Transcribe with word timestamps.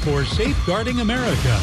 for 0.00 0.24
Safeguarding 0.24 1.00
America 1.00 1.54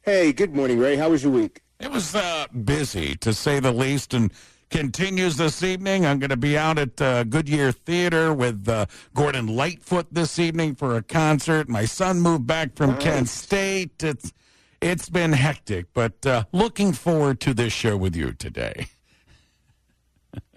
Hey, 0.03 0.33
good 0.33 0.55
morning, 0.55 0.79
Ray. 0.79 0.97
How 0.97 1.11
was 1.11 1.23
your 1.23 1.33
week? 1.33 1.63
It 1.79 1.91
was 1.91 2.15
uh, 2.15 2.47
busy, 2.65 3.17
to 3.17 3.33
say 3.33 3.61
the 3.61 3.73
least, 3.73 4.15
and 4.15 4.33
continues 4.71 5.37
this 5.37 5.63
evening. 5.63 6.07
I'm 6.07 6.19
going 6.19 6.31
to 6.31 6.37
be 6.37 6.57
out 6.57 6.79
at 6.79 7.01
uh, 7.01 7.25
Goodyear 7.25 7.73
Theater 7.73 8.33
with 8.33 8.69
uh, 8.69 8.87
Gordon 9.15 9.47
Lightfoot 9.47 10.07
this 10.13 10.39
evening 10.39 10.75
for 10.75 10.97
a 10.97 11.03
concert. 11.03 11.69
My 11.69 11.85
son 11.85 12.21
moved 12.21 12.47
back 12.47 12.77
from 12.77 12.91
Nice. 12.91 13.03
Kent 13.03 13.29
State. 13.29 14.03
It's 14.03 14.33
it's 14.81 15.11
been 15.11 15.33
hectic, 15.33 15.93
but 15.93 16.25
uh, 16.25 16.45
looking 16.53 16.95
forward 16.95 17.39
to 17.41 17.53
this 17.53 17.73
show 17.73 17.99
with 17.99 18.17
you 18.17 18.33
today. 18.33 18.87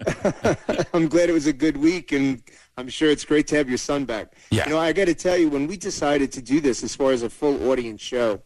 I'm 0.94 1.07
glad 1.07 1.29
it 1.29 1.34
was 1.34 1.47
a 1.47 1.53
good 1.53 1.78
week, 1.78 2.11
and 2.11 2.41
I'm 2.78 2.89
sure 2.89 3.09
it's 3.09 3.25
great 3.25 3.47
to 3.47 3.56
have 3.56 3.69
your 3.69 3.78
son 3.78 4.06
back. 4.06 4.34
Yeah. 4.51 4.66
You 4.66 4.72
know, 4.72 4.79
I 4.79 4.94
got 4.94 5.06
to 5.06 5.16
tell 5.16 5.38
you, 5.38 5.50
when 5.50 5.67
we 5.67 5.78
decided 5.78 6.31
to 6.34 6.41
do 6.41 6.59
this 6.59 6.84
as 6.84 6.95
far 6.95 7.11
as 7.11 7.23
a 7.23 7.29
full 7.29 7.69
audience 7.69 8.01
show, 8.01 8.41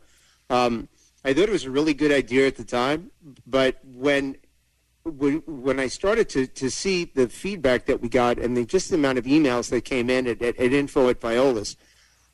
um, 0.49 0.87
I 1.25 1.33
thought 1.33 1.43
it 1.43 1.51
was 1.51 1.65
a 1.65 1.71
really 1.71 1.93
good 1.93 2.11
idea 2.11 2.47
at 2.47 2.55
the 2.55 2.63
time. 2.63 3.11
But 3.45 3.79
when 3.83 4.37
when, 5.11 5.41
when 5.45 5.79
I 5.79 5.87
started 5.87 6.29
to, 6.29 6.47
to 6.47 6.69
see 6.69 7.05
the 7.05 7.29
feedback 7.29 7.85
that 7.85 8.01
we 8.01 8.09
got 8.09 8.37
and 8.37 8.55
the, 8.55 8.65
just 8.65 8.89
the 8.89 8.95
amount 8.95 9.17
of 9.17 9.25
emails 9.25 9.69
that 9.69 9.81
came 9.85 10.09
in 10.09 10.27
at, 10.27 10.41
at, 10.41 10.57
at 10.57 10.73
info 10.73 11.09
at 11.09 11.19
Viollis, 11.19 11.75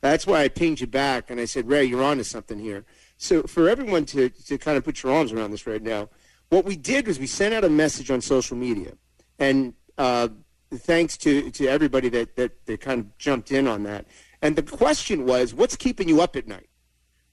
that's 0.00 0.26
why 0.26 0.42
I 0.42 0.48
pinged 0.48 0.80
you 0.80 0.86
back 0.86 1.30
and 1.30 1.40
I 1.40 1.44
said, 1.44 1.68
Ray, 1.68 1.84
you're 1.84 2.02
on 2.02 2.18
to 2.18 2.24
something 2.24 2.58
here. 2.58 2.84
So 3.16 3.44
for 3.44 3.68
everyone 3.68 4.04
to, 4.06 4.28
to 4.28 4.58
kind 4.58 4.76
of 4.76 4.84
put 4.84 5.02
your 5.02 5.12
arms 5.12 5.32
around 5.32 5.50
this 5.50 5.66
right 5.66 5.82
now, 5.82 6.08
what 6.50 6.64
we 6.64 6.76
did 6.76 7.06
was 7.06 7.18
we 7.18 7.26
sent 7.26 7.54
out 7.54 7.64
a 7.64 7.68
message 7.68 8.10
on 8.10 8.20
social 8.20 8.56
media. 8.56 8.92
And 9.38 9.74
uh, 9.98 10.28
thanks 10.72 11.16
to, 11.18 11.50
to 11.50 11.66
everybody 11.68 12.08
that, 12.10 12.36
that, 12.36 12.66
that 12.66 12.80
kind 12.80 13.00
of 13.00 13.18
jumped 13.18 13.50
in 13.50 13.66
on 13.66 13.82
that. 13.84 14.06
And 14.42 14.56
the 14.56 14.62
question 14.62 15.26
was, 15.26 15.54
what's 15.54 15.76
keeping 15.76 16.08
you 16.08 16.20
up 16.20 16.36
at 16.36 16.46
night? 16.46 16.68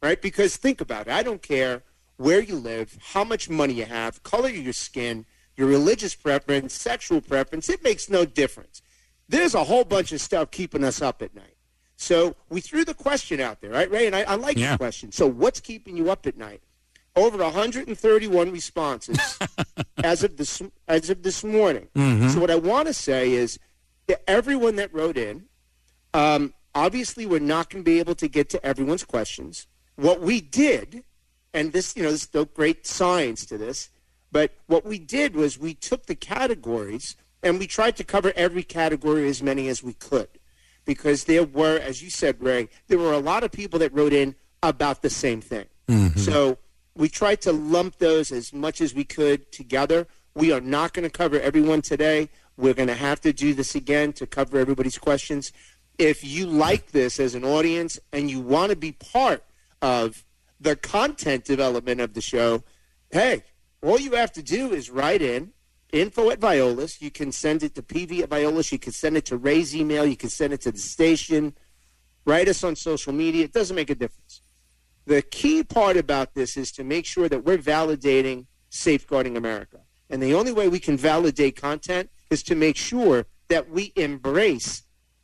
Right? 0.02 0.22
Because 0.22 0.58
think 0.58 0.82
about 0.82 1.08
it. 1.08 1.14
I 1.14 1.24
don't 1.24 1.42
care 1.42 1.84
where 2.18 2.42
you 2.42 2.56
live, 2.56 2.98
how 3.14 3.24
much 3.24 3.50
money 3.50 3.74
you 3.76 3.86
have, 3.86 4.24
color 4.24 4.50
of 4.50 4.56
your 4.56 4.74
skin, 4.74 5.26
your 5.58 5.68
religious 5.68 6.16
preference, 6.16 6.74
sexual 6.74 7.22
preference. 7.22 7.70
It 7.70 7.84
makes 7.84 8.10
no 8.10 8.26
difference. 8.26 8.82
There's 9.28 9.56
a 9.56 9.64
whole 9.64 9.84
bunch 9.84 10.12
of 10.12 10.22
stuff 10.22 10.52
keeping 10.52 10.84
us 10.84 11.02
up 11.02 11.22
at 11.22 11.36
night. 11.36 11.56
So 11.98 12.36
we 12.50 12.62
threw 12.62 12.84
the 12.84 12.96
question 12.96 13.40
out 13.40 13.62
there, 13.62 13.72
right, 13.72 13.90
Ray? 13.90 14.08
And 14.08 14.16
I, 14.16 14.22
I 14.24 14.36
like 14.36 14.58
Yeah. 14.58 14.72
the 14.72 14.78
question. 14.78 15.12
So 15.12 15.28
what's 15.28 15.60
keeping 15.60 15.96
you 15.96 16.10
up 16.10 16.26
at 16.26 16.36
night? 16.38 16.62
Over 17.16 17.38
131 17.40 18.52
responses 18.52 19.38
as 20.04 20.24
of 20.24 20.38
this 20.38 20.62
as 20.88 21.10
of 21.10 21.24
this 21.24 21.44
morning. 21.44 21.90
So 22.30 22.40
what 22.40 22.50
I 22.50 22.56
want 22.56 22.88
to 22.88 22.94
say 22.94 23.34
is 23.34 23.60
that 24.08 24.22
everyone 24.30 24.78
that 24.78 24.94
wrote 24.94 25.18
in, 25.18 25.46
um, 26.14 26.54
obviously 26.74 27.26
we're 27.26 27.40
not 27.40 27.70
going 27.70 27.84
to 27.84 27.90
be 27.90 28.00
able 28.00 28.16
to 28.16 28.28
get 28.30 28.50
to 28.52 28.66
everyone's 28.66 29.04
questions. 29.04 29.68
What 29.98 30.22
we 30.22 30.40
did, 30.40 31.04
and 31.54 31.74
this 31.74 31.98
you 31.98 32.04
know 32.04 32.10
there's 32.10 32.34
no 32.34 32.46
great 32.46 32.88
science 32.88 33.46
to 33.48 33.58
this, 33.58 33.90
but 34.32 34.54
what 34.68 34.86
we 34.86 34.98
did 34.98 35.36
was 35.36 35.60
we 35.60 35.74
took 35.74 36.06
the 36.06 36.16
categories 36.16 37.18
and 37.44 37.60
we 37.60 37.68
tried 37.68 37.98
to 37.98 38.06
cover 38.06 38.32
every 38.38 38.64
category 38.64 39.28
as 39.28 39.44
many 39.44 39.68
as 39.68 39.84
we 39.84 39.94
could, 39.94 40.30
because 40.86 41.26
there 41.26 41.44
were, 41.44 41.78
as 41.78 42.02
you 42.02 42.10
said, 42.10 42.42
Ray, 42.42 42.70
there 42.88 43.00
were 43.00 43.12
a 43.12 43.20
lot 43.20 43.44
of 43.44 43.52
people 43.52 43.80
that 43.80 43.94
wrote 43.94 44.14
in 44.14 44.34
about 44.64 45.02
the 45.02 45.10
same 45.10 45.42
thing. 45.42 45.66
So 46.16 46.58
we 46.96 47.10
tried 47.10 47.42
to 47.42 47.52
lump 47.52 47.98
those 47.98 48.32
as 48.32 48.54
much 48.54 48.82
as 48.82 48.94
we 48.94 49.04
could 49.04 49.52
together. 49.52 50.08
We 50.36 50.52
are 50.52 50.62
not 50.62 50.94
going 50.94 51.04
to 51.04 51.10
cover 51.10 51.40
everyone 51.40 51.82
today. 51.82 52.30
We're 52.58 52.74
going 52.74 52.88
to 52.88 52.96
have 52.96 53.22
to 53.22 53.34
do 53.34 53.54
this 53.54 53.76
again 53.76 54.14
to 54.14 54.28
cover 54.28 54.58
everybody's 54.58 54.98
questions. 54.98 55.52
If 55.98 56.24
you 56.24 56.46
like 56.46 56.92
this 56.92 57.20
as 57.20 57.36
an 57.36 57.44
audience 57.44 58.00
and 58.12 58.30
you 58.30 58.40
want 58.40 58.72
to 58.72 58.76
be 58.76 58.92
part 58.92 59.44
of 59.82 60.26
the 60.60 60.76
content 60.76 61.46
development 61.46 62.02
of 62.02 62.14
the 62.14 62.22
show, 62.22 62.64
hey, 63.12 63.44
all 63.82 64.00
you 64.00 64.12
have 64.12 64.32
to 64.34 64.44
do 64.44 64.72
is 64.72 64.90
write 64.90 65.22
in 65.22 65.54
info 65.92 66.30
at 66.30 66.40
Viollis. 66.40 67.02
You 67.02 67.12
can 67.12 67.32
send 67.32 67.64
it 67.64 67.76
to 67.76 67.82
PV 67.82 68.22
at 68.22 68.30
Viollis. 68.30 68.72
You 68.72 68.80
can 68.80 68.94
send 68.94 69.18
it 69.18 69.26
to 69.26 69.38
Ray's 69.38 69.76
email. 69.76 70.06
You 70.06 70.18
can 70.18 70.30
send 70.30 70.54
it 70.54 70.62
to 70.62 70.72
the 70.72 70.80
station. 70.80 71.56
Write 72.26 72.48
us 72.48 72.64
on 72.64 72.76
social 72.76 73.14
media. 73.14 73.46
It 73.46 73.54
doesn't 73.54 73.76
make 73.76 73.90
a 73.90 73.96
difference. 73.96 74.42
The 75.12 75.22
key 75.22 75.62
part 75.62 75.98
about 75.98 76.36
this 76.36 76.56
is 76.56 76.72
to 76.72 76.86
make 76.86 77.06
sure 77.06 77.28
that 77.28 77.44
we're 77.44 77.58
validating 77.58 78.46
safeguarding 78.70 79.36
America. 79.36 79.80
And 80.10 80.24
the 80.24 80.34
only 80.34 80.54
way 80.54 80.70
we 80.70 80.80
can 80.80 80.96
validate 80.96 81.58
content 81.58 82.10
is 82.30 82.42
to 82.44 82.56
make 82.56 82.78
sure 82.78 83.26
that 83.50 83.70
we 83.70 83.92
embrace 83.98 84.84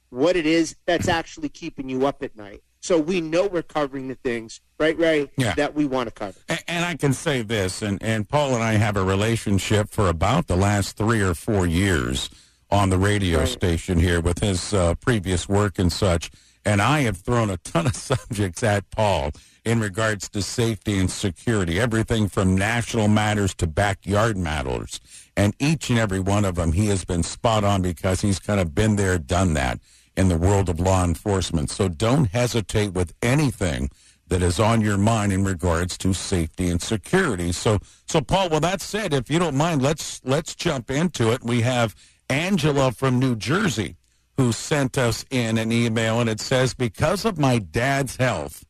what 0.09 0.35
it 0.35 0.45
is 0.45 0.75
that's 0.85 1.07
actually 1.07 1.47
keeping 1.47 1.87
you 1.87 2.05
up 2.05 2.21
at 2.21 2.35
night. 2.35 2.63
So 2.81 2.99
we 2.99 3.21
know 3.21 3.47
we're 3.47 3.61
covering 3.63 4.09
the 4.09 4.15
things, 4.15 4.59
right, 4.77 4.97
Ray, 4.99 5.29
Yeah. 5.37 5.53
that 5.55 5.73
we 5.73 5.85
want 5.85 6.09
to 6.09 6.13
cover. 6.13 6.37
A- 6.49 6.69
And 6.69 6.83
I 6.83 6.97
can 6.97 7.13
say 7.13 7.41
this, 7.41 7.81
and, 7.81 8.03
and 8.03 8.27
Paul 8.27 8.55
and 8.55 8.63
I 8.63 8.73
have 8.73 8.97
a 8.97 9.03
relationship 9.05 9.89
for 9.89 10.09
about 10.09 10.47
the 10.47 10.57
last 10.57 10.97
three 10.97 11.21
or 11.21 11.33
four 11.33 11.65
years 11.65 12.29
on 12.69 12.89
the 12.89 12.97
radio 12.97 13.39
Right. 13.39 13.47
station 13.47 13.99
here 13.99 14.19
with 14.19 14.39
his 14.39 14.73
uh, 14.73 14.95
previous 14.95 15.47
work 15.47 15.79
and 15.79 15.93
such. 15.93 16.29
And 16.65 16.81
I 16.81 16.99
have 17.01 17.15
thrown 17.19 17.49
a 17.49 17.55
ton 17.55 17.85
of 17.87 17.95
subjects 18.11 18.63
at 18.63 18.91
Paul 18.91 19.31
in 19.67 19.81
regards 19.81 20.29
to 20.29 20.41
safety 20.41 20.97
and 20.97 21.11
security, 21.11 21.77
everything 21.77 22.29
from 22.29 22.55
national 22.55 23.09
matters 23.09 23.53
to 23.53 23.67
backyard 23.67 24.37
matters. 24.37 25.01
And 25.35 25.53
each 25.59 25.89
and 25.89 25.99
every 25.99 26.21
one 26.21 26.45
of 26.45 26.55
them, 26.55 26.71
he 26.71 26.87
has 26.87 27.03
been 27.03 27.21
spot 27.21 27.65
on 27.65 27.81
because 27.81 28.21
he's 28.21 28.39
kind 28.39 28.61
of 28.61 28.73
been 28.73 28.95
there, 28.95 29.17
done 29.17 29.53
that 29.55 29.79
in 30.15 30.29
the 30.29 30.37
world 30.37 30.69
of 30.69 30.79
law 30.79 31.03
enforcement. 31.03 31.69
So 31.69 31.89
don't 31.89 32.31
hesitate 32.31 32.93
with 32.93 33.13
anything 33.21 33.89
that 34.29 34.41
is 34.41 34.57
on 34.57 34.79
your 34.79 34.97
mind 34.97 35.33
in 35.33 35.43
regards 35.43 35.97
to 35.97 36.13
safety 36.13 36.69
and 36.69 36.81
security. 36.81 37.51
So, 37.51 37.79
so 38.07 38.21
Paul, 38.21 38.49
well, 38.49 38.61
that 38.61 38.79
said, 38.79 39.13
if 39.13 39.29
you 39.29 39.37
don't 39.37 39.55
mind, 39.55 39.81
let's 39.81 40.21
let's 40.23 40.55
jump 40.55 40.89
into 40.89 41.31
it. 41.33 41.43
We 41.43 41.61
have 41.61 41.93
Angela 42.29 42.93
from 42.93 43.19
New 43.19 43.35
Jersey 43.35 43.97
who 44.37 44.51
sent 44.51 44.97
us 44.97 45.25
in 45.31 45.57
an 45.57 45.71
email, 45.71 46.21
and 46.21 46.29
it 46.29 46.39
says, 46.39 46.73
Because 46.73 47.25
of 47.25 47.39
my 47.39 47.57
dad's 47.57 48.17
health, 48.17 48.63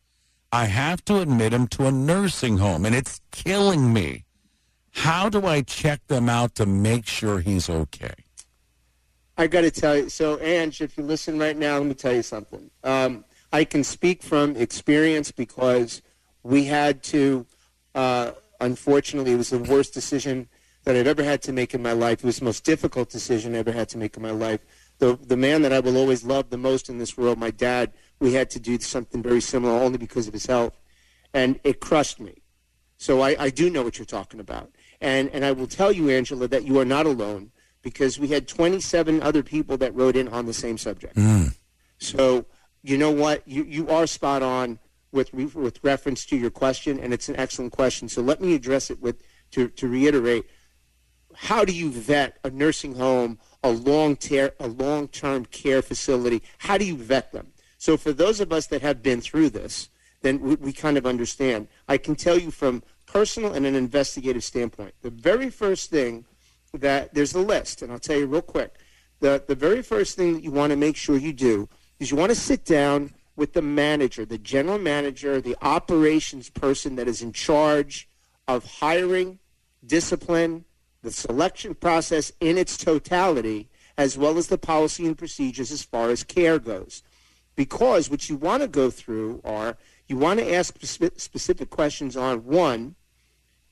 I 0.57 0.65
have 0.65 1.05
to 1.05 1.19
admit 1.19 1.53
him 1.53 1.67
to 1.67 1.85
a 1.85 1.91
nursing 1.91 2.57
home, 2.57 2.83
and 2.83 2.95
it's 2.95 3.21
killing 3.31 3.93
me. 3.93 4.25
How 4.89 5.29
do 5.29 5.45
I 5.45 5.61
check 5.61 5.99
them 6.07 6.27
out 6.29 6.55
to 6.55 6.65
make 6.65 7.05
sure 7.05 7.41
he's 7.41 7.69
okay? 7.69 8.15
I 9.37 9.45
got 9.45 9.61
to 9.61 9.69
tell 9.69 9.95
you. 9.95 10.09
So, 10.09 10.39
Ange, 10.39 10.81
if 10.81 10.97
you 10.97 11.03
listen 11.03 11.37
right 11.37 11.55
now, 11.55 11.77
let 11.77 11.85
me 11.85 11.93
tell 11.93 12.15
you 12.15 12.23
something. 12.23 12.71
Um, 12.83 13.23
I 13.53 13.65
can 13.65 13.83
speak 13.83 14.23
from 14.23 14.55
experience 14.55 15.31
because 15.31 16.01
we 16.41 16.63
had 16.63 17.03
to. 17.13 17.45
Uh, 17.93 18.31
unfortunately, 18.59 19.33
it 19.33 19.37
was 19.37 19.51
the 19.51 19.59
worst 19.59 19.93
decision 19.93 20.49
that 20.85 20.95
I've 20.95 21.05
ever 21.05 21.23
had 21.23 21.43
to 21.43 21.53
make 21.53 21.75
in 21.75 21.83
my 21.83 21.93
life. 21.93 22.23
It 22.23 22.25
was 22.25 22.39
the 22.39 22.45
most 22.45 22.63
difficult 22.63 23.11
decision 23.11 23.53
I 23.53 23.59
ever 23.59 23.71
had 23.71 23.89
to 23.89 23.99
make 23.99 24.17
in 24.17 24.23
my 24.23 24.31
life. 24.31 24.61
The 24.97 25.19
the 25.21 25.37
man 25.37 25.61
that 25.61 25.71
I 25.71 25.81
will 25.81 25.97
always 25.97 26.23
love 26.23 26.49
the 26.49 26.57
most 26.57 26.89
in 26.89 26.97
this 26.97 27.15
world, 27.15 27.37
my 27.37 27.51
dad, 27.51 27.93
we 28.19 28.33
had 28.33 28.49
to 28.51 28.59
do 28.59 28.79
something 28.79 29.21
very 29.21 29.41
similar 29.41 29.73
only 29.73 29.97
because 29.97 30.27
of 30.27 30.33
his 30.33 30.45
health, 30.45 30.77
and 31.33 31.59
it 31.63 31.79
crushed 31.79 32.19
me. 32.19 32.41
So 32.97 33.21
I, 33.21 33.35
I 33.39 33.49
do 33.49 33.69
know 33.69 33.83
what 33.83 33.97
you're 33.97 34.05
talking 34.05 34.39
about. 34.39 34.71
And, 34.99 35.29
and 35.29 35.45
I 35.45 35.51
will 35.51 35.67
tell 35.67 35.91
you, 35.91 36.09
Angela, 36.09 36.47
that 36.47 36.63
you 36.63 36.79
are 36.79 36.85
not 36.85 37.05
alone 37.05 37.51
because 37.83 38.17
we 38.17 38.29
had 38.29 38.47
27 38.47 39.21
other 39.21 39.43
people 39.43 39.77
that 39.77 39.93
wrote 39.93 40.15
in 40.15 40.27
on 40.27 40.47
the 40.47 40.53
same 40.53 40.77
subject. 40.77 41.15
Mm. 41.15 41.55
So 41.99 42.45
you 42.81 42.97
know 42.97 43.11
what? 43.11 43.47
You, 43.47 43.63
you 43.63 43.89
are 43.89 44.07
spot 44.07 44.41
on 44.41 44.79
with, 45.11 45.33
with 45.33 45.79
reference 45.83 46.25
to 46.27 46.37
your 46.37 46.49
question, 46.49 46.99
and 46.99 47.13
it's 47.13 47.29
an 47.29 47.35
excellent 47.35 47.73
question. 47.73 48.09
So 48.09 48.21
let 48.21 48.41
me 48.41 48.55
address 48.55 48.89
it 48.89 49.01
with 49.01 49.21
to, 49.51 49.67
to 49.69 49.87
reiterate. 49.87 50.45
How 51.35 51.63
do 51.65 51.73
you 51.73 51.91
vet 51.91 52.39
a 52.43 52.49
nursing 52.49 52.95
home, 52.95 53.39
a 53.63 53.69
long 53.69 54.15
ter- 54.15 54.53
a 54.59 54.67
long 54.67 55.07
term 55.07 55.45
care 55.45 55.81
facility? 55.81 56.41
How 56.57 56.77
do 56.77 56.85
you 56.85 56.97
vet 56.97 57.31
them? 57.31 57.53
So 57.77 57.97
for 57.97 58.11
those 58.11 58.39
of 58.39 58.51
us 58.51 58.67
that 58.67 58.81
have 58.81 59.03
been 59.03 59.21
through 59.21 59.51
this, 59.51 59.89
then 60.21 60.39
we, 60.39 60.55
we 60.55 60.73
kind 60.73 60.97
of 60.97 61.05
understand. 61.05 61.67
I 61.87 61.97
can 61.97 62.15
tell 62.15 62.37
you 62.37 62.51
from 62.51 62.83
personal 63.05 63.53
and 63.53 63.65
an 63.65 63.75
investigative 63.75 64.43
standpoint. 64.43 64.93
The 65.01 65.09
very 65.09 65.49
first 65.49 65.89
thing 65.89 66.25
that 66.73 67.13
there's 67.13 67.33
a 67.33 67.39
list, 67.39 67.81
and 67.81 67.91
I'll 67.91 67.99
tell 67.99 68.17
you 68.17 68.27
real 68.27 68.41
quick. 68.41 68.75
The, 69.19 69.43
the 69.47 69.55
very 69.55 69.81
first 69.81 70.15
thing 70.15 70.33
that 70.33 70.43
you 70.43 70.51
want 70.51 70.71
to 70.71 70.75
make 70.75 70.95
sure 70.95 71.17
you 71.17 71.33
do 71.33 71.69
is 71.99 72.11
you 72.11 72.17
want 72.17 72.29
to 72.29 72.35
sit 72.35 72.65
down 72.65 73.13
with 73.35 73.53
the 73.53 73.61
manager, 73.61 74.25
the 74.25 74.37
general 74.37 74.79
manager, 74.79 75.39
the 75.39 75.55
operations 75.61 76.49
person 76.49 76.95
that 76.95 77.07
is 77.07 77.21
in 77.21 77.31
charge 77.31 78.09
of 78.47 78.65
hiring, 78.65 79.39
discipline, 79.85 80.65
the 81.03 81.11
selection 81.11 81.75
process 81.75 82.31
in 82.39 82.57
its 82.57 82.77
totality, 82.77 83.69
as 83.97 84.17
well 84.17 84.37
as 84.37 84.47
the 84.47 84.57
policy 84.57 85.05
and 85.05 85.17
procedures 85.17 85.71
as 85.71 85.83
far 85.83 86.09
as 86.09 86.23
care 86.23 86.59
goes. 86.59 87.03
Because 87.57 88.09
what 88.09 88.29
you 88.29 88.37
want 88.37 88.61
to 88.61 88.67
go 88.69 88.89
through 88.91 89.41
are 89.43 89.77
you 90.07 90.15
want 90.15 90.39
to 90.39 90.53
ask 90.53 90.77
specific 90.81 91.69
questions 91.71 92.15
on 92.15 92.45
one, 92.45 92.95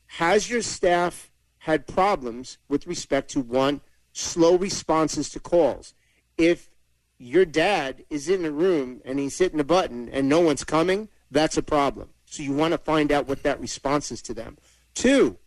has 0.07 0.49
your 0.49 0.63
staff 0.63 1.29
had 1.59 1.87
problems 1.87 2.57
with 2.67 2.87
respect 2.87 3.29
to 3.31 3.39
one, 3.39 3.79
slow 4.11 4.57
responses 4.57 5.29
to 5.29 5.39
calls? 5.39 5.93
If 6.35 6.71
your 7.19 7.45
dad 7.45 8.03
is 8.09 8.27
in 8.27 8.41
the 8.41 8.51
room 8.51 9.01
and 9.05 9.19
he's 9.19 9.37
hitting 9.37 9.59
a 9.59 9.63
button 9.63 10.09
and 10.09 10.27
no 10.27 10.41
one's 10.41 10.63
coming, 10.63 11.07
that's 11.29 11.55
a 11.55 11.63
problem. 11.63 12.09
So 12.25 12.41
you 12.41 12.53
want 12.53 12.71
to 12.71 12.79
find 12.79 13.11
out 13.11 13.27
what 13.27 13.43
that 13.43 13.61
response 13.61 14.11
is 14.11 14.21
to 14.23 14.33
them. 14.33 14.57
Two, 14.95 15.37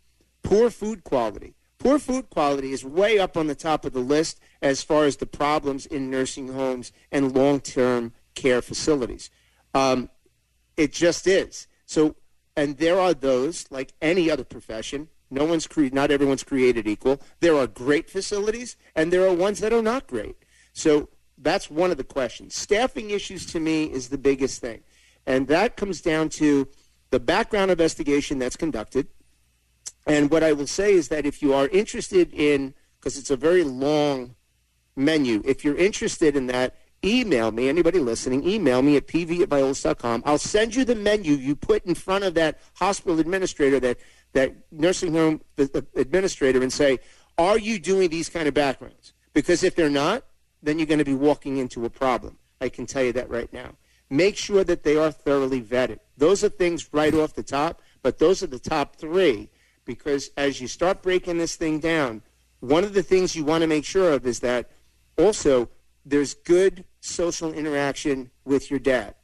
poor 0.44 0.70
food 0.70 1.02
quality. 1.02 1.54
Poor 1.78 1.98
food 1.98 2.30
quality 2.30 2.72
is 2.72 2.84
way 2.84 3.18
up 3.18 3.36
on 3.36 3.46
the 3.48 3.54
top 3.54 3.84
of 3.84 3.92
the 3.92 4.00
list 4.00 4.40
as 4.62 4.82
far 4.82 5.04
as 5.04 5.16
the 5.16 5.26
problems 5.26 5.86
in 5.86 6.10
nursing 6.10 6.48
homes 6.52 6.92
and 7.12 7.34
long-term 7.34 8.12
care 8.44 8.62
facilities. 8.62 9.24
Um, 9.74 9.98
it 10.76 10.90
just 10.92 11.26
is. 11.26 11.66
So, 11.86 12.00
and 12.56 12.78
there 12.78 12.98
are 13.04 13.14
those, 13.14 13.66
like 13.70 13.90
any 14.00 14.30
other 14.30 14.44
profession, 14.44 15.08
no 15.30 15.44
one's 15.44 15.66
cre- 15.66 15.94
not 16.00 16.10
everyone's 16.10 16.44
created 16.52 16.86
equal. 16.86 17.16
There 17.40 17.56
are 17.60 17.66
great 17.66 18.08
facilities, 18.08 18.76
and 18.96 19.12
there 19.12 19.24
are 19.28 19.34
ones 19.34 19.58
that 19.60 19.72
are 19.72 19.82
not 19.82 20.06
great. 20.06 20.36
So 20.72 21.08
that's 21.36 21.70
one 21.70 21.90
of 21.90 21.98
the 21.98 22.10
questions. 22.18 22.54
Staffing 22.54 23.10
issues 23.10 23.44
to 23.52 23.60
me 23.60 23.84
is 23.98 24.08
the 24.08 24.18
biggest 24.30 24.60
thing, 24.60 24.80
and 25.26 25.48
that 25.48 25.76
comes 25.76 26.00
down 26.00 26.28
to 26.40 26.68
the 27.10 27.20
background 27.20 27.70
investigation 27.70 28.38
that's 28.38 28.56
conducted. 28.56 29.08
And 30.06 30.30
what 30.30 30.42
I 30.42 30.52
will 30.52 30.66
say 30.66 30.90
is 30.92 31.08
that 31.08 31.26
if 31.26 31.42
you 31.42 31.52
are 31.52 31.68
interested 31.68 32.32
in, 32.32 32.74
because 32.98 33.18
it's 33.18 33.30
a 33.30 33.36
very 33.36 33.64
long 33.64 34.34
menu, 34.96 35.42
if 35.44 35.64
you're 35.64 35.76
interested 35.88 36.36
in 36.36 36.46
that, 36.46 36.76
email 37.04 37.50
me, 37.50 37.68
anybody 37.68 37.98
listening, 37.98 38.48
email 38.48 38.82
me 38.82 38.96
at 38.96 39.06
pv 39.06 39.40
at 39.40 39.48
viollis.com. 39.48 40.22
I'll 40.26 40.38
send 40.38 40.74
you 40.74 40.84
the 40.84 40.94
menu 40.94 41.34
you 41.34 41.54
put 41.54 41.84
in 41.86 41.94
front 41.94 42.24
of 42.24 42.34
that 42.34 42.58
hospital 42.74 43.20
administrator, 43.20 43.80
that, 43.80 43.98
that 44.32 44.54
nursing 44.72 45.12
home 45.12 45.40
administrator, 45.94 46.62
and 46.62 46.72
say, 46.72 46.98
are 47.36 47.58
you 47.58 47.78
doing 47.78 48.10
these 48.10 48.28
kind 48.28 48.48
of 48.48 48.54
backgrounds? 48.54 49.12
Because 49.32 49.62
if 49.62 49.76
they're 49.76 49.88
not, 49.88 50.24
then 50.62 50.78
you're 50.78 50.86
going 50.86 50.98
to 50.98 51.04
be 51.04 51.14
walking 51.14 51.58
into 51.58 51.84
a 51.84 51.90
problem. 51.90 52.36
I 52.60 52.68
can 52.68 52.86
tell 52.86 53.04
you 53.04 53.12
that 53.12 53.30
right 53.30 53.52
now. 53.52 53.70
Make 54.10 54.36
sure 54.36 54.64
that 54.64 54.82
they 54.82 54.96
are 54.96 55.12
thoroughly 55.12 55.60
vetted. 55.60 55.98
Those 56.16 56.42
are 56.42 56.48
things 56.48 56.92
right 56.92 57.14
off 57.14 57.34
the 57.34 57.42
top, 57.42 57.82
but 58.02 58.18
those 58.18 58.42
are 58.42 58.46
the 58.46 58.58
top 58.58 58.96
three 58.96 59.50
because 59.84 60.30
as 60.36 60.60
you 60.60 60.68
start 60.68 61.02
breaking 61.02 61.38
this 61.38 61.56
thing 61.56 61.78
down, 61.78 62.22
one 62.60 62.84
of 62.84 62.94
the 62.94 63.02
things 63.02 63.36
you 63.36 63.44
want 63.44 63.62
to 63.62 63.66
make 63.66 63.84
sure 63.84 64.12
of 64.12 64.26
is 64.26 64.40
that 64.40 64.70
also 65.16 65.68
there's 66.08 66.34
good 66.34 66.84
social 67.00 67.52
interaction 67.52 68.30
with 68.44 68.70
your 68.70 68.80
dad. 68.80 69.14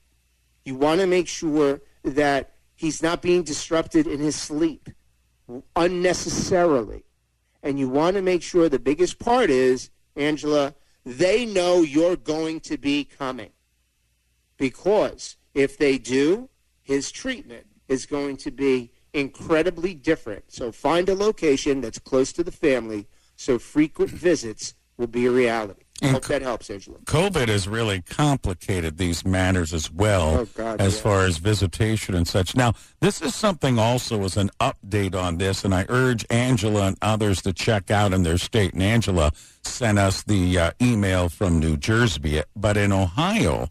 You 0.64 0.76
want 0.76 1.00
to 1.00 1.06
make 1.06 1.28
sure 1.28 1.80
that 2.02 2.52
he's 2.74 3.02
not 3.02 3.22
being 3.22 3.42
disrupted 3.42 4.06
in 4.06 4.20
his 4.20 4.36
sleep 4.36 4.90
unnecessarily. 5.76 7.04
And 7.62 7.78
you 7.78 7.88
want 7.88 8.16
to 8.16 8.22
make 8.22 8.42
sure 8.42 8.68
the 8.68 8.78
biggest 8.78 9.18
part 9.18 9.50
is, 9.50 9.90
Angela, 10.16 10.74
they 11.04 11.46
know 11.46 11.82
you're 11.82 12.16
going 12.16 12.60
to 12.60 12.76
be 12.76 13.04
coming. 13.04 13.50
Because 14.56 15.36
if 15.54 15.78
they 15.78 15.98
do, 15.98 16.48
his 16.82 17.10
treatment 17.10 17.66
is 17.88 18.06
going 18.06 18.36
to 18.38 18.50
be 18.50 18.92
incredibly 19.12 19.94
different. 19.94 20.52
So 20.52 20.72
find 20.72 21.08
a 21.08 21.14
location 21.14 21.80
that's 21.80 21.98
close 21.98 22.32
to 22.34 22.44
the 22.44 22.52
family 22.52 23.06
so 23.36 23.58
frequent 23.58 24.10
visits 24.10 24.74
will 24.96 25.06
be 25.06 25.26
a 25.26 25.30
reality. 25.30 25.83
I 26.04 26.12
hope 26.12 26.24
that 26.26 26.42
helps, 26.42 26.70
Angela. 26.70 26.98
COVID 27.04 27.48
has 27.48 27.66
really 27.66 28.02
complicated 28.02 28.98
these 28.98 29.24
matters 29.24 29.72
as 29.72 29.90
well, 29.90 30.40
oh, 30.40 30.44
God, 30.56 30.80
as 30.80 30.96
yeah. 30.96 31.02
far 31.02 31.24
as 31.24 31.38
visitation 31.38 32.14
and 32.14 32.26
such. 32.26 32.54
Now, 32.56 32.74
this 33.00 33.22
is 33.22 33.34
something 33.34 33.78
also 33.78 34.22
as 34.24 34.36
an 34.36 34.50
update 34.60 35.14
on 35.14 35.38
this, 35.38 35.64
and 35.64 35.74
I 35.74 35.86
urge 35.88 36.26
Angela 36.30 36.86
and 36.88 36.98
others 37.02 37.42
to 37.42 37.52
check 37.52 37.90
out 37.90 38.12
in 38.12 38.22
their 38.22 38.38
state. 38.38 38.74
And 38.74 38.82
Angela 38.82 39.32
sent 39.62 39.98
us 39.98 40.22
the 40.22 40.58
uh, 40.58 40.70
email 40.80 41.28
from 41.28 41.58
New 41.58 41.76
Jersey, 41.76 42.42
but 42.54 42.76
in 42.76 42.92
Ohio, 42.92 43.68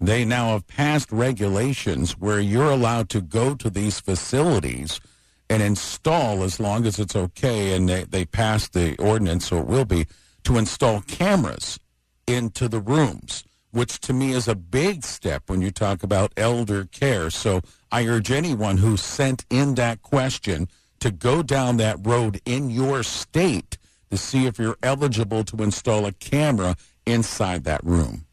they 0.00 0.24
now 0.24 0.50
have 0.50 0.66
passed 0.66 1.10
regulations 1.10 2.18
where 2.18 2.40
you're 2.40 2.70
allowed 2.70 3.08
to 3.10 3.20
go 3.20 3.54
to 3.54 3.70
these 3.70 4.00
facilities 4.00 5.00
and 5.48 5.62
install, 5.62 6.42
as 6.42 6.58
long 6.58 6.86
as 6.86 6.98
it's 6.98 7.14
okay, 7.14 7.74
and 7.74 7.88
they, 7.88 8.04
they 8.04 8.24
passed 8.24 8.72
the 8.72 8.96
ordinance, 8.98 9.46
so 9.46 9.58
it 9.58 9.66
will 9.66 9.84
be 9.84 10.06
to 10.46 10.58
install 10.58 11.00
cameras 11.00 11.80
into 12.28 12.68
the 12.68 12.78
rooms, 12.78 13.42
which 13.72 13.98
to 13.98 14.12
me 14.12 14.30
is 14.30 14.46
a 14.46 14.54
big 14.54 15.04
step 15.04 15.42
when 15.48 15.60
you 15.60 15.72
talk 15.72 16.04
about 16.04 16.32
elder 16.36 16.84
care. 16.84 17.30
So 17.30 17.62
I 17.90 18.06
urge 18.06 18.30
anyone 18.30 18.76
who 18.76 18.96
sent 18.96 19.44
in 19.50 19.74
that 19.74 20.02
question 20.02 20.68
to 21.00 21.10
go 21.10 21.42
down 21.42 21.78
that 21.78 21.98
road 22.06 22.40
in 22.44 22.70
your 22.70 23.02
state 23.02 23.76
to 24.10 24.16
see 24.16 24.46
if 24.46 24.56
you're 24.56 24.78
eligible 24.84 25.42
to 25.42 25.56
install 25.64 26.06
a 26.06 26.12
camera 26.12 26.76
inside 27.04 27.64
that 27.64 27.82
room. 27.82 28.24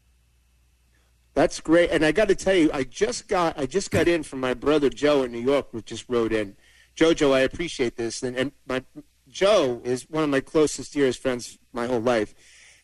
That's 1.34 1.58
great, 1.58 1.90
and 1.90 2.04
I 2.04 2.12
got 2.12 2.28
to 2.28 2.36
tell 2.36 2.54
you, 2.54 2.70
I 2.72 2.84
just 2.84 3.26
got 3.26 3.58
I 3.58 3.66
just 3.66 3.90
got 3.90 4.06
in 4.06 4.22
from 4.22 4.38
my 4.38 4.54
brother 4.54 4.88
Joe 4.88 5.24
in 5.24 5.32
New 5.32 5.40
York, 5.40 5.66
who 5.72 5.82
just 5.82 6.08
wrote 6.08 6.32
in. 6.32 6.54
Jojo, 6.94 7.32
I 7.32 7.40
appreciate 7.40 7.96
this, 7.96 8.22
and, 8.22 8.36
and 8.36 8.52
my 8.68 8.84
Joe 9.28 9.80
is 9.82 10.08
one 10.08 10.22
of 10.22 10.30
my 10.30 10.38
closest, 10.38 10.92
dearest 10.92 11.20
friends 11.20 11.58
my 11.74 11.86
whole 11.86 12.00
life, 12.00 12.34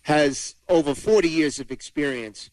has 0.02 0.54
over 0.68 0.94
40 0.94 1.28
years 1.28 1.60
of 1.60 1.70
experience 1.70 2.50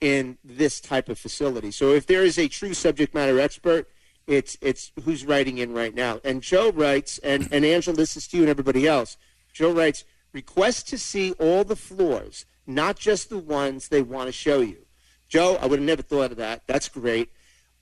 in 0.00 0.38
this 0.44 0.80
type 0.80 1.08
of 1.08 1.18
facility. 1.18 1.70
So 1.70 1.92
if 1.92 2.06
there 2.06 2.22
is 2.22 2.38
a 2.38 2.48
true 2.48 2.74
subject 2.74 3.14
matter 3.14 3.38
expert, 3.40 3.88
it's 4.26 4.56
it's 4.60 4.92
who's 5.04 5.24
writing 5.24 5.58
in 5.58 5.72
right 5.72 5.94
now. 5.94 6.20
And 6.24 6.42
Joe 6.42 6.70
writes, 6.70 7.18
and, 7.18 7.48
and 7.50 7.64
Angela, 7.64 7.96
this 7.96 8.16
is 8.16 8.28
to 8.28 8.36
you 8.36 8.44
and 8.44 8.50
everybody 8.50 8.86
else. 8.86 9.16
Joe 9.52 9.72
writes, 9.72 10.04
request 10.32 10.88
to 10.88 10.98
see 10.98 11.32
all 11.32 11.64
the 11.64 11.76
floors, 11.76 12.46
not 12.66 12.96
just 12.96 13.28
the 13.28 13.38
ones 13.38 13.88
they 13.88 14.02
want 14.02 14.28
to 14.28 14.32
show 14.32 14.60
you. 14.60 14.86
Joe, 15.28 15.58
I 15.60 15.66
would 15.66 15.80
have 15.80 15.86
never 15.86 16.02
thought 16.02 16.30
of 16.30 16.36
that. 16.36 16.62
That's 16.66 16.88
great. 16.88 17.30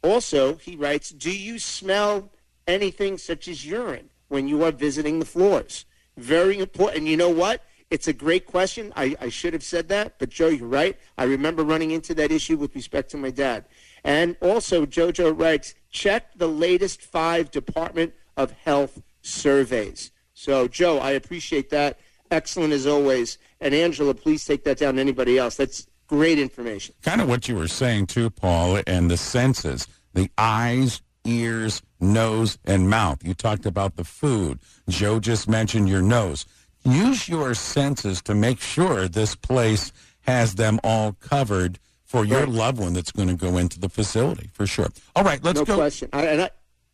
Also, 0.03 0.57
he 0.57 0.77
writes, 0.77 1.11
do 1.11 1.31
you 1.31 1.59
smell 1.59 2.31
anything 2.67 3.19
such 3.19 3.49
as 3.49 3.67
urine? 3.67 4.11
when 4.29 4.47
you 4.47 4.63
are 4.63 4.71
visiting 4.71 5.19
the 5.19 5.25
floors. 5.25 5.85
Very 6.17 6.59
important. 6.59 6.99
And 6.99 7.09
you 7.09 7.17
know 7.17 7.31
what? 7.31 7.63
It's 7.91 8.07
a 8.07 8.13
great 8.13 8.47
question. 8.47 8.93
I, 8.97 9.17
I 9.21 9.29
should 9.31 9.55
have 9.55 9.63
said 9.63 9.89
that, 9.89 10.19
but 10.19 10.29
Joe, 10.29 10.49
you're 10.49 10.69
right. 10.69 10.99
I 11.17 11.25
remember 11.25 11.65
running 11.65 11.91
into 11.91 12.15
that 12.15 12.31
issue 12.31 12.57
with 12.57 12.75
respect 12.75 13.11
to 13.13 13.17
my 13.17 13.31
dad. 13.31 13.65
And 14.05 14.37
also, 14.41 14.85
JoJo 14.85 15.39
writes, 15.39 15.75
check 15.91 16.35
the 16.37 16.49
latest 16.49 17.01
five 17.01 17.51
Department 17.51 18.13
of 18.37 18.53
Health 18.53 19.01
surveys. 19.23 20.13
So, 20.35 20.69
Joe, 20.69 20.99
I 20.99 21.13
appreciate 21.13 21.71
that. 21.71 21.99
Excellent 22.31 22.75
as 22.75 22.87
always. 22.87 23.39
And 23.61 23.75
Angela, 23.75 24.15
please 24.15 24.45
take 24.45 24.65
that 24.65 24.79
down 24.79 24.97
to 24.97 25.01
anybody 25.01 25.39
else. 25.39 25.57
That's 25.57 25.87
great 26.07 26.39
information. 26.39 26.95
Kind 27.03 27.21
of 27.21 27.29
what 27.29 27.49
you 27.49 27.57
were 27.57 27.69
saying 27.69 28.07
too, 28.07 28.29
Paul, 28.31 28.81
and 28.87 29.11
the 29.11 29.17
senses, 29.17 29.89
the 30.13 30.31
eyes, 30.37 31.01
ears, 31.25 31.83
nose, 32.01 32.59
and 32.65 32.89
mouth. 32.89 33.25
You 33.25 33.35
talked 33.35 33.67
about 33.67 33.97
the 33.97 34.05
food. 34.05 34.59
Joe 34.89 35.21
just 35.21 35.49
mentioned 35.49 35.89
your 35.89 36.03
nose. 36.03 36.47
Use 36.85 37.29
your 37.29 37.55
senses 37.55 38.23
to 38.23 38.35
make 38.35 38.61
sure 38.61 39.09
this 39.09 39.35
place 39.35 39.93
has 40.23 40.55
them 40.55 40.79
all 40.85 41.13
covered 41.15 41.79
for 42.05 42.25
your 42.25 42.47
loved 42.47 42.79
one 42.79 42.95
that's 42.95 43.13
going 43.13 43.29
to 43.29 43.35
go 43.35 43.59
into 43.59 43.79
the 43.79 43.89
facility 43.89 44.49
for 44.53 44.67
sure. 44.67 44.89
All 45.15 45.25
right, 45.25 45.43
let's 45.45 45.59
no 45.59 45.65
go. 45.65 45.75
No 45.75 45.79
question. 45.79 46.09
I, 46.13 46.27
and 46.27 46.43
I 46.43 46.51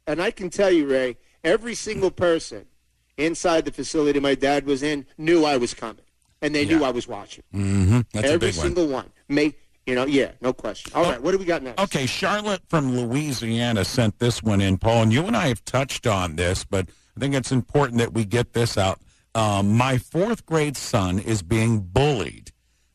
and 0.07 0.21
I 0.21 0.31
can 0.31 0.51
tell 0.51 0.71
you, 0.71 0.87
Ray, 0.87 1.17
every 1.43 1.75
single 1.75 2.11
person 2.11 2.67
inside 3.17 3.65
the 3.65 3.73
facility 3.73 4.19
my 4.19 4.35
dad 4.35 4.67
was 4.67 4.83
in 4.83 5.07
knew 5.17 5.45
I 5.45 5.57
was 5.57 5.73
coming, 5.73 6.05
and 6.43 6.55
they 6.55 6.65
yeah. 6.65 6.79
knew 6.79 6.85
I 6.85 6.91
was 6.91 7.07
watching. 7.07 7.45
Mm-hmm. 7.55 8.01
That's 8.13 8.29
every 8.29 8.49
one. 8.49 8.53
single 8.55 8.89
one. 8.89 9.11
Make 9.29 9.61
you 9.87 9.95
know, 9.95 10.07
yeah, 10.07 10.33
no 10.41 10.53
question. 10.53 10.93
All 10.95 11.05
oh, 11.05 11.11
right, 11.11 11.23
what 11.23 11.33
do 11.33 11.39
we 11.39 11.45
got 11.45 11.63
next? 11.63 11.81
Okay, 11.81 12.07
Charlotte 12.07 12.63
from 12.69 12.97
Louisiana 12.97 13.85
sent 13.85 14.19
this 14.19 14.43
one 14.43 14.61
in, 14.61 14.79
Paul, 14.79 15.03
and 15.03 15.13
you 15.13 15.27
and 15.27 15.37
I 15.37 15.49
have 15.49 15.65
touched 15.65 16.07
on 16.07 16.37
this, 16.37 16.65
but 16.65 16.89
I 17.17 17.21
think 17.21 17.35
it's 17.35 17.53
important 17.53 17.99
that 17.99 18.15
we 18.15 18.25
get 18.25 18.55
this 18.55 18.79
out. 18.79 18.99
Um, 19.35 19.77
my 19.77 19.99
fourth 19.99 20.47
grade 20.47 20.77
son 20.77 21.19
is 21.19 21.43
being 21.43 21.81
bullied 21.81 22.53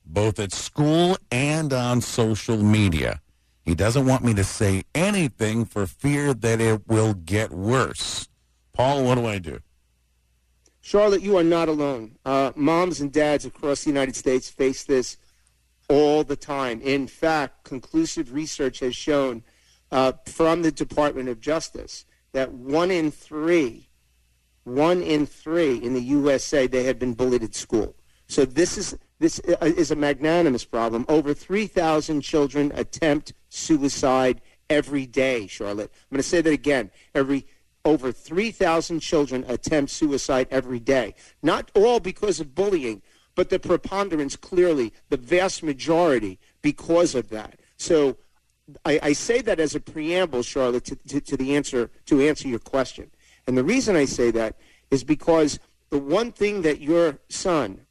both 0.09 0.39
at 0.39 0.51
school 0.51 1.17
and 1.31 1.71
on 1.71 2.01
social 2.01 2.57
media. 2.57 3.21
He 3.63 3.75
doesn't 3.75 4.07
want 4.07 4.23
me 4.23 4.33
to 4.33 4.43
say 4.43 4.83
anything 4.95 5.65
for 5.65 5.85
fear 5.85 6.33
that 6.33 6.59
it 6.59 6.87
will 6.87 7.13
get 7.13 7.51
worse. 7.51 8.27
Paul, 8.73 9.03
what 9.03 9.15
do 9.15 9.25
I 9.27 9.37
do? 9.37 9.59
Charlotte, 10.81 11.21
you 11.21 11.37
are 11.37 11.43
not 11.43 11.69
alone. 11.69 12.17
Uh, 12.25 12.51
moms 12.55 12.99
and 12.99 13.11
dads 13.11 13.45
across 13.45 13.83
the 13.83 13.91
United 13.91 14.15
States 14.15 14.49
face 14.49 14.83
this 14.83 15.17
all 15.87 16.23
the 16.23 16.35
time. 16.35 16.81
In 16.81 17.05
fact, 17.05 17.63
conclusive 17.63 18.33
research 18.33 18.79
has 18.79 18.95
shown 18.95 19.43
uh, 19.91 20.13
from 20.25 20.63
the 20.63 20.71
Department 20.71 21.29
of 21.29 21.39
Justice 21.39 22.05
that 22.31 22.51
one 22.51 22.89
in 22.89 23.11
three, 23.11 23.88
one 24.63 25.01
in 25.01 25.25
three 25.25 25.77
in 25.77 25.93
the 25.93 26.01
USA, 26.01 26.67
they 26.67 26.83
have 26.83 26.99
been 26.99 27.13
bullied 27.13 27.43
at 27.43 27.55
school. 27.55 27.95
So 28.27 28.45
this 28.45 28.77
is 28.77 28.97
this 29.19 29.41
uh, 29.47 29.65
is 29.65 29.91
a 29.91 29.95
magnanimous 29.95 30.63
problem. 30.63 31.05
Over 31.09 31.33
3,000 31.33 32.21
children 32.21 32.71
attempt 32.75 33.33
suicide 33.49 34.41
every 34.69 35.05
day, 35.05 35.47
Charlotte. 35.47 35.91
I'm 35.93 36.15
going 36.15 36.23
to 36.23 36.27
say 36.27 36.41
that 36.41 36.53
again. 36.53 36.91
Every 37.13 37.45
over 37.85 38.11
3,000 38.11 38.99
children 38.99 39.45
attempt 39.47 39.91
suicide 39.91 40.47
every 40.51 40.79
day. 40.79 41.15
Not 41.41 41.71
all 41.73 41.99
because 41.99 42.39
of 42.39 42.53
bullying, 42.53 43.01
but 43.35 43.49
the 43.49 43.59
preponderance 43.59 44.35
clearly, 44.35 44.93
the 45.09 45.17
vast 45.17 45.63
majority, 45.63 46.39
because 46.61 47.15
of 47.15 47.29
that. 47.29 47.59
So 47.77 48.17
I, 48.85 48.99
I 49.01 49.13
say 49.13 49.41
that 49.41 49.59
as 49.59 49.75
a 49.75 49.79
preamble, 49.79 50.43
Charlotte, 50.43 50.85
to, 50.85 50.95
to, 51.07 51.21
to 51.21 51.37
the 51.37 51.55
answer 51.55 51.89
to 52.05 52.21
answer 52.21 52.47
your 52.47 52.59
question. 52.59 53.11
And 53.49 53.57
the 53.57 53.63
reason 53.63 53.95
I 53.95 54.05
say 54.05 54.29
that 54.29 54.57
is 54.91 55.03
because 55.03 55.57
the 55.89 55.97
one 55.97 56.31
thing 56.31 56.61
that 56.61 56.81
your 56.81 57.17
son 57.29 57.81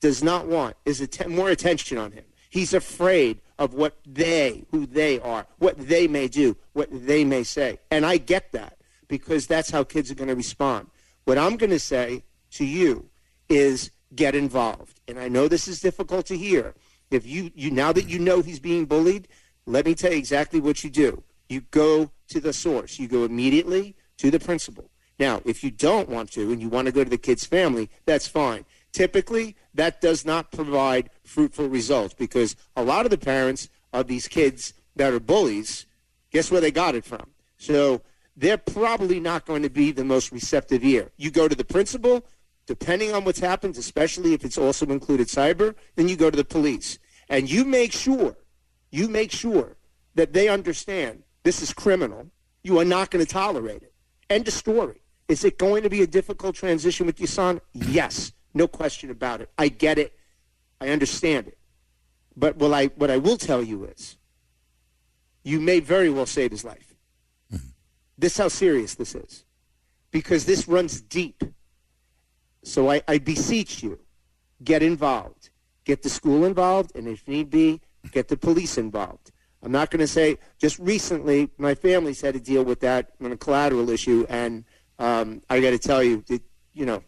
does 0.00 0.22
not 0.22 0.46
want 0.46 0.76
is 0.86 1.02
att- 1.02 1.28
more 1.28 1.50
attention 1.50 1.98
on 1.98 2.12
him. 2.12 2.24
He's 2.48 2.72
afraid 2.72 3.42
of 3.58 3.74
what 3.74 3.98
they, 4.06 4.64
who 4.70 4.86
they 4.86 5.20
are, 5.20 5.46
what 5.58 5.76
they 5.76 6.08
may 6.08 6.26
do, 6.26 6.56
what 6.72 6.88
they 6.90 7.22
may 7.22 7.42
say. 7.42 7.80
And 7.90 8.06
I 8.06 8.16
get 8.16 8.52
that 8.52 8.78
because 9.06 9.46
that's 9.46 9.68
how 9.68 9.84
kids 9.84 10.10
are 10.10 10.14
going 10.14 10.28
to 10.28 10.34
respond. 10.34 10.86
What 11.26 11.36
I'm 11.36 11.58
going 11.58 11.68
to 11.68 11.78
say 11.78 12.22
to 12.52 12.64
you 12.64 13.10
is 13.50 13.90
get 14.14 14.34
involved. 14.34 15.02
And 15.06 15.18
I 15.18 15.28
know 15.28 15.48
this 15.48 15.68
is 15.68 15.80
difficult 15.80 16.24
to 16.28 16.36
hear. 16.38 16.72
If 17.10 17.26
you, 17.26 17.50
you 17.54 17.70
now 17.70 17.92
that 17.92 18.08
you 18.08 18.18
know 18.18 18.40
he's 18.40 18.58
being 18.58 18.86
bullied, 18.86 19.28
let 19.66 19.84
me 19.84 19.94
tell 19.94 20.12
you 20.12 20.18
exactly 20.18 20.60
what 20.60 20.82
you 20.82 20.88
do. 20.88 21.22
You 21.50 21.60
go 21.60 22.10
to 22.28 22.40
the 22.40 22.54
source. 22.54 22.98
You 22.98 23.06
go 23.06 23.24
immediately 23.24 23.96
to 24.16 24.30
the 24.30 24.40
principal. 24.40 24.88
Now, 25.18 25.40
if 25.44 25.62
you 25.62 25.70
don't 25.70 26.08
want 26.08 26.32
to 26.32 26.52
and 26.52 26.60
you 26.60 26.68
want 26.68 26.86
to 26.86 26.92
go 26.92 27.04
to 27.04 27.10
the 27.10 27.18
kid's 27.18 27.44
family, 27.44 27.90
that's 28.04 28.26
fine. 28.26 28.64
Typically, 28.92 29.56
that 29.74 30.00
does 30.00 30.24
not 30.24 30.52
provide 30.52 31.10
fruitful 31.24 31.68
results 31.68 32.14
because 32.14 32.56
a 32.76 32.84
lot 32.84 33.06
of 33.06 33.10
the 33.10 33.18
parents 33.18 33.68
of 33.92 34.06
these 34.06 34.28
kids 34.28 34.74
that 34.96 35.12
are 35.12 35.20
bullies, 35.20 35.86
guess 36.30 36.50
where 36.50 36.60
they 36.60 36.70
got 36.70 36.94
it 36.94 37.04
from? 37.04 37.30
So 37.58 38.02
they're 38.36 38.58
probably 38.58 39.20
not 39.20 39.46
going 39.46 39.62
to 39.62 39.70
be 39.70 39.92
the 39.92 40.04
most 40.04 40.32
receptive 40.32 40.84
ear. 40.84 41.10
You 41.16 41.30
go 41.30 41.48
to 41.48 41.54
the 41.54 41.64
principal, 41.64 42.24
depending 42.66 43.12
on 43.12 43.24
what's 43.24 43.40
happened, 43.40 43.76
especially 43.76 44.32
if 44.32 44.44
it's 44.44 44.58
also 44.58 44.86
included 44.86 45.28
cyber, 45.28 45.74
then 45.96 46.08
you 46.08 46.16
go 46.16 46.30
to 46.30 46.36
the 46.36 46.44
police. 46.44 46.98
And 47.28 47.50
you 47.50 47.64
make 47.64 47.92
sure, 47.92 48.36
you 48.90 49.08
make 49.08 49.30
sure 49.30 49.76
that 50.14 50.32
they 50.32 50.48
understand 50.48 51.22
this 51.42 51.62
is 51.62 51.72
criminal. 51.72 52.30
You 52.62 52.78
are 52.78 52.84
not 52.84 53.10
going 53.10 53.24
to 53.24 53.30
tolerate 53.30 53.82
it. 53.82 53.92
End 54.30 54.48
of 54.48 54.54
story. 54.54 55.00
Is 55.28 55.44
it 55.44 55.58
going 55.58 55.82
to 55.82 55.90
be 55.90 56.02
a 56.02 56.06
difficult 56.06 56.54
transition 56.54 57.06
with 57.06 57.20
your? 57.20 57.60
Yes. 57.72 58.32
No 58.52 58.68
question 58.68 59.10
about 59.10 59.40
it. 59.40 59.50
I 59.58 59.68
get 59.68 59.98
it. 59.98 60.16
I 60.80 60.90
understand 60.90 61.48
it. 61.48 61.58
But 62.36 62.56
what 62.56 62.72
I, 62.72 62.86
what 62.86 63.10
I 63.10 63.16
will 63.16 63.36
tell 63.36 63.62
you 63.62 63.84
is 63.84 64.16
you 65.42 65.60
may 65.60 65.80
very 65.80 66.10
well 66.10 66.26
save 66.26 66.50
his 66.50 66.64
life. 66.64 66.94
Mm-hmm. 67.52 67.68
This 68.18 68.32
is 68.32 68.38
how 68.38 68.48
serious 68.48 68.94
this 68.94 69.14
is. 69.14 69.44
Because 70.10 70.44
this 70.44 70.68
runs 70.68 71.00
deep. 71.00 71.42
So 72.62 72.90
I, 72.90 73.02
I 73.08 73.18
beseech 73.18 73.82
you, 73.82 73.98
get 74.62 74.82
involved. 74.82 75.50
Get 75.84 76.02
the 76.02 76.08
school 76.08 76.44
involved, 76.44 76.96
and 76.96 77.06
if 77.06 77.26
need 77.28 77.50
be, 77.50 77.80
get 78.10 78.28
the 78.28 78.36
police 78.36 78.78
involved. 78.78 79.32
I'm 79.62 79.72
not 79.72 79.90
going 79.90 80.00
to 80.00 80.06
say, 80.06 80.38
just 80.58 80.78
recently, 80.78 81.50
my 81.58 81.74
family's 81.74 82.20
had 82.20 82.34
to 82.34 82.40
deal 82.40 82.64
with 82.64 82.80
that 82.80 83.12
on 83.22 83.32
a 83.32 83.36
collateral 83.36 83.90
issue, 83.90 84.26
and 84.28 84.64
um, 84.98 85.42
I 85.50 85.60
got 85.60 85.70
to 85.70 85.78
tell 85.78 86.02
you, 86.02 86.24
that, 86.28 86.42
you 86.72 86.86
know, 86.86 87.02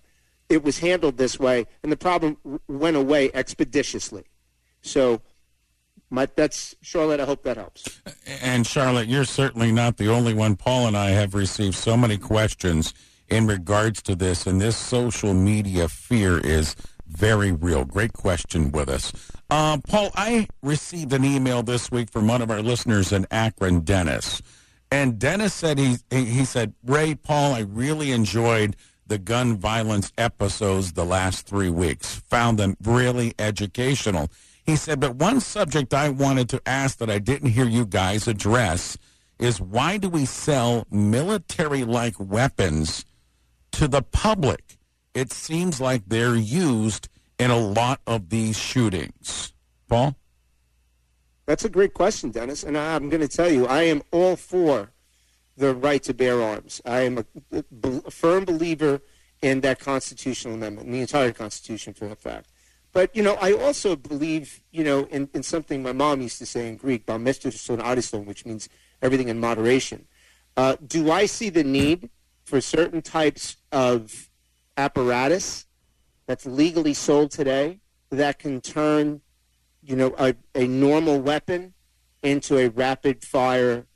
it 0.48 0.62
was 0.62 0.78
handled 0.78 1.16
this 1.16 1.38
way, 1.38 1.66
and 1.82 1.90
the 1.90 1.96
problem 1.96 2.38
went 2.68 2.96
away 2.96 3.30
expeditiously. 3.34 4.24
So, 4.82 5.20
my, 6.08 6.28
that's 6.36 6.76
Charlotte. 6.82 7.18
I 7.18 7.24
hope 7.24 7.42
that 7.42 7.56
helps. 7.56 8.00
And 8.40 8.64
Charlotte, 8.64 9.08
you're 9.08 9.24
certainly 9.24 9.72
not 9.72 9.96
the 9.96 10.08
only 10.08 10.34
one. 10.34 10.54
Paul 10.54 10.86
and 10.86 10.96
I 10.96 11.10
have 11.10 11.34
received 11.34 11.74
so 11.74 11.96
many 11.96 12.16
questions 12.16 12.94
in 13.28 13.48
regards 13.48 14.02
to 14.02 14.14
this, 14.14 14.46
and 14.46 14.60
this 14.60 14.76
social 14.76 15.34
media 15.34 15.88
fear 15.88 16.38
is 16.38 16.76
very 17.08 17.50
real. 17.50 17.84
Great 17.84 18.12
question 18.12 18.70
with 18.70 18.88
us. 18.88 19.12
Uh, 19.50 19.78
Paul, 19.88 20.10
I 20.14 20.46
received 20.62 21.12
an 21.12 21.24
email 21.24 21.62
this 21.62 21.90
week 21.90 22.10
from 22.10 22.28
one 22.28 22.42
of 22.42 22.50
our 22.50 22.62
listeners 22.62 23.12
in 23.12 23.26
Akron, 23.30 23.80
Dennis. 23.80 24.42
And 24.90 25.18
Dennis 25.18 25.52
said 25.54 25.78
he 25.78 25.96
he 26.10 26.44
said, 26.44 26.74
Ray, 26.84 27.14
Paul, 27.14 27.54
I 27.54 27.60
really 27.60 28.12
enjoyed 28.12 28.76
the 29.06 29.18
gun 29.18 29.56
violence 29.56 30.12
episodes 30.18 30.92
the 30.92 31.04
last 31.04 31.46
three 31.46 31.70
weeks. 31.70 32.16
Found 32.28 32.58
them 32.58 32.76
really 32.82 33.34
educational. 33.38 34.30
He 34.64 34.74
said, 34.74 34.98
but 34.98 35.14
one 35.14 35.40
subject 35.40 35.94
I 35.94 36.08
wanted 36.08 36.48
to 36.48 36.62
ask 36.66 36.98
that 36.98 37.08
I 37.08 37.20
didn't 37.20 37.50
hear 37.50 37.66
you 37.66 37.86
guys 37.86 38.26
address 38.26 38.98
is 39.38 39.60
why 39.60 39.96
do 39.96 40.08
we 40.08 40.24
sell 40.24 40.86
military-like 40.90 42.18
weapons 42.18 43.04
to 43.72 43.86
the 43.86 44.02
public? 44.02 44.78
It 45.14 45.32
seems 45.32 45.80
like 45.80 46.02
they're 46.06 46.34
used 46.34 47.08
in 47.38 47.50
a 47.50 47.58
lot 47.58 48.00
of 48.06 48.28
these 48.30 48.58
shootings. 48.58 49.52
Paul? 49.88 50.16
That's 51.46 51.64
a 51.64 51.68
great 51.68 51.94
question, 51.94 52.30
Dennis. 52.30 52.64
And 52.64 52.76
I'm 52.76 53.08
going 53.08 53.20
to 53.22 53.28
tell 53.28 53.50
you, 53.50 53.66
I 53.66 53.82
am 53.84 54.02
all 54.12 54.36
for 54.36 54.90
the 55.56 55.74
right 55.74 56.02
to 56.02 56.12
bear 56.12 56.42
arms. 56.42 56.82
I 56.84 57.00
am 57.00 57.18
a, 57.18 57.24
a 57.52 58.10
firm 58.10 58.44
believer 58.44 59.00
in 59.42 59.60
that 59.60 59.78
constitutional 59.78 60.54
amendment, 60.54 60.90
the 60.90 61.00
entire 61.00 61.32
Constitution, 61.32 61.94
for 61.94 62.06
a 62.06 62.16
fact. 62.16 62.48
But, 62.92 63.14
you 63.14 63.22
know, 63.22 63.34
I 63.40 63.52
also 63.52 63.94
believe, 63.94 64.62
you 64.72 64.82
know, 64.82 65.04
in, 65.10 65.28
in 65.34 65.42
something 65.42 65.82
my 65.82 65.92
mom 65.92 66.20
used 66.20 66.38
to 66.38 66.46
say 66.46 66.68
in 66.68 66.76
Greek, 66.76 67.06
which 67.06 68.46
means 68.46 68.68
everything 69.02 69.28
in 69.28 69.38
moderation. 69.38 70.06
Uh, 70.56 70.76
do 70.86 71.10
I 71.10 71.26
see 71.26 71.50
the 71.50 71.64
need 71.64 72.10
for 72.44 72.60
certain 72.60 73.02
types 73.02 73.56
of 73.70 74.30
apparatus 74.78 75.66
that's 76.26 76.46
legally 76.46 76.94
sold 76.94 77.30
today 77.30 77.80
that 78.10 78.38
can 78.38 78.60
turn, 78.60 79.20
you 79.86 79.96
know, 79.96 80.14
a, 80.18 80.34
a 80.54 80.66
normal 80.66 81.20
weapon 81.20 81.74
into 82.22 82.58
a 82.58 82.68
rapid 82.68 83.24
fire 83.24 83.86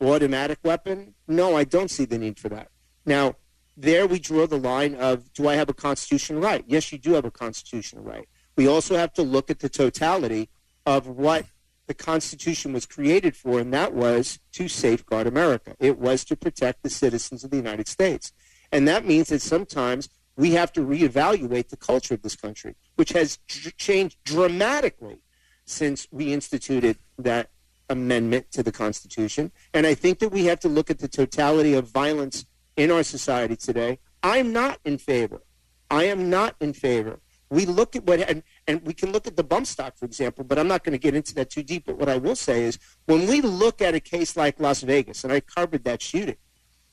automatic 0.00 0.58
weapon? 0.62 1.14
No, 1.26 1.56
I 1.56 1.64
don't 1.64 1.90
see 1.90 2.04
the 2.04 2.18
need 2.18 2.38
for 2.38 2.48
that. 2.48 2.68
Now, 3.06 3.36
there 3.76 4.06
we 4.06 4.18
draw 4.18 4.46
the 4.46 4.58
line 4.58 4.96
of 4.96 5.32
do 5.32 5.48
I 5.48 5.54
have 5.54 5.68
a 5.68 5.74
constitutional 5.74 6.42
right? 6.42 6.64
Yes, 6.66 6.90
you 6.90 6.98
do 6.98 7.12
have 7.12 7.24
a 7.24 7.30
constitutional 7.30 8.02
right. 8.02 8.28
We 8.56 8.66
also 8.66 8.96
have 8.96 9.12
to 9.14 9.22
look 9.22 9.50
at 9.50 9.60
the 9.60 9.68
totality 9.68 10.48
of 10.84 11.06
what 11.06 11.46
the 11.86 11.94
Constitution 11.94 12.72
was 12.72 12.86
created 12.86 13.36
for, 13.36 13.60
and 13.60 13.72
that 13.72 13.94
was 13.94 14.40
to 14.52 14.68
safeguard 14.68 15.26
America. 15.26 15.74
It 15.78 15.98
was 15.98 16.24
to 16.24 16.36
protect 16.36 16.82
the 16.82 16.90
citizens 16.90 17.44
of 17.44 17.50
the 17.50 17.56
United 17.56 17.88
States. 17.88 18.32
And 18.72 18.86
that 18.88 19.06
means 19.06 19.28
that 19.28 19.40
sometimes 19.40 20.08
we 20.38 20.52
have 20.52 20.72
to 20.72 20.80
reevaluate 20.80 21.68
the 21.68 21.76
culture 21.76 22.14
of 22.14 22.22
this 22.22 22.36
country, 22.36 22.76
which 22.94 23.10
has 23.10 23.38
changed 23.76 24.16
dramatically 24.24 25.18
since 25.64 26.06
we 26.12 26.32
instituted 26.32 26.96
that 27.18 27.50
amendment 27.90 28.50
to 28.52 28.62
the 28.62 28.70
Constitution. 28.70 29.50
And 29.74 29.84
I 29.84 29.94
think 29.94 30.20
that 30.20 30.28
we 30.28 30.44
have 30.44 30.60
to 30.60 30.68
look 30.68 30.90
at 30.90 31.00
the 31.00 31.08
totality 31.08 31.74
of 31.74 31.88
violence 31.88 32.46
in 32.76 32.92
our 32.92 33.02
society 33.02 33.56
today. 33.56 33.98
I'm 34.22 34.52
not 34.52 34.78
in 34.84 34.96
favor. 34.98 35.42
I 35.90 36.04
am 36.04 36.30
not 36.30 36.54
in 36.60 36.72
favor. 36.72 37.18
We 37.50 37.66
look 37.66 37.96
at 37.96 38.04
what, 38.04 38.20
and, 38.20 38.44
and 38.68 38.82
we 38.82 38.94
can 38.94 39.10
look 39.10 39.26
at 39.26 39.36
the 39.36 39.42
bump 39.42 39.66
stock, 39.66 39.96
for 39.96 40.04
example, 40.04 40.44
but 40.44 40.56
I'm 40.56 40.68
not 40.68 40.84
going 40.84 40.92
to 40.92 40.98
get 40.98 41.16
into 41.16 41.34
that 41.34 41.50
too 41.50 41.64
deep. 41.64 41.86
But 41.86 41.98
what 41.98 42.08
I 42.08 42.18
will 42.18 42.36
say 42.36 42.62
is 42.62 42.78
when 43.06 43.26
we 43.26 43.40
look 43.40 43.82
at 43.82 43.94
a 43.96 44.00
case 44.00 44.36
like 44.36 44.60
Las 44.60 44.82
Vegas, 44.82 45.24
and 45.24 45.32
I 45.32 45.40
covered 45.40 45.82
that 45.82 46.00
shooting, 46.00 46.36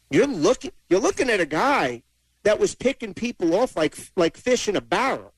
you're 0.09 0.25
looking, 0.25 0.71
you're 0.89 0.99
looking 0.99 1.29
at 1.29 1.39
a 1.39 1.45
guy 1.45 2.01
that 2.45 2.59
was 2.59 2.75
picking 2.75 3.13
people 3.13 3.55
off 3.55 3.75
like, 3.75 3.97
like 4.15 4.37
fish 4.37 4.69
in 4.69 4.75
a 4.75 4.81
barrel. 4.81 5.33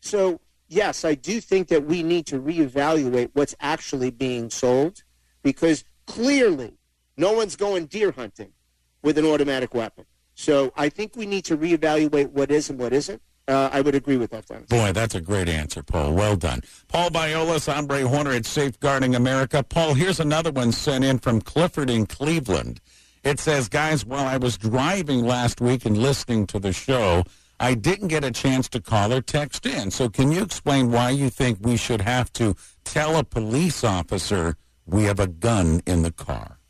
So 0.00 0.40
yes, 0.68 1.04
I 1.04 1.14
do 1.14 1.40
think 1.40 1.68
that 1.68 1.84
we 1.84 2.02
need 2.02 2.26
to 2.26 2.40
reevaluate 2.40 3.30
what's 3.34 3.54
actually 3.60 4.10
being 4.10 4.48
sold 4.48 5.02
because 5.42 5.84
clearly 6.06 6.78
no 7.16 7.32
one's 7.32 7.56
going 7.56 7.86
deer 7.86 8.12
hunting 8.12 8.52
with 9.02 9.18
an 9.18 9.26
automatic 9.26 9.74
weapon. 9.74 10.04
So 10.34 10.72
I 10.76 10.88
think 10.88 11.16
we 11.16 11.26
need 11.26 11.44
to 11.46 11.56
reevaluate 11.56 12.30
what 12.30 12.50
is 12.50 12.70
and 12.70 12.78
what 12.78 12.92
isn't. 12.92 13.20
Uh, 13.48 13.70
I 13.72 13.80
would 13.80 13.94
agree 13.94 14.16
with 14.16 14.30
that, 14.30 14.46
Dennis. 14.46 14.68
Boy, 14.68 14.92
that's 14.92 15.14
a 15.14 15.20
great 15.20 15.48
answer, 15.48 15.82
Paul. 15.82 16.14
Well 16.14 16.36
done. 16.36 16.62
Paul 16.88 17.10
Viollis, 17.10 17.72
Ombre 17.72 18.06
Horner 18.06 18.32
at 18.32 18.44
Safeguarding 18.44 19.14
America. 19.14 19.62
Paul, 19.62 19.94
here's 19.94 20.18
another 20.18 20.50
one 20.50 20.72
sent 20.72 21.04
in 21.04 21.18
from 21.18 21.40
Clifford 21.40 21.88
in 21.88 22.06
Cleveland. 22.06 22.80
It 23.26 23.40
says, 23.40 23.68
guys, 23.68 24.06
while 24.06 24.24
I 24.24 24.36
was 24.36 24.56
driving 24.56 25.24
last 25.24 25.60
week 25.60 25.84
and 25.84 25.98
listening 25.98 26.46
to 26.46 26.60
the 26.60 26.72
show, 26.72 27.24
I 27.58 27.74
didn't 27.74 28.06
get 28.06 28.22
a 28.22 28.30
chance 28.30 28.68
to 28.68 28.80
call 28.80 29.12
or 29.12 29.20
text 29.20 29.66
in. 29.66 29.90
So 29.90 30.08
can 30.08 30.30
you 30.30 30.44
explain 30.44 30.92
why 30.92 31.10
you 31.10 31.28
think 31.28 31.58
we 31.60 31.76
should 31.76 32.02
have 32.02 32.32
to 32.34 32.54
tell 32.84 33.16
a 33.16 33.24
police 33.24 33.82
officer 33.82 34.56
we 34.86 35.02
have 35.04 35.18
a 35.18 35.26
gun 35.26 35.82
in 35.88 36.02
the 36.02 36.12
car? 36.12 36.60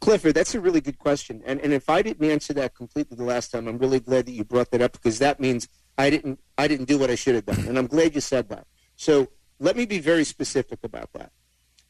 Clifford, 0.00 0.34
that's 0.34 0.54
a 0.54 0.60
really 0.62 0.80
good 0.80 0.98
question. 0.98 1.42
And, 1.44 1.60
and 1.60 1.74
if 1.74 1.90
I 1.90 2.00
didn't 2.00 2.30
answer 2.30 2.54
that 2.54 2.74
completely 2.74 3.18
the 3.18 3.24
last 3.24 3.50
time, 3.50 3.68
I'm 3.68 3.76
really 3.76 4.00
glad 4.00 4.24
that 4.24 4.32
you 4.32 4.44
brought 4.44 4.70
that 4.70 4.80
up 4.80 4.92
because 4.92 5.18
that 5.18 5.38
means 5.38 5.68
I 5.98 6.08
didn't, 6.08 6.40
I 6.56 6.68
didn't 6.68 6.86
do 6.86 6.96
what 6.96 7.10
I 7.10 7.16
should 7.16 7.34
have 7.34 7.44
done. 7.44 7.68
And 7.68 7.76
I'm 7.76 7.86
glad 7.86 8.14
you 8.14 8.22
said 8.22 8.48
that. 8.48 8.66
So 8.96 9.28
let 9.58 9.76
me 9.76 9.84
be 9.84 9.98
very 9.98 10.24
specific 10.24 10.78
about 10.84 11.12
that. 11.12 11.32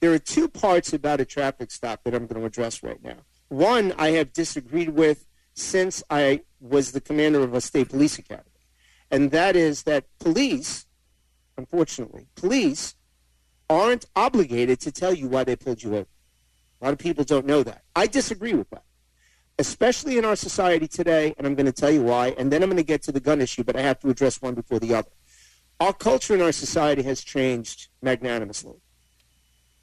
There 0.01 0.13
are 0.13 0.19
two 0.19 0.49
parts 0.49 0.93
about 0.93 1.21
a 1.21 1.25
traffic 1.25 1.71
stop 1.71 2.05
that 2.05 2.15
I'm 2.15 2.27
going 2.27 2.41
to 2.41 2.47
address 2.47 2.83
right 2.83 3.03
now. 3.03 3.17
One, 3.49 3.93
I 3.97 4.11
have 4.11 4.33
disagreed 4.33 4.91
with 4.91 5.27
since 5.55 6.03
I 6.11 6.43
was 6.61 6.93
the 6.93 7.01
commander 7.01 7.43
of 7.43 7.55
a 7.55 7.61
state 7.61 7.89
police 7.89 8.19
academy. 8.19 8.51
And 9.11 9.31
that 9.31 9.57
is 9.57 9.85
that 9.85 10.05
police, 10.19 10.87
unfortunately, 11.57 12.27
police 12.35 12.95
aren't 13.71 14.05
obligated 14.15 14.81
to 14.81 14.93
tell 14.93 15.15
you 15.15 15.29
why 15.29 15.45
they 15.45 15.57
pulled 15.57 15.83
you 15.83 15.97
over. 15.97 16.09
A 16.81 16.85
lot 16.85 16.93
of 16.93 16.99
people 16.99 17.25
don't 17.25 17.47
know 17.47 17.63
that. 17.63 17.83
I 17.95 18.07
disagree 18.07 18.53
with 18.53 18.69
that, 18.71 18.85
especially 19.59 20.19
in 20.19 20.25
our 20.25 20.37
society 20.37 20.87
today, 20.87 21.35
and 21.39 21.47
I'm 21.47 21.55
going 21.55 21.67
to 21.67 21.73
tell 21.73 21.91
you 21.91 22.03
why, 22.03 22.35
and 22.37 22.53
then 22.53 22.63
I'm 22.63 22.69
going 22.69 22.77
to 22.77 22.83
get 22.83 23.03
to 23.05 23.13
the 23.13 23.21
gun 23.21 23.41
issue, 23.41 23.65
but 23.65 23.77
I 23.77 23.81
have 23.81 23.99
to 24.01 24.11
address 24.11 24.43
one 24.43 24.55
before 24.55 24.79
the 24.79 24.95
other. 24.95 25.11
Our 25.81 25.93
culture 25.93 26.35
in 26.35 26.43
our 26.43 26.53
society 26.53 27.03
has 27.05 27.23
changed 27.23 27.89
magnanimously. 28.03 28.77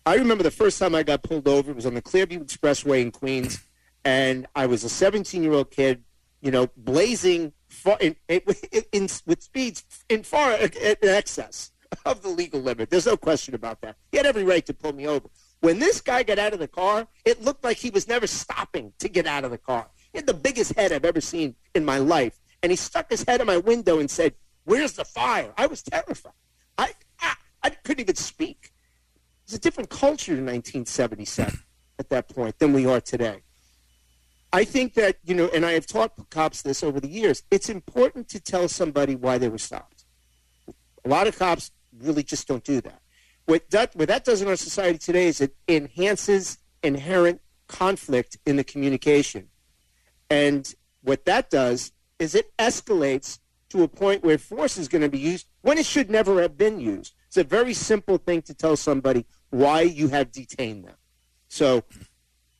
I 0.05 0.15
remember 0.15 0.43
the 0.43 0.51
first 0.51 0.79
time 0.79 0.95
I 0.95 1.03
got 1.03 1.23
pulled 1.23 1.47
over, 1.47 1.71
it 1.71 1.75
was 1.75 1.85
on 1.85 1.93
the 1.93 2.01
Clearview 2.01 2.43
Expressway 2.43 3.01
in 3.01 3.11
Queens 3.11 3.65
and 4.03 4.47
I 4.55 4.65
was 4.65 4.83
a 4.83 4.89
17 4.89 5.43
year 5.43 5.53
old 5.53 5.71
kid, 5.71 6.03
you 6.41 6.51
know, 6.51 6.67
blazing 6.75 7.53
far, 7.69 7.97
in, 8.01 8.15
in, 8.27 8.41
in, 8.91 9.09
with 9.25 9.41
speeds 9.41 9.83
in 10.09 10.23
far 10.23 10.53
in 10.53 10.97
excess 11.01 11.71
of 12.05 12.21
the 12.21 12.29
legal 12.29 12.59
limit. 12.59 12.89
There's 12.89 13.05
no 13.05 13.17
question 13.17 13.55
about 13.55 13.81
that. 13.81 13.95
He 14.11 14.17
had 14.17 14.25
every 14.25 14.43
right 14.43 14.65
to 14.65 14.73
pull 14.73 14.93
me 14.93 15.07
over. 15.07 15.27
When 15.61 15.79
this 15.79 16.01
guy 16.01 16.23
got 16.23 16.39
out 16.39 16.51
of 16.51 16.59
the 16.59 16.67
car, 16.67 17.07
it 17.23 17.41
looked 17.41 17.63
like 17.63 17.77
he 17.77 17.89
was 17.89 18.07
never 18.07 18.27
stopping 18.27 18.91
to 18.99 19.07
get 19.07 19.25
out 19.25 19.45
of 19.45 19.51
the 19.51 19.57
car. 19.57 19.87
He 20.11 20.17
had 20.17 20.27
the 20.27 20.33
biggest 20.33 20.75
head 20.75 20.91
I've 20.91 21.05
ever 21.05 21.21
seen 21.21 21.55
in 21.73 21.85
my 21.85 21.99
life. 21.99 22.37
And 22.61 22.71
he 22.71 22.75
stuck 22.75 23.09
his 23.09 23.23
head 23.23 23.39
in 23.39 23.47
my 23.47 23.57
window 23.57 23.99
and 23.99 24.11
said, 24.11 24.33
Where's 24.65 24.93
the 24.93 25.05
fire? 25.05 25.53
I 25.57 25.67
was 25.67 25.81
terrified. 25.81 26.33
I, 26.77 26.93
I, 27.19 27.35
I 27.63 27.69
couldn't 27.69 28.01
even 28.01 28.15
speak. 28.15 28.72
It 29.43 29.51
was 29.51 29.55
a 29.55 29.59
different 29.59 29.89
culture 29.89 30.31
in 30.31 30.45
1977 30.45 31.59
at 31.99 32.09
that 32.09 32.29
point 32.29 32.59
than 32.59 32.71
we 32.71 32.85
are 32.85 33.01
today. 33.01 33.41
I 34.53 34.63
think 34.63 34.93
that, 34.93 35.17
you 35.23 35.35
know, 35.35 35.49
and 35.53 35.65
I 35.65 35.73
have 35.73 35.85
taught 35.85 36.29
cops 36.29 36.61
this 36.61 36.81
over 36.81 36.99
the 36.99 37.09
years, 37.09 37.43
it's 37.51 37.69
important 37.69 38.29
to 38.29 38.39
tell 38.39 38.69
somebody 38.69 39.15
why 39.15 39.37
they 39.37 39.49
were 39.49 39.57
stopped. 39.57 40.05
A 41.03 41.09
lot 41.09 41.27
of 41.27 41.37
cops 41.37 41.71
really 41.99 42.23
just 42.23 42.47
don't 42.47 42.63
do 42.63 42.79
that. 42.81 43.01
What 43.45 43.69
that, 43.71 43.93
what 43.95 44.07
that 44.07 44.23
does 44.23 44.41
in 44.41 44.47
our 44.47 44.55
society 44.55 44.97
today 44.97 45.27
is 45.27 45.41
it 45.41 45.55
enhances 45.67 46.59
inherent 46.81 47.41
conflict 47.67 48.37
in 48.45 48.55
the 48.55 48.63
communication. 48.63 49.49
And 50.29 50.73
what 51.01 51.25
that 51.25 51.49
does 51.49 51.91
is 52.17 52.33
it 52.33 52.55
escalates 52.57 53.39
to 53.69 53.83
a 53.83 53.87
point 53.89 54.23
where 54.23 54.37
force 54.37 54.77
is 54.77 54.87
going 54.87 55.01
to 55.01 55.09
be 55.09 55.19
used 55.19 55.47
when 55.61 55.77
it 55.77 55.85
should 55.85 56.09
never 56.09 56.41
have 56.41 56.57
been 56.57 56.79
used. 56.79 57.13
It's 57.33 57.37
a 57.39 57.43
very 57.43 57.73
simple 57.73 58.19
thing 58.19 58.43
to 58.43 58.53
tell 58.53 58.75
somebody 58.75 59.25
why 59.49 59.81
you 59.81 60.07
have 60.09 60.31
detained 60.31 60.85
them. 60.85 60.93
So 61.47 61.83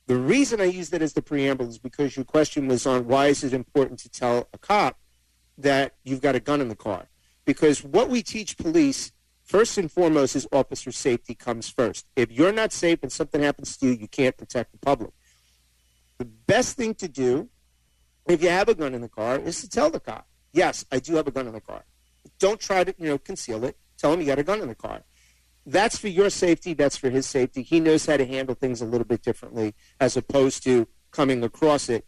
the 0.08 0.16
reason 0.16 0.60
I 0.60 0.64
use 0.64 0.90
that 0.90 1.04
as 1.04 1.14
the 1.14 1.22
preamble 1.22 1.68
is 1.68 1.78
because 1.78 2.16
your 2.16 2.26
question 2.26 2.68
was 2.68 2.88
on 2.88 3.08
why 3.08 3.28
is 3.28 3.44
it 3.44 3.54
important 3.54 4.00
to 4.00 4.10
tell 4.10 4.50
a 4.52 4.58
cop 4.58 4.98
that 5.60 5.94
you've 6.04 6.22
got 6.22 6.34
a 6.34 6.40
gun 6.40 6.60
in 6.60 6.70
the 6.70 6.76
car? 6.76 7.06
Because 7.46 7.84
what 7.84 8.10
we 8.10 8.24
teach 8.24 8.58
police, 8.58 9.12
first 9.44 9.78
and 9.78 9.92
foremost, 9.92 10.36
is 10.36 10.48
officer 10.52 10.92
safety 10.92 11.36
comes 11.36 11.70
first. 11.70 12.08
If 12.16 12.32
you're 12.32 12.52
not 12.52 12.74
safe 12.74 12.98
and 13.04 13.12
something 13.12 13.44
happens 13.44 13.78
to 13.78 13.86
you, 13.86 13.94
you 13.94 14.08
can't 14.08 14.36
protect 14.36 14.72
the 14.72 14.80
public. 14.80 15.12
The 16.18 16.26
best 16.26 16.78
thing 16.78 16.96
to 16.96 17.08
do, 17.08 17.48
if 18.26 18.42
you 18.42 18.50
have 18.50 18.70
a 18.70 18.74
gun 18.74 18.96
in 18.96 19.02
the 19.02 19.08
car, 19.10 19.38
is 19.38 19.62
to 19.62 19.70
tell 19.70 19.92
the 19.92 20.00
cop, 20.00 20.26
yes, 20.52 20.84
I 20.92 20.98
do 20.98 21.14
have 21.18 21.28
a 21.28 21.32
gun 21.32 21.46
in 21.46 21.54
the 21.54 21.62
car. 21.62 21.86
Don't 22.40 22.60
try 22.60 22.84
to, 22.84 22.96
you 22.98 23.10
know, 23.10 23.20
conceal 23.20 23.66
it. 23.66 23.78
Tell 24.04 24.14
him 24.14 24.20
you 24.20 24.28
got 24.28 24.38
a 24.38 24.44
gun 24.44 24.62
in 24.62 24.68
the 24.68 24.76
car 24.76 25.02
that's 25.66 25.98
for 25.98 26.08
your 26.08 26.30
safety. 26.30 26.74
That's 26.74 26.98
for 26.98 27.10
his 27.10 27.26
safety. 27.26 27.62
He 27.62 27.80
knows 27.80 28.06
how 28.06 28.18
to 28.18 28.26
handle 28.26 28.56
things 28.56 28.82
a 28.82 28.86
little 28.86 29.06
bit 29.06 29.22
differently 29.22 29.74
as 30.00 30.18
opposed 30.18 30.64
to 30.64 30.88
coming 31.12 31.44
across 31.44 31.90
it 31.90 32.06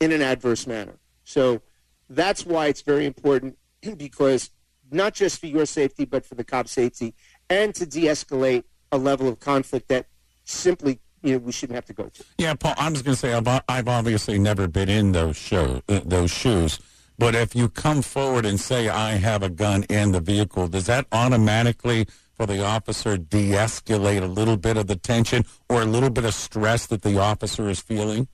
in 0.00 0.12
an 0.12 0.22
adverse 0.22 0.66
manner. 0.66 0.98
So 1.24 1.62
that's 2.08 2.44
why 2.44 2.66
it's 2.66 2.82
very 2.82 3.06
important 3.06 3.56
because 3.96 4.50
not 4.90 5.14
just 5.14 5.40
for 5.40 5.46
your 5.46 5.66
safety, 5.66 6.04
but 6.04 6.24
for 6.24 6.34
the 6.34 6.44
cop's 6.44 6.72
safety 6.72 7.14
and 7.50 7.74
to 7.74 7.86
de-escalate 7.86 8.64
a 8.92 8.98
level 8.98 9.28
of 9.28 9.38
conflict 9.38 9.88
that 9.88 10.06
simply 10.44 11.00
you 11.22 11.32
know 11.32 11.38
we 11.38 11.52
shouldn't 11.52 11.74
have 11.74 11.84
to 11.86 11.92
go 11.92 12.04
to. 12.08 12.24
Yeah, 12.38 12.54
Paul. 12.54 12.74
I'm 12.78 12.92
just 12.92 13.04
going 13.04 13.14
to 13.14 13.18
say 13.18 13.32
I've, 13.34 13.62
I've 13.68 13.88
obviously 13.88 14.38
never 14.38 14.68
been 14.68 14.88
in 14.88 15.12
those 15.12 15.36
show 15.36 15.82
uh, 15.88 16.00
those 16.04 16.30
shoes. 16.30 16.78
But 17.18 17.34
if 17.34 17.56
you 17.56 17.68
come 17.68 18.02
forward 18.02 18.46
and 18.46 18.60
say, 18.60 18.88
I 18.88 19.12
have 19.12 19.42
a 19.42 19.50
gun 19.50 19.82
in 19.84 20.12
the 20.12 20.20
vehicle, 20.20 20.68
does 20.68 20.86
that 20.86 21.06
automatically, 21.10 22.06
for 22.34 22.46
the 22.46 22.64
officer, 22.64 23.16
de 23.18 23.50
escalate 23.50 24.22
a 24.22 24.26
little 24.26 24.56
bit 24.56 24.76
of 24.76 24.86
the 24.86 24.94
tension 24.94 25.44
or 25.68 25.82
a 25.82 25.84
little 25.84 26.10
bit 26.10 26.24
of 26.24 26.32
stress 26.32 26.86
that 26.86 27.02
the 27.02 27.18
officer 27.18 27.68
is 27.68 27.80
feeling? 27.80 28.28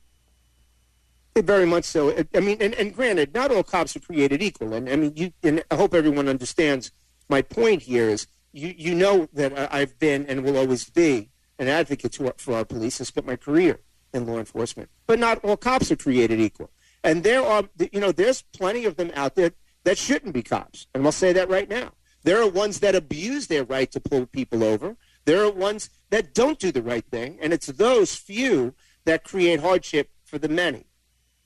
Very 1.35 1.65
much 1.65 1.85
so. 1.85 2.15
I 2.35 2.41
mean, 2.41 2.59
and, 2.61 2.75
and 2.75 2.95
granted, 2.95 3.35
not 3.35 3.51
all 3.51 3.63
cops 3.63 3.97
are 3.97 4.01
created 4.01 4.43
equal. 4.43 4.75
And 4.75 4.89
I 4.89 4.97
mean, 4.97 5.15
you, 5.17 5.33
and 5.43 5.65
I 5.71 5.77
hope 5.77 5.95
everyone 5.95 6.29
understands 6.29 6.93
my 7.29 7.41
point 7.41 7.83
here 7.83 8.09
is 8.11 8.27
you, 8.53 8.75
you 8.77 8.95
know 8.95 9.29
that 9.33 9.73
I've 9.75 9.99
been 9.99 10.27
and 10.27 10.45
will 10.45 10.59
always 10.59 10.89
be 10.91 11.31
an 11.59 11.69
advocate 11.69 12.15
for 12.37 12.55
our 12.55 12.65
police 12.65 13.01
and 13.01 13.07
spent 13.07 13.27
my 13.27 13.37
career 13.37 13.81
in 14.13 14.27
law 14.27 14.39
enforcement. 14.39 14.91
But 15.07 15.19
not 15.19 15.43
all 15.45 15.57
cops 15.57 15.91
are 15.91 15.97
created 15.97 16.39
equal. 16.39 16.71
And 17.05 17.23
there 17.23 17.43
are, 17.43 17.65
you 17.93 18.01
know, 18.01 18.11
there's 18.11 18.43
plenty 18.43 18.87
of 18.87 18.97
them 18.97 19.13
out 19.15 19.37
there 19.37 19.53
that 19.85 19.99
shouldn't 19.99 20.33
be 20.33 20.43
cops. 20.43 20.87
And 20.95 21.05
I'll 21.05 21.13
say 21.13 21.33
that 21.35 21.51
right 21.51 21.69
now. 21.69 21.93
There 22.25 22.43
are 22.43 22.49
ones 22.49 22.81
that 22.81 22.95
abuse 22.95 23.47
their 23.47 23.65
right 23.65 23.93
to 23.93 24.01
pull 24.01 24.25
people 24.25 24.65
over. 24.65 24.97
There 25.27 25.45
are 25.45 25.51
ones 25.51 25.91
that 26.09 26.33
don't 26.33 26.59
do 26.59 26.73
the 26.73 26.83
right 26.83 27.05
thing. 27.05 27.39
And 27.41 27.53
it's 27.53 27.67
those 27.67 28.15
few 28.15 28.75
that 29.05 29.23
create 29.23 29.61
hardship 29.61 30.09
for 30.25 30.39
the 30.39 30.49
many. 30.49 30.87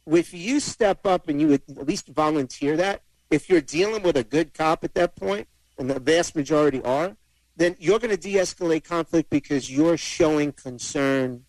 If 0.07 0.33
you 0.33 0.61
step 0.61 1.05
up 1.05 1.29
and 1.29 1.41
you 1.41 1.53
at 1.53 1.87
least 1.87 2.07
volunteer 2.09 2.77
that, 2.77 3.03
if 3.29 3.51
you're 3.51 3.61
dealing 3.61 4.05
with 4.05 4.17
a 4.17 4.25
good 4.25 4.55
cop 4.55 4.85
at 4.85 4.95
that 4.95 5.17
point, 5.17 5.49
and 5.77 5.91
the 5.91 6.01
vast 6.01 6.35
majority 6.35 6.83
are, 6.83 7.17
then 7.57 7.77
you're 7.79 7.99
going 7.99 8.11
to 8.11 8.17
de 8.17 8.35
escalate 8.35 8.85
conflict 8.85 9.31
because 9.31 9.71
you're 9.71 9.97
showing 9.97 10.53
concern 10.53 11.45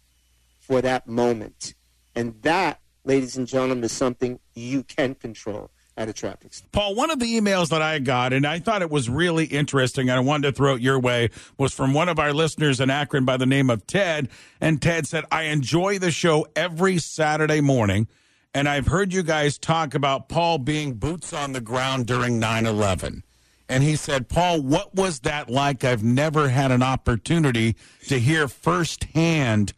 for 0.60 0.82
that 0.82 1.08
moment. 1.08 1.76
And 2.16 2.42
that 2.42 2.80
ladies 3.04 3.38
and 3.38 3.48
gentlemen, 3.48 3.84
is 3.84 3.92
something 3.92 4.40
you 4.56 4.84
can 4.84 5.16
control 5.16 5.70
at 6.00 6.08
a 6.08 6.14
traffic 6.14 6.54
stop. 6.54 6.72
Paul, 6.72 6.96
one 6.96 7.12
of 7.12 7.20
the 7.20 7.40
emails 7.40 7.70
that 7.70 7.82
I 7.82 8.00
got, 8.00 8.32
and 8.32 8.48
I 8.48 8.60
thought 8.60 8.82
it 8.82 8.90
was 8.90 9.10
really 9.10 9.46
interesting, 9.46 10.10
and 10.10 10.18
I 10.18 10.22
wanted 10.22 10.48
to 10.48 10.54
throw 10.54 10.76
it 10.76 10.82
your 10.82 10.98
way, 10.98 11.30
was 11.58 11.74
from 11.74 11.94
one 11.94 12.08
of 12.08 12.18
our 12.18 12.34
listeners 12.34 12.80
in 12.80 12.90
Akron 12.90 13.26
by 13.26 13.36
the 13.36 13.46
name 13.46 13.70
of 13.70 13.86
Ted. 13.86 14.30
And 14.62 14.82
Ted 14.82 15.06
said, 15.06 15.26
I 15.32 15.44
enjoy 15.44 16.00
the 16.00 16.10
show 16.10 16.48
every 16.56 16.98
Saturday 17.00 17.60
morning, 17.60 18.08
and 18.54 18.70
I've 18.70 18.88
heard 18.88 19.14
you 19.14 19.24
guys 19.24 19.58
talk 19.58 19.94
about 19.94 20.30
Paul 20.30 20.58
being 20.58 20.94
boots 20.94 21.34
on 21.34 21.52
the 21.52 21.62
ground 21.62 22.08
during 22.08 22.40
9 22.40 22.66
11. 22.66 23.24
And 23.68 23.84
he 23.84 23.96
said, 23.98 24.30
Paul, 24.30 24.62
what 24.62 24.96
was 24.96 25.20
that 25.20 25.48
like? 25.48 25.84
I've 25.84 26.04
never 26.04 26.50
had 26.50 26.72
an 26.72 26.82
opportunity 26.82 27.76
to 28.08 28.20
hear 28.20 28.48
firsthand 28.48 29.74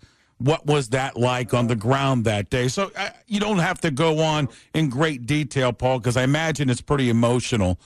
what 0.45 0.65
was 0.65 0.89
that 0.89 1.17
like 1.17 1.53
on 1.53 1.67
the 1.67 1.75
ground 1.75 2.25
that 2.25 2.49
day? 2.49 2.67
So 2.67 2.91
uh, 2.95 3.09
you 3.27 3.39
don't 3.39 3.59
have 3.59 3.79
to 3.81 3.91
go 3.91 4.19
on 4.19 4.49
in 4.73 4.89
great 4.89 5.25
detail, 5.25 5.71
Paul, 5.73 5.99
because 5.99 6.17
I 6.17 6.23
imagine 6.23 6.69
it's 6.69 6.81
pretty 6.81 7.09
emotional. 7.09 7.79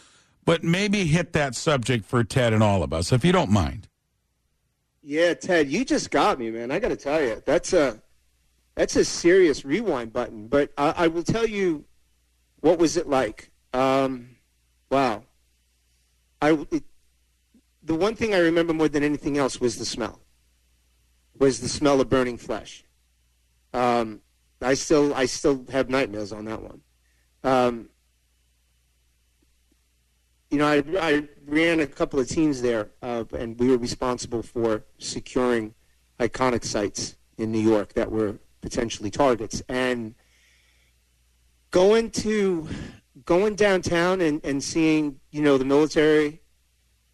But 0.46 0.64
maybe 0.64 1.06
hit 1.06 1.34
that 1.34 1.56
subject 1.56 2.06
for 2.06 2.24
Ted 2.24 2.54
and 2.54 2.62
all 2.62 2.84
of 2.84 2.94
us, 2.94 3.12
if 3.12 3.26
you 3.26 3.32
don't 3.32 3.50
mind. 3.50 3.88
Yeah, 5.02 5.34
Ted, 5.34 5.70
you 5.70 5.86
just 5.86 6.12
got 6.12 6.40
me, 6.40 6.52
man. 6.52 6.72
I 6.72 6.80
got 6.80 6.90
to 6.90 6.96
tell 6.96 7.22
you, 7.22 7.42
that's 7.46 7.74
a 7.74 8.02
that's 8.76 8.96
a 8.96 9.06
serious 9.06 9.66
rewind 9.66 10.14
button. 10.14 10.48
But 10.48 10.72
I, 10.78 10.94
I 10.98 11.08
will 11.08 11.24
tell 11.24 11.48
you, 11.48 11.86
what 12.62 12.80
was 12.80 12.98
it 12.98 13.08
like? 13.08 13.52
Um, 13.74 14.30
wow. 14.90 15.24
I 16.42 16.52
it, 16.72 16.84
the 17.84 17.96
one 17.96 18.16
thing 18.16 18.34
I 18.34 18.40
remember 18.40 18.74
more 18.74 18.90
than 18.90 19.04
anything 19.04 19.38
else 19.38 19.60
was 19.60 19.78
the 19.78 19.86
smell 19.86 20.20
was 21.38 21.60
the 21.60 21.70
smell 21.70 22.02
of 22.02 22.10
burning 22.10 22.38
flesh. 22.38 22.84
Um, 23.74 24.22
I 24.62 24.74
still 24.74 25.14
I 25.14 25.26
still 25.26 25.66
have 25.72 25.90
nightmares 25.90 26.32
on 26.32 26.46
that 26.46 26.62
one. 26.62 26.82
Um, 27.44 27.90
you 30.50 30.58
know, 30.58 30.68
I, 30.68 30.84
I 31.00 31.28
ran 31.46 31.80
a 31.80 31.88
couple 31.88 32.20
of 32.20 32.28
teams 32.30 32.62
there, 32.62 32.92
uh, 33.02 33.26
and 33.38 33.60
we 33.60 33.70
were 33.70 33.78
responsible 33.78 34.42
for 34.42 34.86
securing 34.98 35.74
iconic 36.20 36.64
sites 36.64 37.18
in 37.38 37.52
New 37.52 37.60
York 37.60 37.94
that 37.94 38.12
were 38.12 38.40
potentially 38.62 39.12
targets. 39.12 39.62
And 39.68 40.16
going 41.72 42.10
to 42.12 42.70
going 43.26 43.56
downtown 43.56 44.22
and, 44.22 44.44
and 44.46 44.64
seeing, 44.64 45.20
you 45.32 45.42
know, 45.42 45.58
the 45.58 45.66
military 45.66 46.42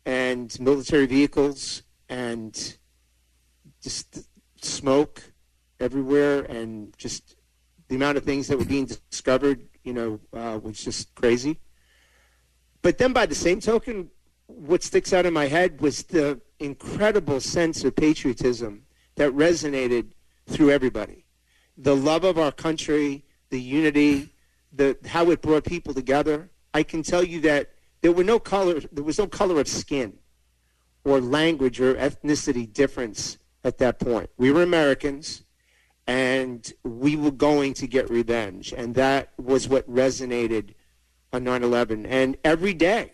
and 0.05 0.55
military 0.59 1.05
vehicles 1.05 1.83
and 2.09 2.77
just 3.81 4.27
smoke 4.61 5.23
everywhere 5.79 6.43
and 6.43 6.95
just 6.97 7.35
the 7.87 7.95
amount 7.95 8.17
of 8.17 8.23
things 8.23 8.47
that 8.47 8.57
were 8.57 8.65
being 8.65 8.85
discovered, 8.85 9.67
you 9.83 9.93
know, 9.93 10.19
uh, 10.33 10.59
was 10.61 10.83
just 10.83 11.13
crazy. 11.15 11.59
But 12.81 12.97
then 12.97 13.13
by 13.13 13.25
the 13.25 13.35
same 13.35 13.59
token, 13.59 14.09
what 14.47 14.83
sticks 14.83 15.13
out 15.13 15.25
in 15.25 15.33
my 15.33 15.47
head 15.47 15.81
was 15.81 16.03
the 16.03 16.39
incredible 16.59 17.39
sense 17.39 17.83
of 17.83 17.95
patriotism 17.95 18.83
that 19.15 19.31
resonated 19.31 20.11
through 20.47 20.71
everybody. 20.71 21.25
The 21.77 21.95
love 21.95 22.23
of 22.23 22.37
our 22.37 22.51
country, 22.51 23.25
the 23.49 23.59
unity, 23.59 24.29
the 24.71 24.97
how 25.05 25.29
it 25.31 25.41
brought 25.41 25.65
people 25.65 25.93
together. 25.93 26.49
I 26.73 26.83
can 26.83 27.03
tell 27.03 27.23
you 27.23 27.41
that 27.41 27.71
there 28.01 28.11
were 28.11 28.23
no 28.23 28.39
color 28.39 28.81
there 28.91 29.03
was 29.03 29.17
no 29.17 29.27
color 29.27 29.59
of 29.59 29.67
skin 29.67 30.17
or 31.03 31.19
language 31.19 31.79
or 31.81 31.95
ethnicity 31.95 32.71
difference 32.71 33.37
at 33.63 33.77
that 33.79 33.99
point. 33.99 34.29
We 34.37 34.51
were 34.51 34.63
Americans, 34.63 35.43
and 36.07 36.71
we 36.83 37.15
were 37.15 37.31
going 37.31 37.73
to 37.75 37.87
get 37.87 38.09
revenge, 38.09 38.73
and 38.73 38.95
that 38.95 39.31
was 39.37 39.67
what 39.67 39.89
resonated 39.89 40.73
on 41.33 41.43
9/11. 41.43 42.05
And 42.07 42.37
every 42.43 42.73
day, 42.73 43.11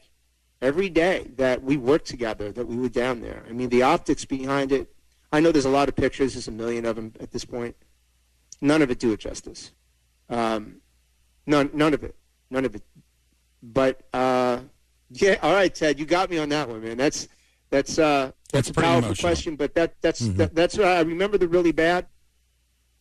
every 0.61 0.89
day 0.89 1.31
that 1.35 1.63
we 1.63 1.77
worked 1.77 2.07
together, 2.07 2.51
that 2.51 2.65
we 2.65 2.77
were 2.77 2.89
down 2.89 3.21
there. 3.21 3.43
I 3.47 3.51
mean, 3.51 3.69
the 3.69 3.83
optics 3.83 4.25
behind 4.25 4.71
it. 4.71 4.93
I 5.31 5.41
know 5.41 5.51
there's 5.51 5.65
a 5.65 5.69
lot 5.69 5.89
of 5.89 5.95
pictures. 5.95 6.33
There's 6.33 6.47
a 6.47 6.51
million 6.51 6.85
of 6.85 6.95
them 6.95 7.13
at 7.19 7.31
this 7.31 7.43
point. 7.43 7.75
None 8.61 8.81
of 8.81 8.89
it 8.89 8.99
do 8.99 9.11
it 9.11 9.19
justice. 9.19 9.71
Um, 10.29 10.77
none, 11.45 11.69
none 11.73 11.93
of 11.93 12.03
it. 12.03 12.15
None 12.49 12.65
of 12.65 12.75
it. 12.75 12.81
But 13.61 14.01
uh, 14.13 14.59
yeah, 15.09 15.35
all 15.41 15.53
right, 15.53 15.73
Ted, 15.73 15.99
you 15.99 16.05
got 16.05 16.29
me 16.29 16.37
on 16.37 16.49
that 16.49 16.69
one, 16.69 16.81
man. 16.81 16.97
That's 16.97 17.27
that's 17.69 17.99
uh, 17.99 18.31
that's, 18.51 18.69
a 18.69 18.73
powerful 18.73 19.05
emotional. 19.05 19.29
question, 19.29 19.55
but 19.55 19.75
that 19.75 19.95
that's 20.01 20.21
mm-hmm. 20.21 20.37
that, 20.37 20.55
that's 20.55 20.79
I 20.79 21.01
remember 21.01 21.37
the 21.37 21.47
really 21.47 21.71
bad, 21.71 22.07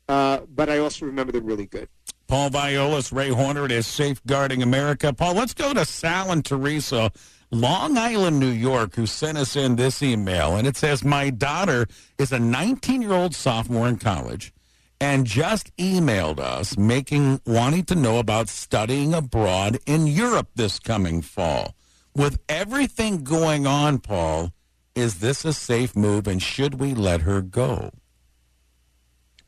uh, 0.09 0.41
but 0.49 0.69
I 0.69 0.79
also 0.79 1.07
remember 1.07 1.33
the 1.33 1.43
really 1.43 1.67
good. 1.67 1.89
Paul 2.27 2.51
Viollis, 2.51 3.13
Ray 3.13 3.29
Horner, 3.29 3.67
it 3.67 3.73
is 3.73 3.87
Safeguarding 3.87 4.63
America. 4.63 5.13
Paul, 5.13 5.35
let's 5.35 5.55
go 5.55 5.73
to 5.73 5.85
Sal 5.85 6.33
and 6.33 6.45
Teresa, 6.45 7.13
Long 7.53 7.97
Island, 7.97 8.41
New 8.41 8.51
York, 8.51 8.97
who 8.97 9.07
sent 9.07 9.39
us 9.39 9.55
in 9.55 9.77
this 9.77 10.03
email. 10.03 10.57
And 10.57 10.67
it 10.67 10.77
says, 10.77 11.05
My 11.05 11.31
daughter 11.31 11.87
is 12.19 12.33
a 12.33 12.41
19 12.41 13.03
year 13.03 13.13
old 13.13 13.35
sophomore 13.35 13.87
in 13.87 13.99
college 13.99 14.53
and 15.01 15.27
just 15.27 15.75
emailed 15.77 16.41
us 16.41 16.77
making 16.77 17.41
wanting 17.47 17.85
to 17.85 17.95
know 17.95 18.19
about 18.19 18.49
studying 18.49 19.15
abroad 19.15 19.79
in 19.87 20.07
Europe 20.07 20.49
this 20.55 20.79
coming 20.79 21.23
fall. 21.23 21.75
With 22.15 22.39
everything 22.49 23.25
going 23.25 23.67
on, 23.67 23.99
Paul, 23.99 24.53
is 24.97 25.21
this 25.21 25.45
a 25.45 25.53
safe 25.53 25.95
move 25.95 26.27
and 26.27 26.43
should 26.43 26.81
we 26.81 26.95
let 26.95 27.21
her 27.21 27.43
go? 27.43 27.93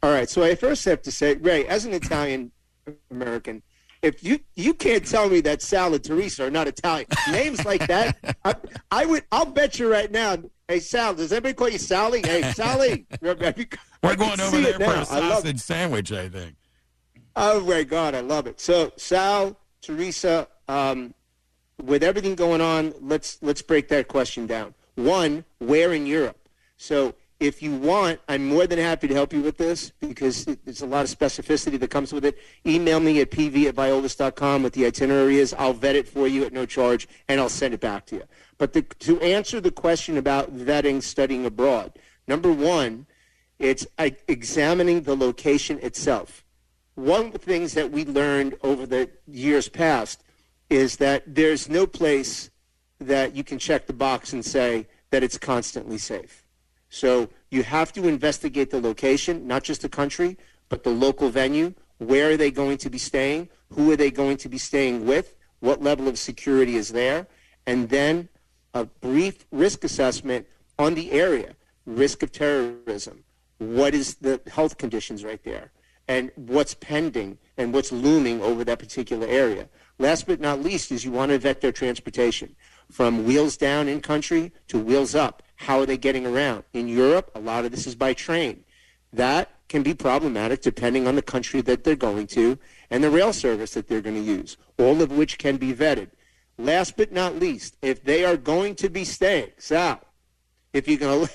All 0.02 0.12
right. 0.12 0.28
So 0.28 0.44
I 0.44 0.54
first 0.54 0.84
have 0.84 1.02
to 1.02 1.10
say, 1.10 1.34
Ray, 1.34 1.66
as 1.66 1.84
an 1.86 1.92
Italian 1.92 2.52
American, 3.10 3.62
if 4.02 4.22
you 4.22 4.38
you 4.54 4.74
can't 4.74 5.04
tell 5.04 5.28
me 5.28 5.40
that 5.40 5.60
Sal 5.60 5.92
and 5.92 6.04
Teresa 6.04 6.46
are 6.46 6.50
not 6.50 6.68
Italian 6.68 7.08
names 7.32 7.64
like 7.64 7.84
that, 7.88 8.16
I, 8.44 8.54
I, 8.92 9.06
would 9.06 9.24
I'll 9.32 9.46
bet 9.46 9.80
you 9.80 9.90
right 9.90 10.10
now. 10.10 10.36
Hey 10.68 10.78
Sal, 10.78 11.14
does 11.14 11.32
anybody 11.32 11.54
call 11.54 11.68
you 11.68 11.78
Sally? 11.78 12.20
Hey 12.24 12.42
Sally, 12.52 13.06
we're 13.20 13.34
going 13.34 14.40
over 14.40 14.60
there 14.60 14.78
for 14.78 15.00
a 15.00 15.04
sausage 15.04 15.58
sandwich. 15.58 16.12
I 16.12 16.28
think. 16.28 16.54
Oh 17.34 17.60
my 17.62 17.82
God, 17.82 18.14
I 18.14 18.20
love 18.20 18.46
it. 18.46 18.60
So 18.60 18.92
Sal, 18.96 19.58
Teresa, 19.82 20.46
um, 20.68 21.12
with 21.82 22.04
everything 22.04 22.36
going 22.36 22.60
on, 22.60 22.94
let's 23.00 23.38
let's 23.42 23.62
break 23.62 23.88
that 23.88 24.06
question 24.06 24.46
down. 24.46 24.74
One, 24.98 25.44
where 25.58 25.92
in 25.92 26.06
Europe? 26.06 26.48
So 26.76 27.14
if 27.38 27.62
you 27.62 27.76
want, 27.76 28.18
I'm 28.28 28.48
more 28.48 28.66
than 28.66 28.80
happy 28.80 29.06
to 29.06 29.14
help 29.14 29.32
you 29.32 29.40
with 29.40 29.56
this 29.56 29.92
because 30.00 30.44
there's 30.44 30.82
a 30.82 30.86
lot 30.86 31.04
of 31.04 31.16
specificity 31.16 31.78
that 31.78 31.88
comes 31.88 32.12
with 32.12 32.24
it. 32.24 32.36
Email 32.66 32.98
me 32.98 33.20
at 33.20 33.30
pv 33.30 33.66
at 33.66 33.76
viollis.com 33.76 34.64
with 34.64 34.72
the 34.72 34.86
itinerary 34.86 35.38
is. 35.38 35.54
I'll 35.54 35.72
vet 35.72 35.94
it 35.94 36.08
for 36.08 36.26
you 36.26 36.44
at 36.44 36.52
no 36.52 36.66
charge, 36.66 37.06
and 37.28 37.40
I'll 37.40 37.48
send 37.48 37.74
it 37.74 37.80
back 37.80 38.06
to 38.06 38.16
you. 38.16 38.24
But 38.58 38.72
the, 38.72 38.82
to 38.82 39.20
answer 39.20 39.60
the 39.60 39.70
question 39.70 40.16
about 40.16 40.56
vetting 40.56 41.00
studying 41.00 41.46
abroad, 41.46 41.92
number 42.26 42.50
one, 42.50 43.06
it's 43.60 43.86
uh, 43.98 44.10
examining 44.26 45.02
the 45.02 45.14
location 45.14 45.78
itself. 45.80 46.44
One 46.96 47.26
of 47.26 47.32
the 47.32 47.38
things 47.38 47.74
that 47.74 47.92
we 47.92 48.04
learned 48.04 48.56
over 48.64 48.84
the 48.84 49.10
years 49.28 49.68
past 49.68 50.24
is 50.68 50.96
that 50.96 51.22
there's 51.36 51.68
no 51.68 51.86
place 51.86 52.50
that 53.00 53.34
you 53.34 53.44
can 53.44 53.58
check 53.58 53.86
the 53.86 53.92
box 53.92 54.32
and 54.32 54.44
say 54.44 54.86
that 55.10 55.22
it's 55.22 55.38
constantly 55.38 55.98
safe. 55.98 56.44
So 56.90 57.28
you 57.50 57.62
have 57.62 57.92
to 57.92 58.08
investigate 58.08 58.70
the 58.70 58.80
location, 58.80 59.46
not 59.46 59.62
just 59.62 59.82
the 59.82 59.88
country, 59.88 60.36
but 60.68 60.84
the 60.84 60.90
local 60.90 61.30
venue. 61.30 61.74
Where 61.98 62.30
are 62.30 62.36
they 62.36 62.50
going 62.50 62.78
to 62.78 62.90
be 62.90 62.98
staying? 62.98 63.48
Who 63.70 63.90
are 63.90 63.96
they 63.96 64.10
going 64.10 64.36
to 64.38 64.48
be 64.48 64.58
staying 64.58 65.06
with? 65.06 65.36
What 65.60 65.82
level 65.82 66.08
of 66.08 66.18
security 66.18 66.76
is 66.76 66.90
there? 66.90 67.26
And 67.66 67.88
then 67.88 68.28
a 68.74 68.84
brief 68.84 69.44
risk 69.50 69.84
assessment 69.84 70.46
on 70.78 70.94
the 70.94 71.12
area. 71.12 71.54
Risk 71.86 72.22
of 72.22 72.32
terrorism. 72.32 73.24
What 73.58 73.94
is 73.94 74.16
the 74.16 74.40
health 74.50 74.78
conditions 74.78 75.24
right 75.24 75.42
there? 75.42 75.72
And 76.06 76.30
what's 76.36 76.74
pending 76.74 77.38
and 77.56 77.74
what's 77.74 77.92
looming 77.92 78.40
over 78.40 78.64
that 78.64 78.78
particular 78.78 79.26
area. 79.26 79.68
Last 79.98 80.26
but 80.26 80.40
not 80.40 80.62
least 80.62 80.92
is 80.92 81.04
you 81.04 81.10
want 81.10 81.32
to 81.32 81.38
vet 81.38 81.60
their 81.60 81.72
transportation 81.72 82.54
from 82.90 83.24
wheels 83.24 83.56
down 83.56 83.88
in 83.88 84.00
country 84.00 84.52
to 84.68 84.78
wheels 84.78 85.14
up. 85.14 85.42
How 85.56 85.80
are 85.80 85.86
they 85.86 85.98
getting 85.98 86.26
around? 86.26 86.64
In 86.72 86.88
Europe, 86.88 87.30
a 87.34 87.40
lot 87.40 87.64
of 87.64 87.70
this 87.70 87.86
is 87.86 87.94
by 87.94 88.14
train. 88.14 88.64
That 89.12 89.50
can 89.68 89.82
be 89.82 89.94
problematic 89.94 90.62
depending 90.62 91.06
on 91.06 91.14
the 91.14 91.22
country 91.22 91.60
that 91.62 91.84
they're 91.84 91.96
going 91.96 92.26
to 92.28 92.58
and 92.90 93.04
the 93.04 93.10
rail 93.10 93.32
service 93.32 93.74
that 93.74 93.88
they're 93.88 94.00
going 94.00 94.16
to 94.16 94.22
use, 94.22 94.56
all 94.78 95.02
of 95.02 95.12
which 95.12 95.38
can 95.38 95.56
be 95.56 95.74
vetted. 95.74 96.10
Last 96.56 96.96
but 96.96 97.12
not 97.12 97.36
least, 97.36 97.76
if 97.82 98.02
they 98.02 98.24
are 98.24 98.36
going 98.36 98.74
to 98.76 98.88
be 98.88 99.04
staying, 99.04 99.50
Sal, 99.58 100.00
if 100.72 100.88
you're 100.88 100.98
going 100.98 101.26
to 101.26 101.32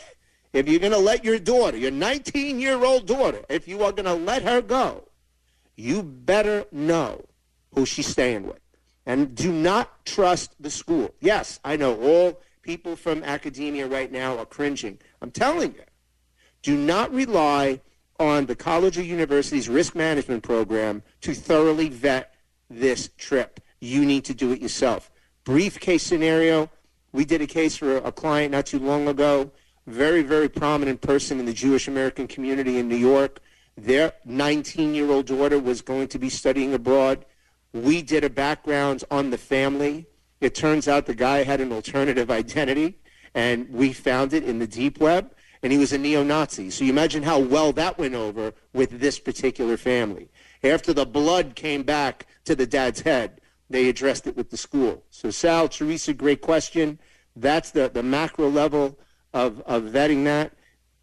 if 0.53 0.67
you're 0.67 0.79
going 0.79 0.91
to 0.91 0.99
let 0.99 1.25
your 1.25 1.39
daughter, 1.39 1.77
your 1.77 1.91
19-year-old 1.91 3.07
daughter, 3.07 3.41
if 3.49 3.67
you 3.67 3.83
are 3.83 3.91
going 3.91 4.05
to 4.05 4.13
let 4.13 4.43
her 4.43 4.61
go, 4.61 5.07
you 5.75 6.03
better 6.03 6.65
know 6.71 7.25
who 7.73 7.87
she's 7.87 8.07
staying 8.07 8.45
with. 8.45 8.59
And 9.05 9.35
do 9.35 9.51
not 9.51 10.05
trust 10.05 10.55
the 10.59 10.69
school. 10.69 11.13
Yes, 11.19 11.59
I 11.63 11.75
know 11.75 11.99
all 12.01 12.41
people 12.61 12.95
from 12.95 13.23
academia 13.23 13.87
right 13.87 14.11
now 14.11 14.37
are 14.37 14.45
cringing. 14.45 14.97
I'm 15.21 15.31
telling 15.31 15.73
you, 15.73 15.83
do 16.61 16.77
not 16.77 17.13
rely 17.13 17.81
on 18.19 18.45
the 18.45 18.55
college 18.55 18.97
or 18.97 19.03
university's 19.03 19.67
risk 19.67 19.95
management 19.95 20.43
program 20.43 21.03
to 21.21 21.33
thoroughly 21.33 21.89
vet 21.89 22.35
this 22.69 23.09
trip. 23.17 23.59
You 23.79 24.05
need 24.05 24.23
to 24.25 24.33
do 24.33 24.51
it 24.51 24.61
yourself. 24.61 25.11
Brief 25.43 25.79
case 25.79 26.03
scenario. 26.03 26.69
We 27.11 27.25
did 27.25 27.41
a 27.41 27.47
case 27.47 27.75
for 27.75 27.97
a 27.97 28.11
client 28.11 28.53
not 28.53 28.65
too 28.65 28.79
long 28.79 29.09
ago. 29.09 29.51
Very, 29.85 30.21
very 30.21 30.47
prominent 30.47 31.01
person 31.01 31.39
in 31.39 31.45
the 31.45 31.53
Jewish 31.53 31.89
American 31.89 32.27
community 32.27 32.77
in 32.77 32.87
New 32.87 32.95
York. 32.95 33.41
Their 33.75 34.13
19-year-old 34.25 35.25
daughter 35.25 35.59
was 35.59 35.81
going 35.81 36.07
to 36.09 36.19
be 36.19 36.29
studying 36.29 36.73
abroad. 36.73 37.25
We 37.73 38.03
did 38.03 38.23
a 38.23 38.29
background 38.29 39.03
on 39.09 39.31
the 39.31 39.37
family. 39.37 40.05
It 40.39 40.53
turns 40.53 40.87
out 40.87 41.07
the 41.07 41.15
guy 41.15 41.43
had 41.43 41.59
an 41.59 41.73
alternative 41.73 42.29
identity, 42.29 42.99
and 43.33 43.67
we 43.69 43.93
found 43.93 44.33
it 44.33 44.43
in 44.43 44.59
the 44.59 44.67
deep 44.67 44.99
web, 44.99 45.33
and 45.63 45.71
he 45.71 45.79
was 45.79 45.91
a 45.91 45.97
neo-Nazi. 45.97 46.69
So 46.69 46.83
you 46.83 46.91
imagine 46.91 47.23
how 47.23 47.39
well 47.39 47.71
that 47.73 47.97
went 47.97 48.13
over 48.13 48.53
with 48.73 48.99
this 48.99 49.19
particular 49.19 49.77
family. 49.77 50.29
After 50.63 50.93
the 50.93 51.05
blood 51.05 51.55
came 51.55 51.83
back 51.83 52.27
to 52.45 52.55
the 52.55 52.67
dad's 52.67 53.01
head, 53.01 53.41
they 53.69 53.89
addressed 53.89 54.27
it 54.27 54.37
with 54.37 54.51
the 54.51 54.57
school. 54.57 55.03
So 55.09 55.31
Sal, 55.31 55.67
Teresa, 55.67 56.13
great 56.13 56.41
question. 56.41 56.99
That's 57.35 57.71
the, 57.71 57.89
the 57.89 58.03
macro 58.03 58.49
level 58.49 58.99
of, 59.33 59.61
of 59.61 59.83
vetting 59.83 60.25
that. 60.25 60.53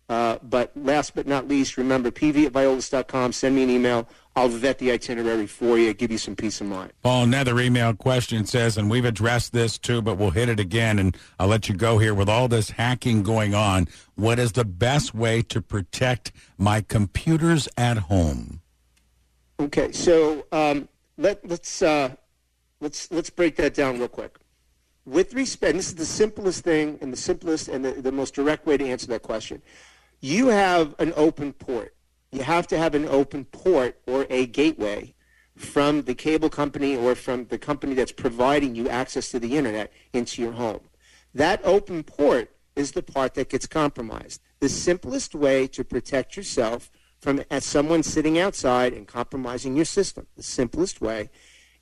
Uh, 0.09 0.39
but 0.43 0.73
last 0.77 1.15
but 1.15 1.27
not 1.27 1.47
least, 1.47 1.77
remember, 1.77 2.11
pv 2.11 2.47
at 2.47 2.53
viollis.com. 2.53 3.33
Send 3.33 3.55
me 3.55 3.63
an 3.63 3.71
email. 3.71 4.09
I'll 4.37 4.49
vet 4.49 4.79
the 4.79 4.93
itinerary 4.93 5.47
for 5.47 5.77
you, 5.77 5.93
give 5.93 6.13
you 6.13 6.19
some 6.19 6.37
peace 6.37 6.61
of 6.61 6.69
mind. 6.69 6.93
Paul, 7.03 7.25
another 7.25 7.59
email 7.59 7.93
question 7.95 8.47
says, 8.47 8.79
and 8.79 8.89
we've 8.89 9.05
addressed 9.05 9.53
this 9.53 9.77
too, 9.77 10.01
but 10.03 10.19
we'll 10.19 10.31
hit 10.31 10.49
it 10.49 10.61
again, 10.61 10.99
and 10.99 11.17
I'll 11.39 11.49
let 11.49 11.69
you 11.69 11.75
go 11.75 11.99
here. 11.99 12.15
With 12.15 12.29
all 12.29 12.47
this 12.47 12.71
hacking 12.71 13.23
going 13.23 13.55
on, 13.55 13.89
what 14.15 14.39
is 14.39 14.53
the 14.53 14.65
best 14.65 15.15
way 15.15 15.43
to 15.43 15.61
protect 15.61 16.33
my 16.57 16.81
computers 16.81 17.69
at 17.77 17.99
home? 17.99 18.61
Okay, 19.59 19.91
so 19.93 20.47
um, 20.53 20.89
let, 21.19 21.47
let's 21.47 21.83
uh, 21.83 22.15
let's 22.81 23.11
let's 23.11 23.31
break 23.31 23.57
that 23.57 23.75
down 23.75 23.99
real 23.99 24.09
quick. 24.09 24.39
With 25.05 25.35
respect, 25.35 25.75
this 25.77 25.89
is 25.89 25.97
the 25.97 26.07
simplest 26.07 26.63
thing 26.63 26.99
and 27.03 27.13
the 27.13 27.17
simplest 27.17 27.69
and 27.69 27.85
the, 27.85 27.93
the 27.93 28.13
most 28.13 28.35
direct 28.35 28.65
way 28.65 28.77
to 28.77 28.87
answer 28.87 29.09
that 29.09 29.23
question. 29.23 29.61
You 30.21 30.49
have 30.49 30.95
an 30.99 31.13
open 31.17 31.53
port. 31.53 31.95
You 32.33 32.43
have 32.43 32.67
to 32.69 32.79
have 32.79 32.95
an 32.95 33.07
open 33.07 33.45
port 33.45 34.01
or 34.07 34.27
a 34.31 34.47
gateway 34.47 35.15
from 35.57 36.03
the 36.03 36.15
cable 36.15 36.49
company 36.49 36.97
or 36.97 37.15
from 37.15 37.47
the 37.47 37.59
company 37.59 37.95
that's 37.95 38.13
providing 38.13 38.75
you 38.75 38.89
access 38.89 39.31
to 39.31 39.39
the 39.39 39.57
internet 39.57 39.93
into 40.13 40.41
your 40.41 40.53
home. 40.53 40.81
That 41.35 41.61
open 41.65 42.03
port 42.03 42.51
is 42.77 42.93
the 42.93 43.03
part 43.03 43.35
that 43.35 43.51
gets 43.51 43.67
compromised. 43.67 44.41
The 44.61 44.69
simplest 44.69 45.35
way 45.35 45.67
to 45.69 45.85
protect 45.85 46.37
yourself 46.37 46.91
from 47.21 47.43
someone 47.59 48.03
sitting 48.03 48.39
outside 48.39 48.93
and 48.95 49.07
compromising 49.07 49.77
your 49.77 49.85
system, 49.85 50.27
the 50.37 50.43
simplest 50.43 51.01
way 51.01 51.31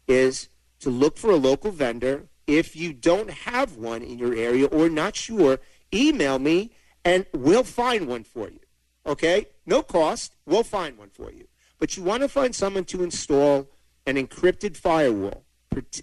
is 0.08 0.48
to 0.80 0.90
look 0.90 1.16
for 1.16 1.30
a 1.30 1.36
local 1.36 1.70
vendor. 1.70 2.28
If 2.46 2.74
you 2.74 2.92
don't 2.92 3.30
have 3.30 3.76
one 3.76 4.02
in 4.02 4.18
your 4.18 4.34
area 4.34 4.66
or 4.66 4.88
not 4.88 5.14
sure, 5.14 5.60
email 5.94 6.38
me 6.38 6.72
and 7.04 7.26
we'll 7.32 7.64
find 7.64 8.08
one 8.08 8.24
for 8.24 8.48
you. 8.48 8.60
Okay? 9.06 9.46
No 9.68 9.82
cost. 9.82 10.34
We'll 10.46 10.62
find 10.62 10.96
one 10.96 11.10
for 11.10 11.30
you. 11.30 11.46
But 11.78 11.94
you 11.94 12.02
want 12.02 12.22
to 12.22 12.28
find 12.28 12.54
someone 12.54 12.86
to 12.86 13.02
install 13.02 13.68
an 14.06 14.16
encrypted 14.16 14.78
firewall. 14.78 15.44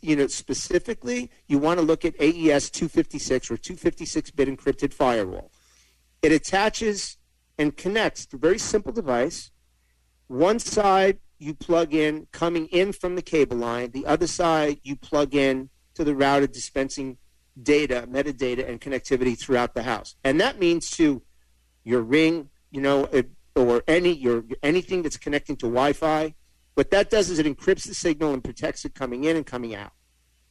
You 0.04 0.15
know, 0.15 0.28
specifically, 0.28 1.32
you 1.47 1.58
want 1.58 1.80
to 1.80 1.86
look 1.86 2.06
at 2.06 2.13
AES 2.21 2.69
256 2.69 3.49
or 3.49 3.58
256-bit 3.58 4.47
encrypted 4.47 4.93
firewall. 4.93 5.51
It 6.21 6.32
attaches 6.32 7.17
and 7.58 7.75
connects 7.75 8.28
to 8.28 8.36
a 8.36 8.39
very 8.39 8.60
simple 8.60 8.91
device. 8.91 9.49
One 10.28 10.60
side 10.60 11.17
you 11.39 11.56
plug 11.56 11.95
in 11.95 12.28
coming 12.32 12.67
in 12.67 12.93
from 12.93 13.15
the 13.15 13.23
cable 13.23 13.58
line. 13.58 13.89
The 13.91 14.06
other 14.06 14.28
side 14.28 14.80
you 14.84 14.95
plug 14.95 15.34
in 15.34 15.69
to 15.95 16.04
the 16.04 16.15
router 16.15 16.45
dispensing 16.45 17.17
data, 17.62 18.08
metadata, 18.08 18.69
and 18.69 18.80
connectivity 18.80 19.36
throughout 19.38 19.73
the 19.73 19.84
house. 19.84 20.15
And 20.23 20.39
that 20.39 20.60
means 20.60 20.91
to 20.91 21.23
your 21.84 22.01
ring, 22.01 22.49
you 22.69 22.82
know, 22.82 23.10
or 23.55 23.83
any 23.87 24.11
your 24.11 24.43
anything 24.61 25.01
that's 25.01 25.17
connecting 25.17 25.55
to 25.57 25.65
Wi-Fi. 25.65 26.35
What 26.75 26.91
that 26.91 27.09
does 27.09 27.29
is 27.29 27.39
it 27.39 27.45
encrypts 27.45 27.87
the 27.87 27.93
signal 27.93 28.33
and 28.33 28.43
protects 28.43 28.83
it 28.83 28.93
coming 28.93 29.23
in 29.23 29.37
and 29.37 29.45
coming 29.45 29.73
out. 29.73 29.91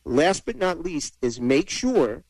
Last 0.05 0.47
but 0.47 0.57
not 0.57 0.81
least 0.81 1.19
is 1.21 1.41
make 1.41 1.69
sure 1.69 2.25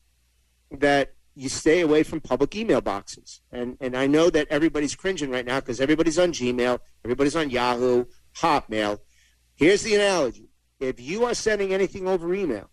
that 0.69 1.13
you 1.33 1.49
stay 1.49 1.81
away 1.81 2.03
from 2.03 2.21
public 2.21 2.55
email 2.55 2.81
boxes. 2.81 3.41
And 3.51 3.77
and 3.79 3.95
I 3.95 4.07
know 4.07 4.29
that 4.29 4.47
everybody's 4.49 4.95
cringing 4.95 5.29
right 5.29 5.45
now 5.45 5.59
because 5.59 5.79
everybody's 5.79 6.19
on 6.19 6.31
Gmail, 6.33 6.79
everybody's 7.03 7.35
on 7.35 7.49
Yahoo, 7.49 8.05
Hotmail. 8.37 8.99
Here's 9.55 9.83
the 9.83 9.95
analogy: 9.95 10.49
if 10.79 10.99
you 10.99 11.23
are 11.25 11.33
sending 11.33 11.73
anything 11.73 12.07
over 12.07 12.33
email 12.33 12.69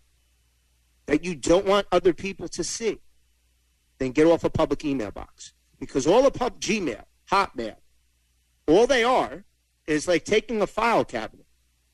that 1.05 1.23
you 1.23 1.35
don't 1.35 1.65
want 1.65 1.87
other 1.91 2.13
people 2.13 2.47
to 2.49 2.63
see, 2.63 2.99
then 3.97 4.11
get 4.11 4.27
off 4.27 4.43
a 4.43 4.49
public 4.49 4.83
email 4.85 5.11
box 5.11 5.53
because 5.79 6.07
all 6.07 6.25
of 6.25 6.33
pub 6.33 6.59
Gmail, 6.59 7.03
Hotmail, 7.29 7.75
all 8.67 8.87
they 8.87 9.03
are 9.03 9.43
is 9.87 10.07
like 10.07 10.25
taking 10.25 10.61
a 10.61 10.67
file 10.67 11.05
cabinet, 11.05 11.45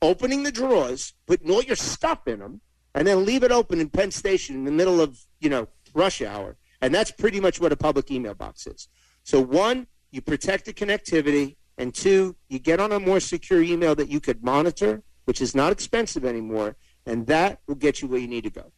opening 0.02 0.44
the 0.44 0.52
drawers, 0.52 1.14
putting 1.28 1.50
all 1.52 1.64
your 1.64 1.76
stuff 1.76 2.28
in 2.28 2.40
them, 2.40 2.62
and 2.94 3.08
then 3.08 3.26
leave 3.26 3.44
it 3.44 3.52
open 3.52 3.80
in 3.80 3.90
Penn 3.90 4.12
Station 4.12 4.56
in 4.56 4.66
the 4.66 4.72
middle 4.72 5.02
of 5.02 5.20
you 5.40 5.50
know 5.50 5.68
rush 5.94 6.22
hour 6.22 6.58
and 6.82 6.94
that's 6.94 7.12
pretty 7.12 7.40
much 7.40 7.60
what 7.60 7.72
a 7.72 7.78
public 7.78 8.10
email 8.12 8.34
box 8.34 8.68
is. 8.68 8.88
So, 9.24 9.42
one, 9.42 9.88
you 10.12 10.22
protect 10.22 10.66
the 10.66 10.74
connectivity. 10.74 11.56
And 11.78 11.94
two, 11.94 12.36
you 12.50 12.60
get 12.60 12.82
on 12.82 12.92
a 12.92 13.00
more 13.00 13.22
secure 13.22 13.62
email 13.62 13.96
that 13.96 14.10
you 14.10 14.20
could 14.20 14.44
monitor, 14.44 15.02
which 15.24 15.40
is 15.40 15.56
not 15.56 15.72
expensive 15.72 16.26
anymore. 16.26 16.76
And 17.06 17.26
that 17.28 17.62
will 17.68 17.76
get 17.76 18.02
you 18.02 18.10
where 18.10 18.20
you 18.20 18.28
need 18.28 18.44
to 18.44 18.50
go. 18.50 18.74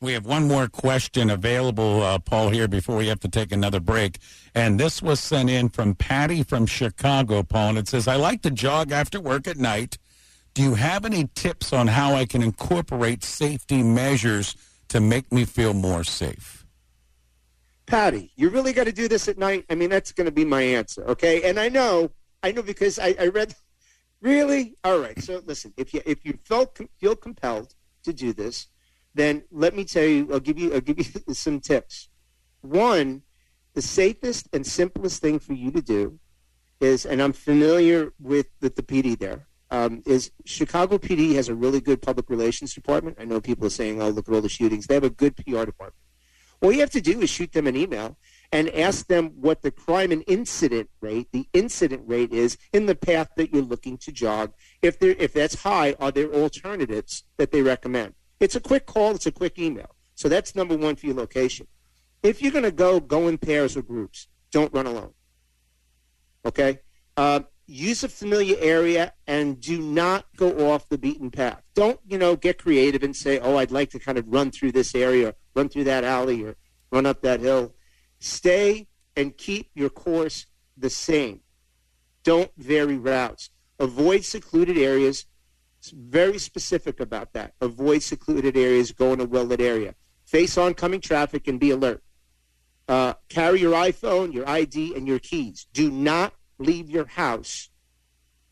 We 0.00 0.12
have 0.12 0.26
one 0.26 0.46
more 0.46 0.68
question 0.68 1.28
available, 1.28 2.02
uh, 2.02 2.20
Paul, 2.20 2.50
here 2.50 2.68
before 2.68 2.96
we 2.96 3.08
have 3.08 3.18
to 3.20 3.28
take 3.28 3.50
another 3.50 3.80
break. 3.80 4.18
And 4.54 4.78
this 4.78 5.02
was 5.02 5.18
sent 5.18 5.50
in 5.50 5.70
from 5.70 5.96
Patty 5.96 6.44
from 6.44 6.66
Chicago, 6.66 7.42
Paul. 7.42 7.70
And 7.70 7.78
it 7.78 7.88
says, 7.88 8.06
I 8.06 8.14
like 8.14 8.42
to 8.42 8.50
jog 8.52 8.92
after 8.92 9.20
work 9.20 9.48
at 9.48 9.56
night. 9.56 9.98
Do 10.54 10.62
you 10.62 10.74
have 10.74 11.04
any 11.04 11.28
tips 11.34 11.72
on 11.72 11.88
how 11.88 12.14
I 12.14 12.26
can 12.26 12.42
incorporate 12.42 13.24
safety 13.24 13.82
measures 13.82 14.54
to 14.88 15.00
make 15.00 15.32
me 15.32 15.44
feel 15.44 15.74
more 15.74 16.04
safe? 16.04 16.64
Patty, 17.86 18.30
you 18.36 18.50
really 18.50 18.72
got 18.72 18.84
to 18.84 18.92
do 18.92 19.08
this 19.08 19.26
at 19.26 19.36
night? 19.36 19.64
I 19.68 19.74
mean, 19.74 19.90
that's 19.90 20.12
going 20.12 20.26
to 20.26 20.32
be 20.32 20.44
my 20.44 20.62
answer, 20.62 21.04
okay? 21.08 21.42
And 21.48 21.58
I 21.58 21.68
know, 21.70 22.10
I 22.42 22.52
know 22.52 22.62
because 22.62 22.98
I, 22.98 23.16
I 23.18 23.28
read. 23.28 23.54
Really? 24.20 24.74
All 24.82 24.98
right. 24.98 25.16
So 25.22 25.40
listen, 25.46 25.72
if 25.76 25.94
you 25.94 26.02
if 26.04 26.24
you 26.24 26.36
felt 26.42 26.76
feel 26.98 27.14
compelled 27.14 27.76
to 28.02 28.12
do 28.12 28.32
this, 28.32 28.66
then 29.18 29.44
let 29.50 29.74
me 29.74 29.84
tell 29.84 30.04
you. 30.04 30.28
I'll 30.32 30.40
give 30.40 30.58
you 30.58 30.74
I'll 30.74 30.80
give 30.80 30.98
you 31.28 31.34
some 31.34 31.60
tips. 31.60 32.08
One, 32.60 33.22
the 33.74 33.82
safest 33.82 34.48
and 34.52 34.66
simplest 34.66 35.20
thing 35.20 35.38
for 35.38 35.52
you 35.52 35.70
to 35.72 35.82
do 35.82 36.18
is, 36.80 37.06
and 37.06 37.20
I'm 37.20 37.32
familiar 37.32 38.12
with 38.20 38.46
the, 38.60 38.70
the 38.70 38.82
PD 38.82 39.18
there. 39.18 39.46
Um, 39.70 40.02
is 40.06 40.30
Chicago 40.46 40.96
PD 40.96 41.34
has 41.34 41.50
a 41.50 41.54
really 41.54 41.80
good 41.80 42.00
public 42.00 42.30
relations 42.30 42.72
department. 42.72 43.18
I 43.20 43.26
know 43.26 43.40
people 43.40 43.66
are 43.66 43.70
saying, 43.70 44.00
"Oh, 44.00 44.08
look 44.08 44.28
at 44.28 44.34
all 44.34 44.40
the 44.40 44.48
shootings." 44.48 44.86
They 44.86 44.94
have 44.94 45.04
a 45.04 45.10
good 45.10 45.36
PR 45.36 45.64
department. 45.64 45.94
All 46.60 46.72
you 46.72 46.80
have 46.80 46.90
to 46.90 47.00
do 47.00 47.20
is 47.20 47.30
shoot 47.30 47.52
them 47.52 47.66
an 47.66 47.76
email 47.76 48.16
and 48.50 48.68
ask 48.70 49.06
them 49.06 49.32
what 49.40 49.62
the 49.62 49.70
crime 49.70 50.10
and 50.10 50.24
incident 50.26 50.90
rate, 51.00 51.28
the 51.32 51.46
incident 51.52 52.02
rate 52.06 52.32
is 52.32 52.56
in 52.72 52.86
the 52.86 52.94
path 52.94 53.28
that 53.36 53.52
you're 53.52 53.62
looking 53.62 53.98
to 53.98 54.10
jog. 54.10 54.52
If 54.82 55.02
if 55.02 55.32
that's 55.34 55.62
high, 55.62 55.94
are 56.00 56.10
there 56.10 56.32
alternatives 56.32 57.24
that 57.36 57.52
they 57.52 57.62
recommend? 57.62 58.14
It's 58.40 58.56
a 58.56 58.60
quick 58.60 58.86
call. 58.86 59.14
It's 59.14 59.26
a 59.26 59.32
quick 59.32 59.58
email. 59.58 59.94
So 60.14 60.28
that's 60.28 60.54
number 60.54 60.76
one 60.76 60.96
for 60.96 61.06
your 61.06 61.16
location. 61.16 61.66
If 62.22 62.42
you're 62.42 62.52
going 62.52 62.64
to 62.64 62.72
go, 62.72 63.00
go 63.00 63.28
in 63.28 63.38
pairs 63.38 63.76
or 63.76 63.82
groups. 63.82 64.28
Don't 64.50 64.72
run 64.72 64.86
alone. 64.86 65.14
Okay. 66.44 66.80
Uh, 67.16 67.40
use 67.66 68.02
a 68.02 68.08
familiar 68.08 68.56
area 68.60 69.12
and 69.26 69.60
do 69.60 69.80
not 69.80 70.24
go 70.36 70.70
off 70.70 70.88
the 70.88 70.98
beaten 70.98 71.30
path. 71.30 71.62
Don't, 71.74 72.00
you 72.06 72.18
know, 72.18 72.34
get 72.34 72.58
creative 72.58 73.02
and 73.02 73.14
say, 73.14 73.38
oh, 73.38 73.56
I'd 73.56 73.70
like 73.70 73.90
to 73.90 73.98
kind 73.98 74.18
of 74.18 74.26
run 74.26 74.50
through 74.50 74.72
this 74.72 74.94
area, 74.94 75.28
or 75.28 75.34
run 75.54 75.68
through 75.68 75.84
that 75.84 76.02
alley, 76.02 76.42
or 76.42 76.56
run 76.90 77.06
up 77.06 77.20
that 77.22 77.40
hill. 77.40 77.74
Stay 78.20 78.88
and 79.16 79.36
keep 79.36 79.70
your 79.74 79.90
course 79.90 80.46
the 80.76 80.90
same. 80.90 81.40
Don't 82.24 82.50
vary 82.56 82.96
routes. 82.96 83.50
Avoid 83.78 84.24
secluded 84.24 84.78
areas. 84.78 85.26
It's 85.78 85.90
very 85.90 86.38
specific 86.38 87.00
about 87.00 87.32
that. 87.34 87.54
Avoid 87.60 88.02
secluded 88.02 88.56
areas. 88.56 88.92
Go 88.92 89.12
in 89.12 89.20
a 89.20 89.24
well-lit 89.24 89.60
area. 89.60 89.94
Face 90.24 90.58
oncoming 90.58 91.00
traffic 91.00 91.48
and 91.48 91.60
be 91.60 91.70
alert. 91.70 92.02
Uh, 92.88 93.14
carry 93.28 93.60
your 93.60 93.74
iPhone, 93.74 94.32
your 94.32 94.48
ID, 94.48 94.94
and 94.96 95.06
your 95.06 95.18
keys. 95.18 95.66
Do 95.72 95.90
not 95.90 96.34
leave 96.58 96.90
your 96.90 97.06
house. 97.06 97.68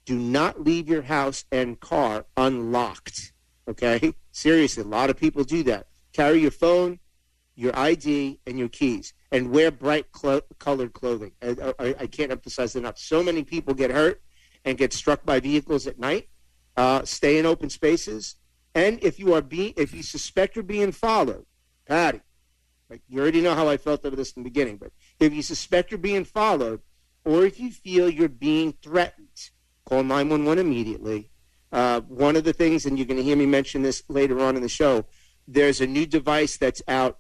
Do 0.05 0.17
not 0.17 0.63
leave 0.63 0.89
your 0.89 1.03
house 1.03 1.45
and 1.51 1.81
car 1.81 2.27
unlocked. 2.37 3.33
Okay? 3.69 4.15
Seriously, 4.33 4.83
a 4.83 4.87
lot 4.87 5.11
of 5.11 5.17
people 5.17 5.43
do 5.43 5.63
that. 5.65 5.87
Carry 6.13 6.41
your 6.41 6.51
phone, 6.51 7.01
your 7.57 7.77
ID, 7.77 8.39
and 8.47 8.59
your 8.59 8.69
keys, 8.69 9.13
and 9.33 9.51
wear 9.51 9.71
bright 9.71 10.13
clo- 10.13 10.43
colored 10.59 10.93
clothing. 10.93 11.33
I, 11.43 11.75
I, 11.79 11.95
I, 12.01 12.07
can't 12.07 12.31
emphasize 12.31 12.77
enough. 12.77 12.99
So 12.99 13.23
many 13.23 13.43
people 13.43 13.75
get 13.75 13.91
hurt 13.91 14.23
and 14.65 14.79
get 14.79 14.93
struck 14.93 15.25
by 15.25 15.41
vehicles 15.41 15.87
at 15.87 15.99
night. 15.99 16.29
Uh, 16.77 17.05
stay 17.05 17.39
in 17.39 17.47
open 17.47 17.71
spaces, 17.71 18.37
and 18.75 19.03
if 19.03 19.19
you 19.19 19.33
are 19.33 19.41
being, 19.41 19.73
if 19.77 19.95
you 19.95 20.03
suspect 20.03 20.57
you're 20.57 20.63
being 20.63 20.93
followed, 20.93 21.47
Patty, 21.87 22.21
like 22.91 23.01
you 23.09 23.21
already 23.21 23.41
know 23.41 23.55
how 23.55 23.69
I 23.69 23.79
felt 23.79 24.05
over 24.05 24.15
this 24.15 24.33
in 24.33 24.43
the 24.43 24.49
beginning, 24.51 24.77
but 24.77 24.93
if 25.19 25.33
you 25.33 25.43
suspect 25.43 25.91
you're 25.91 25.99
being 25.99 26.25
followed, 26.25 26.81
or 27.25 27.45
if 27.45 27.59
you 27.59 27.71
feel 27.71 28.09
you're 28.09 28.29
being 28.29 28.75
threatened, 28.83 29.51
call 29.85 30.03
911 30.03 30.65
immediately. 30.65 31.31
Uh, 31.73 32.01
one 32.03 32.37
of 32.37 32.45
the 32.45 32.53
things, 32.53 32.87
and 32.87 32.97
you're 32.97 33.07
going 33.07 33.17
to 33.17 33.23
hear 33.23 33.37
me 33.37 33.47
mention 33.47 33.83
this 33.83 34.03
later 34.09 34.41
on 34.41 34.55
in 34.57 34.63
the 34.63 34.69
show, 34.69 35.05
there's 35.49 35.81
a 35.81 35.87
new 35.87 36.07
device 36.07 36.57
that's 36.57 36.83
out. 36.87 37.19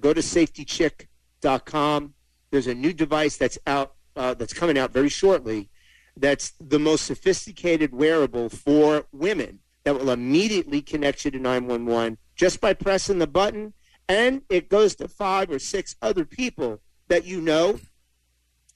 Go 0.00 0.12
to 0.14 0.20
safetychick.com. 0.20 2.14
There's 2.50 2.66
a 2.66 2.74
new 2.74 2.92
device 2.92 3.36
that's 3.36 3.58
out 3.66 3.94
uh, 4.16 4.34
that's 4.34 4.52
coming 4.52 4.78
out 4.78 4.92
very 4.92 5.08
shortly. 5.08 5.70
That's 6.16 6.52
the 6.60 6.78
most 6.78 7.06
sophisticated 7.06 7.92
wearable 7.92 8.48
for 8.48 9.06
women 9.12 9.60
that 9.84 9.98
will 9.98 10.10
immediately 10.10 10.82
connect 10.82 11.24
you 11.24 11.30
to 11.32 11.38
911 11.38 12.18
just 12.36 12.60
by 12.60 12.74
pressing 12.74 13.18
the 13.18 13.26
button. 13.26 13.72
And 14.08 14.42
it 14.48 14.68
goes 14.68 14.94
to 14.96 15.08
five 15.08 15.50
or 15.50 15.58
six 15.58 15.96
other 16.02 16.24
people 16.24 16.80
that 17.08 17.24
you 17.24 17.40
know 17.40 17.80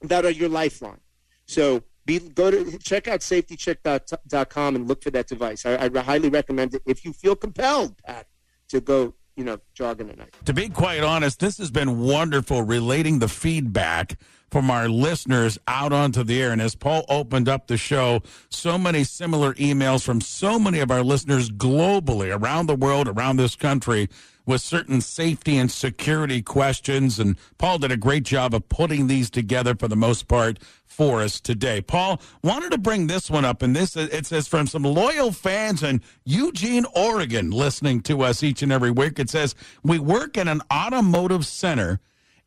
that 0.01 0.25
are 0.25 0.31
your 0.31 0.49
lifeline. 0.49 0.99
So 1.45 1.83
be, 2.05 2.19
go 2.19 2.49
to 2.51 2.77
check 2.79 3.07
out 3.07 3.19
safetychick.com 3.19 4.75
and 4.75 4.87
look 4.87 5.03
for 5.03 5.11
that 5.11 5.27
device. 5.27 5.65
I, 5.65 5.89
I 5.93 5.99
highly 5.99 6.29
recommend 6.29 6.73
it 6.73 6.81
if 6.85 7.05
you 7.05 7.13
feel 7.13 7.35
compelled, 7.35 7.97
Pat, 8.03 8.27
to 8.69 8.81
go 8.81 9.13
you 9.37 9.43
know, 9.43 9.59
jogging 9.73 10.09
at 10.09 10.17
night. 10.17 10.33
To 10.45 10.53
be 10.53 10.67
quite 10.67 11.03
honest, 11.03 11.39
this 11.39 11.59
has 11.59 11.69
been 11.69 11.99
wonderful 11.99 12.63
relating 12.63 13.19
the 13.19 13.27
feedback 13.27 14.19
from 14.49 14.71
our 14.71 14.87
listeners 14.87 15.57
out 15.67 15.91
onto 15.91 16.23
the 16.23 16.41
air. 16.41 16.51
And 16.51 16.61
as 16.61 16.75
Paul 16.75 17.05
opened 17.09 17.49
up 17.49 17.67
the 17.67 17.77
show, 17.77 18.21
so 18.49 18.77
many 18.77 19.03
similar 19.03 19.53
emails 19.55 20.03
from 20.03 20.21
so 20.21 20.57
many 20.57 20.79
of 20.79 20.91
our 20.91 21.03
listeners 21.03 21.49
globally, 21.49 22.35
around 22.35 22.67
the 22.67 22.75
world, 22.75 23.07
around 23.07 23.37
this 23.37 23.55
country, 23.55 24.09
with 24.45 24.61
certain 24.61 25.01
safety 25.01 25.57
and 25.57 25.69
security 25.69 26.41
questions. 26.41 27.19
And 27.19 27.37
Paul 27.57 27.79
did 27.79 27.91
a 27.91 27.97
great 27.97 28.23
job 28.23 28.55
of 28.55 28.69
putting 28.69 29.07
these 29.07 29.29
together 29.29 29.75
for 29.75 29.89
the 29.89 29.97
most 29.97 30.27
part 30.27 30.57
for 30.85 31.21
us 31.21 31.39
today. 31.39 31.81
Paul 31.81 32.21
wanted 32.41 32.71
to 32.71 32.77
bring 32.77 33.07
this 33.07 33.29
one 33.29 33.45
up, 33.45 33.61
and 33.61 33.75
this 33.75 33.95
it 33.95 34.25
says 34.25 34.47
from 34.47 34.65
some 34.65 34.83
loyal 34.83 35.31
fans 35.31 35.83
in 35.83 36.01
Eugene, 36.23 36.85
Oregon, 36.95 37.51
listening 37.51 38.01
to 38.03 38.21
us 38.23 38.41
each 38.41 38.63
and 38.63 38.71
every 38.71 38.89
week. 38.89 39.19
It 39.19 39.29
says, 39.29 39.53
We 39.83 39.99
work 39.99 40.37
in 40.37 40.47
an 40.47 40.61
automotive 40.73 41.45
center 41.45 41.99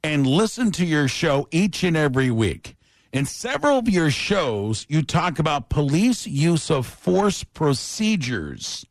and 0.03 0.27
listen 0.27 0.71
to 0.73 0.85
your 0.85 1.09
show 1.09 1.49
each 1.51 1.83
and 1.83 1.97
every 1.97 2.31
week. 2.31 2.77
In 3.13 3.27
several 3.27 3.79
of 3.79 3.89
your 3.89 4.11
shows, 4.11 4.87
you 4.89 5.03
talk 5.03 5.39
about 5.39 5.69
police 5.69 6.27
use 6.27 6.71
of 6.71 6.87
force 6.87 7.43
procedures. 7.43 8.87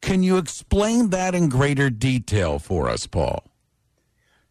Can 0.00 0.22
you 0.22 0.36
explain 0.36 1.10
that 1.10 1.34
in 1.34 1.48
greater 1.48 1.90
detail 1.90 2.58
for 2.58 2.88
us, 2.88 3.06
Paul? 3.06 3.44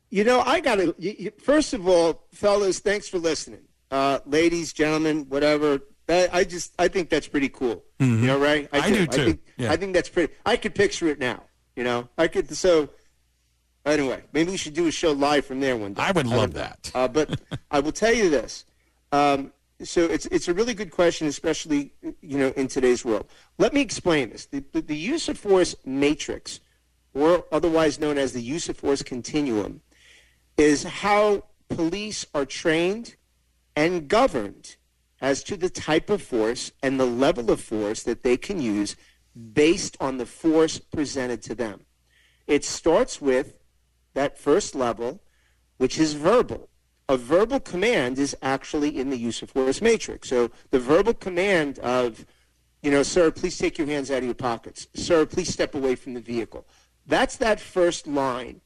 You 0.09 0.23
know, 0.23 0.41
I 0.41 0.59
got 0.59 0.75
to, 0.75 1.31
first 1.41 1.73
of 1.73 1.87
all, 1.87 2.27
fellas, 2.31 2.79
thanks 2.79 3.07
for 3.07 3.17
listening. 3.17 3.61
Uh, 3.89 4.19
ladies, 4.25 4.73
gentlemen, 4.73 5.25
whatever. 5.29 5.79
I 6.07 6.43
just, 6.43 6.73
I 6.77 6.87
think 6.87 7.09
that's 7.09 7.27
pretty 7.27 7.49
cool. 7.49 7.83
Mm-hmm. 7.99 8.21
You 8.21 8.27
know, 8.27 8.39
right? 8.39 8.69
I, 8.71 8.79
I 8.79 8.89
do, 8.91 9.07
too. 9.07 9.21
I 9.21 9.25
think, 9.25 9.39
yeah. 9.57 9.71
I 9.71 9.77
think 9.77 9.93
that's 9.93 10.09
pretty, 10.09 10.33
I 10.45 10.57
could 10.57 10.75
picture 10.75 11.07
it 11.07 11.19
now. 11.19 11.43
You 11.75 11.83
know, 11.83 12.09
I 12.17 12.27
could, 12.27 12.55
so 12.55 12.89
anyway, 13.93 14.23
maybe 14.33 14.51
we 14.51 14.57
should 14.57 14.73
do 14.73 14.87
a 14.87 14.91
show 14.91 15.11
live 15.11 15.45
from 15.45 15.59
there 15.59 15.77
one 15.77 15.93
day. 15.93 16.01
I 16.01 16.11
would 16.11 16.27
love 16.27 16.55
I 16.55 16.59
that. 16.59 16.91
Uh, 16.93 17.07
but 17.07 17.39
I 17.71 17.79
will 17.79 17.91
tell 17.91 18.13
you 18.13 18.29
this. 18.29 18.65
Um, 19.11 19.51
so 19.83 20.05
it's 20.05 20.25
it's 20.27 20.47
a 20.47 20.53
really 20.53 20.73
good 20.73 20.91
question, 20.91 21.27
especially 21.27 21.93
you 22.21 22.37
know 22.37 22.53
in 22.55 22.67
today's 22.67 23.03
world. 23.03 23.27
Let 23.57 23.73
me 23.73 23.81
explain 23.81 24.29
this. 24.29 24.45
The, 24.45 24.63
the, 24.71 24.81
the 24.81 24.95
use 24.95 25.27
of 25.27 25.37
force 25.37 25.75
matrix, 25.85 26.61
or 27.13 27.45
otherwise 27.51 27.99
known 27.99 28.17
as 28.17 28.31
the 28.33 28.41
use 28.41 28.69
of 28.69 28.77
force 28.77 29.03
continuum, 29.03 29.81
is 30.57 30.83
how 30.83 31.43
police 31.69 32.25
are 32.33 32.45
trained 32.45 33.15
and 33.75 34.07
governed 34.07 34.77
as 35.21 35.43
to 35.43 35.57
the 35.57 35.69
type 35.69 36.09
of 36.09 36.21
force 36.21 36.71
and 36.81 36.99
the 36.99 37.05
level 37.05 37.51
of 37.51 37.59
force 37.59 38.03
that 38.03 38.23
they 38.23 38.37
can 38.37 38.61
use 38.61 38.95
based 39.53 39.97
on 39.99 40.17
the 40.17 40.25
force 40.25 40.79
presented 40.79 41.41
to 41.41 41.55
them. 41.55 41.81
It 42.47 42.63
starts 42.63 43.21
with 43.21 43.53
that 44.15 44.37
first 44.37 44.75
level, 44.75 45.21
which 45.77 45.97
is 45.97 46.13
verbal 46.13 46.69
a 47.07 47.17
verbal 47.17 47.59
command 47.59 48.17
is 48.17 48.35
actually 48.41 48.99
in 48.99 49.09
the 49.09 49.17
use 49.17 49.41
of 49.41 49.51
force 49.51 49.81
matrix. 49.81 50.29
So 50.29 50.51
the 50.71 50.79
verbal 50.79 51.13
command 51.13 51.79
of, 51.79 52.25
you 52.81 52.91
know, 52.91 53.03
sir, 53.03 53.31
please 53.31 53.57
take 53.57 53.77
your 53.77 53.87
hands 53.87 54.09
out 54.09 54.19
of 54.19 54.25
your 54.25 54.33
pockets. 54.33 54.87
Sir, 54.95 55.25
please 55.25 55.49
step 55.49 55.75
away 55.75 55.95
from 55.95 56.13
the 56.13 56.19
vehicle. 56.19 56.65
That's 57.05 57.37
that 57.37 57.59
first 57.59 58.07
line. 58.07 58.61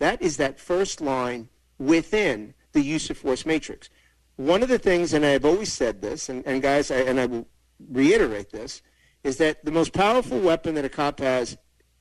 That 0.00 0.20
is 0.20 0.36
that 0.38 0.58
first 0.58 1.00
line 1.00 1.48
within 1.78 2.54
the 2.72 2.80
use 2.80 3.10
of 3.10 3.18
force 3.18 3.46
matrix. 3.46 3.88
One 4.36 4.64
of 4.64 4.68
the 4.68 4.80
things, 4.80 5.12
and 5.12 5.24
I've 5.24 5.44
always 5.44 5.72
said 5.72 6.02
this, 6.02 6.28
and, 6.28 6.44
and 6.44 6.60
guys, 6.60 6.90
I, 6.90 6.96
and 6.96 7.20
I 7.20 7.26
will 7.26 7.46
reiterate 7.90 8.50
this, 8.50 8.82
is 9.22 9.36
that 9.36 9.64
the 9.64 9.70
most 9.70 9.92
powerful 9.92 10.40
weapon 10.40 10.74
that 10.74 10.84
a 10.84 10.88
cop 10.88 11.20
has 11.20 11.56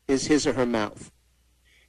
is 0.07 0.25
his 0.25 0.47
or 0.47 0.53
her 0.53 0.65
mouth. 0.65 1.11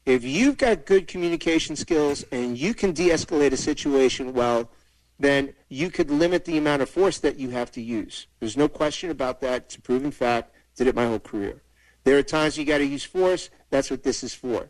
If 0.06 0.22
you've 0.22 0.58
got 0.58 0.84
good 0.84 1.08
communication 1.08 1.76
skills 1.76 2.24
and 2.30 2.58
you 2.58 2.74
can 2.74 2.92
de-escalate 2.92 3.52
a 3.52 3.56
situation 3.56 4.34
well, 4.34 4.70
then 5.18 5.54
you 5.68 5.90
could 5.90 6.10
limit 6.10 6.44
the 6.44 6.58
amount 6.58 6.82
of 6.82 6.90
force 6.90 7.18
that 7.20 7.38
you 7.38 7.50
have 7.50 7.70
to 7.72 7.80
use. 7.80 8.26
There's 8.38 8.56
no 8.56 8.68
question 8.68 9.10
about 9.10 9.40
that. 9.40 9.62
It's 9.62 9.76
a 9.76 9.80
proven 9.80 10.10
fact. 10.10 10.54
Did 10.76 10.88
it 10.88 10.94
my 10.94 11.06
whole 11.06 11.20
career. 11.20 11.62
There 12.02 12.18
are 12.18 12.22
times 12.22 12.58
you 12.58 12.64
got 12.64 12.78
to 12.78 12.86
use 12.86 13.04
force. 13.04 13.48
That's 13.70 13.90
what 13.90 14.02
this 14.02 14.22
is 14.22 14.34
for. 14.34 14.68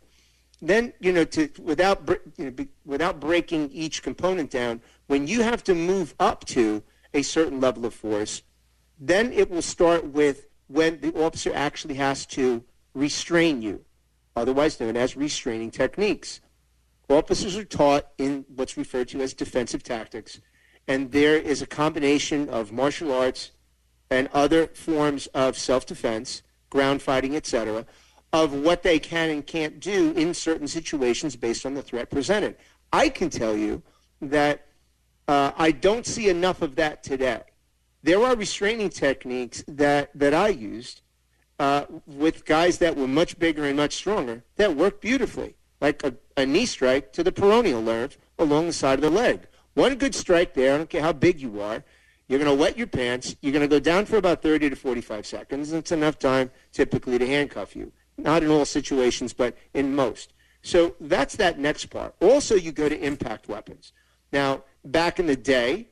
Then 0.61 0.93
you 0.99 1.11
know, 1.11 1.25
to 1.25 1.49
without 1.61 2.09
you 2.37 2.51
know, 2.51 2.65
without 2.85 3.19
breaking 3.19 3.71
each 3.71 4.03
component 4.03 4.51
down, 4.51 4.81
when 5.07 5.27
you 5.27 5.41
have 5.41 5.63
to 5.65 5.75
move 5.75 6.15
up 6.19 6.45
to 6.45 6.81
a 7.13 7.23
certain 7.23 7.59
level 7.59 7.85
of 7.85 7.93
force, 7.93 8.43
then 8.99 9.33
it 9.33 9.49
will 9.49 9.61
start 9.61 10.05
with 10.05 10.45
when 10.67 11.01
the 11.01 11.13
officer 11.21 11.51
actually 11.53 11.95
has 11.95 12.25
to 12.27 12.63
restrain 12.93 13.61
you 13.61 13.83
otherwise 14.35 14.79
known 14.79 14.97
as 14.97 15.15
restraining 15.15 15.71
techniques. 15.71 16.41
Officers 17.09 17.55
are 17.55 17.65
taught 17.65 18.07
in 18.17 18.45
what's 18.55 18.77
referred 18.77 19.07
to 19.09 19.21
as 19.21 19.33
defensive 19.33 19.83
tactics, 19.83 20.41
and 20.87 21.11
there 21.11 21.37
is 21.37 21.61
a 21.61 21.67
combination 21.67 22.49
of 22.49 22.71
martial 22.71 23.11
arts 23.11 23.51
and 24.09 24.27
other 24.33 24.67
forms 24.67 25.27
of 25.27 25.57
self-defense, 25.57 26.41
ground 26.69 27.01
fighting, 27.01 27.35
etc., 27.35 27.85
of 28.33 28.53
what 28.53 28.83
they 28.83 28.99
can 28.99 29.29
and 29.29 29.47
can't 29.47 29.79
do 29.79 30.11
in 30.11 30.33
certain 30.33 30.67
situations 30.67 31.35
based 31.35 31.65
on 31.65 31.73
the 31.73 31.81
threat 31.81 32.09
presented. 32.09 32.55
I 32.91 33.09
can 33.09 33.29
tell 33.29 33.55
you 33.55 33.81
that 34.21 34.67
uh, 35.27 35.51
I 35.57 35.71
don't 35.71 36.05
see 36.05 36.29
enough 36.29 36.61
of 36.61 36.75
that 36.75 37.03
today. 37.03 37.41
There 38.03 38.23
are 38.23 38.35
restraining 38.35 38.89
techniques 38.89 39.63
that, 39.67 40.11
that 40.15 40.33
I 40.33 40.49
used 40.49 41.01
uh, 41.59 41.85
with 42.05 42.45
guys 42.45 42.77
that 42.79 42.95
were 42.95 43.07
much 43.07 43.37
bigger 43.39 43.65
and 43.65 43.77
much 43.77 43.95
stronger 43.95 44.43
that 44.55 44.75
worked 44.75 45.01
beautifully, 45.01 45.55
like 45.81 46.03
a, 46.03 46.13
a 46.37 46.45
knee 46.45 46.65
strike 46.65 47.13
to 47.13 47.23
the 47.23 47.31
peroneal 47.31 47.83
nerve 47.83 48.17
along 48.37 48.67
the 48.67 48.73
side 48.73 48.99
of 48.99 49.01
the 49.01 49.09
leg. 49.09 49.47
One 49.73 49.95
good 49.95 50.15
strike 50.15 50.53
there, 50.53 50.73
I 50.73 50.77
don't 50.77 50.89
care 50.89 51.01
how 51.01 51.13
big 51.13 51.39
you 51.39 51.61
are, 51.61 51.83
you're 52.27 52.39
going 52.39 52.51
to 52.51 52.59
wet 52.59 52.77
your 52.77 52.87
pants. 52.87 53.35
You're 53.41 53.53
going 53.53 53.61
to 53.61 53.67
go 53.67 53.79
down 53.79 54.05
for 54.05 54.17
about 54.17 54.41
30 54.41 54.71
to 54.71 54.75
45 54.75 55.25
seconds. 55.25 55.71
It's 55.71 55.91
enough 55.91 56.17
time 56.17 56.49
typically 56.71 57.17
to 57.19 57.27
handcuff 57.27 57.75
you. 57.75 57.91
Not 58.17 58.43
in 58.43 58.49
all 58.49 58.65
situations, 58.65 59.33
but 59.33 59.55
in 59.73 59.95
most. 59.95 60.33
So 60.61 60.95
that's 60.99 61.35
that 61.35 61.59
next 61.59 61.87
part. 61.87 62.15
Also, 62.21 62.55
you 62.55 62.71
go 62.71 62.89
to 62.89 62.99
impact 62.99 63.47
weapons. 63.47 63.93
Now, 64.31 64.63
back 64.83 65.19
in 65.19 65.27
the 65.27 65.35
day, 65.35 65.89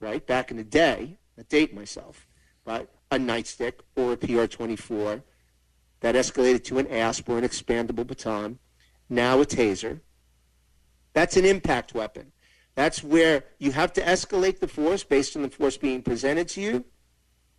right, 0.00 0.26
back 0.26 0.50
in 0.50 0.56
the 0.56 0.64
day, 0.64 1.18
I 1.38 1.42
date 1.42 1.74
myself, 1.74 2.26
right, 2.64 2.88
a 3.14 3.18
nightstick 3.18 3.74
or 3.96 4.12
a 4.12 4.16
PR-24 4.16 5.22
that 6.00 6.14
escalated 6.14 6.64
to 6.64 6.78
an 6.78 6.86
ASP 6.88 7.28
or 7.28 7.38
an 7.38 7.44
expandable 7.44 8.06
baton, 8.06 8.58
now 9.08 9.40
a 9.40 9.46
taser. 9.46 10.00
That's 11.12 11.36
an 11.36 11.44
impact 11.44 11.94
weapon. 11.94 12.32
That's 12.74 13.02
where 13.02 13.44
you 13.58 13.72
have 13.72 13.92
to 13.94 14.02
escalate 14.02 14.58
the 14.58 14.68
force 14.68 15.04
based 15.04 15.36
on 15.36 15.42
the 15.42 15.50
force 15.50 15.76
being 15.76 16.02
presented 16.02 16.48
to 16.50 16.60
you, 16.60 16.84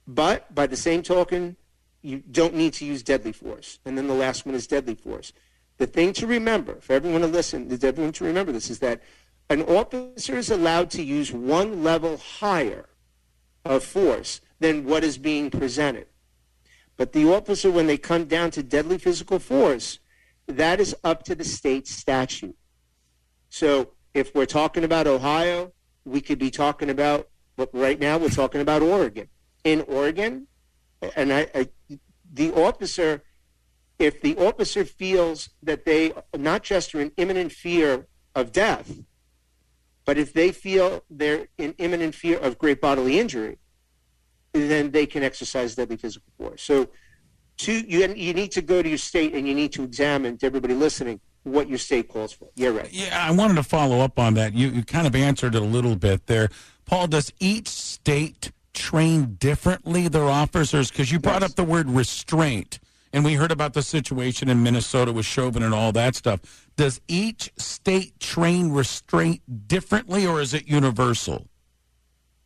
but 0.06 0.54
by 0.54 0.68
the 0.68 0.76
same 0.76 1.02
token, 1.02 1.56
you 2.02 2.22
don't 2.30 2.54
need 2.54 2.74
to 2.74 2.86
use 2.86 3.02
deadly 3.02 3.32
force. 3.32 3.80
And 3.86 3.98
then 3.98 4.08
the 4.08 4.14
last 4.14 4.46
one 4.46 4.54
is 4.54 4.68
deadly 4.68 4.96
force. 4.96 5.34
The 5.78 5.88
thing 5.88 6.14
to 6.14 6.28
remember, 6.28 6.76
for 6.82 6.94
everyone 6.94 7.22
to 7.22 7.28
listen, 7.28 7.72
is 7.72 7.84
everyone 7.84 8.14
to 8.14 8.26
remember 8.26 8.52
this, 8.52 8.70
is 8.70 8.80
that 8.80 9.02
an 9.50 9.64
officer 9.64 10.38
is 10.38 10.52
allowed 10.52 10.90
to 10.92 11.02
use 11.02 11.32
one 11.32 11.84
level 11.84 12.18
higher 12.18 12.90
of 13.64 13.84
force 13.84 14.42
than 14.60 14.86
what 14.86 15.04
is 15.04 15.18
being 15.18 15.50
presented. 15.50 16.08
But 16.98 17.12
the 17.12 17.26
officer, 17.26 17.72
when 17.72 17.88
they 17.88 17.98
come 17.98 18.26
down 18.26 18.52
to 18.52 18.64
deadly 18.64 18.98
physical 18.98 19.40
force, 19.40 20.00
that 20.48 20.80
is 20.80 20.96
up 21.04 21.24
to 21.24 21.36
the 21.36 21.44
state 21.44 21.88
statute. 21.88 22.56
So 23.50 23.92
if 24.14 24.34
we're 24.34 24.46
talking 24.46 24.84
about 24.84 25.08
Ohio, 25.08 25.74
we 26.06 26.22
could 26.22 26.40
be 26.40 26.52
talking 26.52 26.90
about, 26.90 27.30
but 27.56 27.70
right 27.74 28.00
now 28.00 28.18
we're 28.18 28.30
talking 28.30 28.62
about 28.62 28.82
Oregon. 28.82 29.28
In 29.64 29.82
Oregon, 29.82 30.48
and 31.16 31.34
I, 31.34 31.48
I 31.54 31.70
the 32.32 32.54
officer, 32.54 33.24
if 33.98 34.22
the 34.22 34.38
officer 34.38 34.86
feels 34.86 35.50
that 35.64 35.86
they 35.86 36.14
not 36.38 36.64
just 36.64 36.94
are 36.94 37.02
in 37.02 37.12
imminent 37.18 37.52
fear 37.52 38.08
of 38.36 38.52
death, 38.52 39.00
but 40.06 40.18
if 40.18 40.34
they 40.34 40.52
feel 40.52 41.04
they're 41.10 41.48
in 41.58 41.74
imminent 41.78 42.14
fear 42.14 42.38
of 42.38 42.58
great 42.58 42.80
bodily 42.80 43.20
injury, 43.20 43.58
then 44.56 44.92
they 44.92 45.06
can 45.06 45.24
exercise 45.24 45.76
deadly 45.76 45.98
physical 45.98 46.32
force. 46.38 46.64
So, 46.64 46.90
to, 47.58 47.72
you, 47.72 48.14
you 48.14 48.34
need 48.34 48.52
to 48.52 48.62
go 48.62 48.82
to 48.82 48.90
your 48.90 48.98
state 48.98 49.34
and 49.34 49.48
you 49.48 49.54
need 49.54 49.72
to 49.74 49.84
examine, 49.84 50.38
to 50.40 50.46
everybody 50.46 50.74
listening, 50.74 51.22
what 51.44 51.70
your 51.70 51.78
state 51.78 52.10
calls 52.10 52.34
for. 52.34 52.50
You're 52.56 52.74
right. 52.74 52.92
Yeah, 52.92 53.26
I 53.28 53.32
wanted 53.32 53.56
to 53.56 53.64
follow 53.64 54.02
up 54.02 54.20
on 54.20 54.34
that. 54.34 54.54
You, 54.54 54.70
you 54.70 54.84
kind 54.84 55.08
of 55.08 55.16
answered 55.16 55.56
it 55.56 55.62
a 55.62 55.66
little 55.66 55.96
bit 55.96 56.28
there. 56.28 56.50
Paul, 56.86 57.08
does 57.08 57.32
each 57.40 57.68
state 57.68 58.52
train 58.74 59.36
differently 59.36 60.08
their 60.08 60.26
officers? 60.26 60.92
Because 60.92 61.12
you 61.12 61.20
brought 61.20 61.42
yes. 61.42 61.52
up 61.52 61.56
the 61.56 61.64
word 61.64 61.90
restraint, 61.90 62.80
and 63.14 63.24
we 63.24 63.36
heard 63.36 63.52
about 63.52 63.74
the 63.74 63.84
situation 63.84 64.50
in 64.50 64.64
Minnesota 64.64 65.14
with 65.14 65.26
Chauvin 65.26 65.64
and 65.64 65.74
all 65.74 65.92
that 65.94 66.16
stuff. 66.16 66.68
Does 66.76 67.00
each 67.08 67.52
state 67.58 68.20
train 68.20 68.72
restraint 68.72 69.68
differently, 69.68 70.28
or 70.28 70.42
is 70.42 70.54
it 70.54 70.68
universal? 70.68 71.48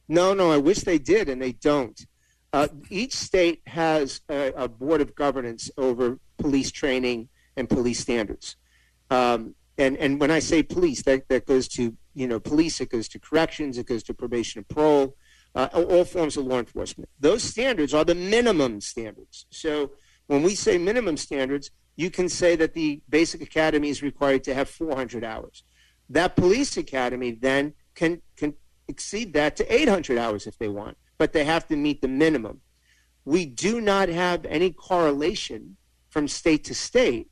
No, 0.09 0.33
no, 0.33 0.51
I 0.51 0.57
wish 0.57 0.79
they 0.79 0.97
did, 0.97 1.29
and 1.29 1.39
they 1.39 1.51
don't. 1.51 2.05
Uh, 2.51 2.67
each 2.89 3.13
state 3.13 3.61
has 3.67 4.21
a, 4.27 4.51
a, 4.57 4.67
board 4.67 5.01
of 5.01 5.13
governance 5.13 5.69
over 5.77 6.17
police 6.39 6.71
training 6.71 7.29
and 7.55 7.69
police 7.69 7.99
standards. 7.99 8.55
Um, 9.11 9.53
and, 9.77 9.95
and 9.97 10.19
when 10.19 10.31
I 10.31 10.39
say 10.39 10.63
police, 10.63 11.03
that, 11.03 11.29
that 11.29 11.45
goes 11.45 11.67
to 11.69 11.95
you 12.15 12.27
know 12.27 12.39
police, 12.39 12.81
it 12.81 12.89
goes 12.89 13.07
to 13.09 13.19
corrections, 13.19 13.77
it 13.77 13.85
goes 13.85 14.01
to 14.03 14.15
probation 14.15 14.59
and 14.59 14.67
parole, 14.67 15.15
uh, 15.53 15.69
all 15.73 16.03
forms 16.03 16.37
of 16.37 16.45
law 16.45 16.57
enforcement. 16.57 17.07
Those 17.19 17.43
standards 17.43 17.93
are 17.93 18.03
the 18.03 18.15
minimum 18.15 18.81
standards. 18.81 19.45
So 19.51 19.91
when 20.25 20.41
we 20.41 20.55
say 20.55 20.79
minimum 20.79 21.17
standards, 21.17 21.69
you 21.95 22.09
can 22.09 22.29
say 22.29 22.55
that 22.55 22.73
the 22.73 23.01
basic 23.09 23.41
academy 23.41 23.89
is 23.89 24.01
required 24.01 24.43
to 24.45 24.55
have 24.55 24.69
400 24.69 25.23
hours. 25.23 25.63
That 26.09 26.35
police 26.35 26.77
academy 26.77 27.31
then 27.31 27.73
can 27.93 28.21
can 28.35 28.55
exceed 28.89 29.33
that 29.33 29.55
to 29.55 29.73
800 29.73 30.17
hours 30.17 30.47
if 30.47 30.57
they 30.57 30.67
want, 30.67 30.97
but 31.17 31.31
they 31.31 31.45
have 31.45 31.67
to 31.67 31.77
meet 31.77 32.01
the 32.01 32.07
minimum. 32.07 32.61
We 33.23 33.45
do 33.45 33.79
not 33.79 34.09
have 34.09 34.45
any 34.45 34.71
correlation 34.71 35.77
from 36.09 36.27
state 36.27 36.63
to 36.65 36.75
state. 36.75 37.29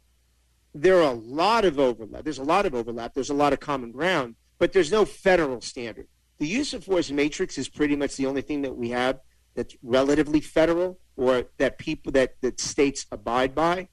There 0.74 0.98
are 0.98 1.12
a 1.12 1.20
lot 1.42 1.66
of 1.66 1.80
overlap. 1.80 2.24
There's 2.24 2.38
a 2.38 2.44
lot 2.44 2.68
of 2.68 2.76
overlap. 2.76 3.16
There's 3.16 3.32
a 3.32 3.34
lot 3.34 3.52
of 3.52 3.60
common 3.60 3.92
ground, 3.92 4.36
but 4.60 4.72
there's 4.72 4.92
no 4.92 5.04
federal 5.04 5.60
standard. 5.62 6.08
The 6.38 6.48
use 6.48 6.74
of 6.76 6.84
force 6.84 7.10
matrix 7.10 7.58
is 7.58 7.68
pretty 7.68 7.96
much 7.96 8.16
the 8.16 8.28
only 8.28 8.44
thing 8.44 8.62
that 8.62 8.76
we 8.76 8.90
have 8.92 9.20
that's 9.56 9.76
relatively 9.82 10.40
federal 10.40 11.00
or 11.16 11.46
that 11.58 11.80
people 11.80 12.12
that, 12.12 12.36
that 12.42 12.62
states 12.62 13.08
abide 13.12 13.56
by. 13.56 13.88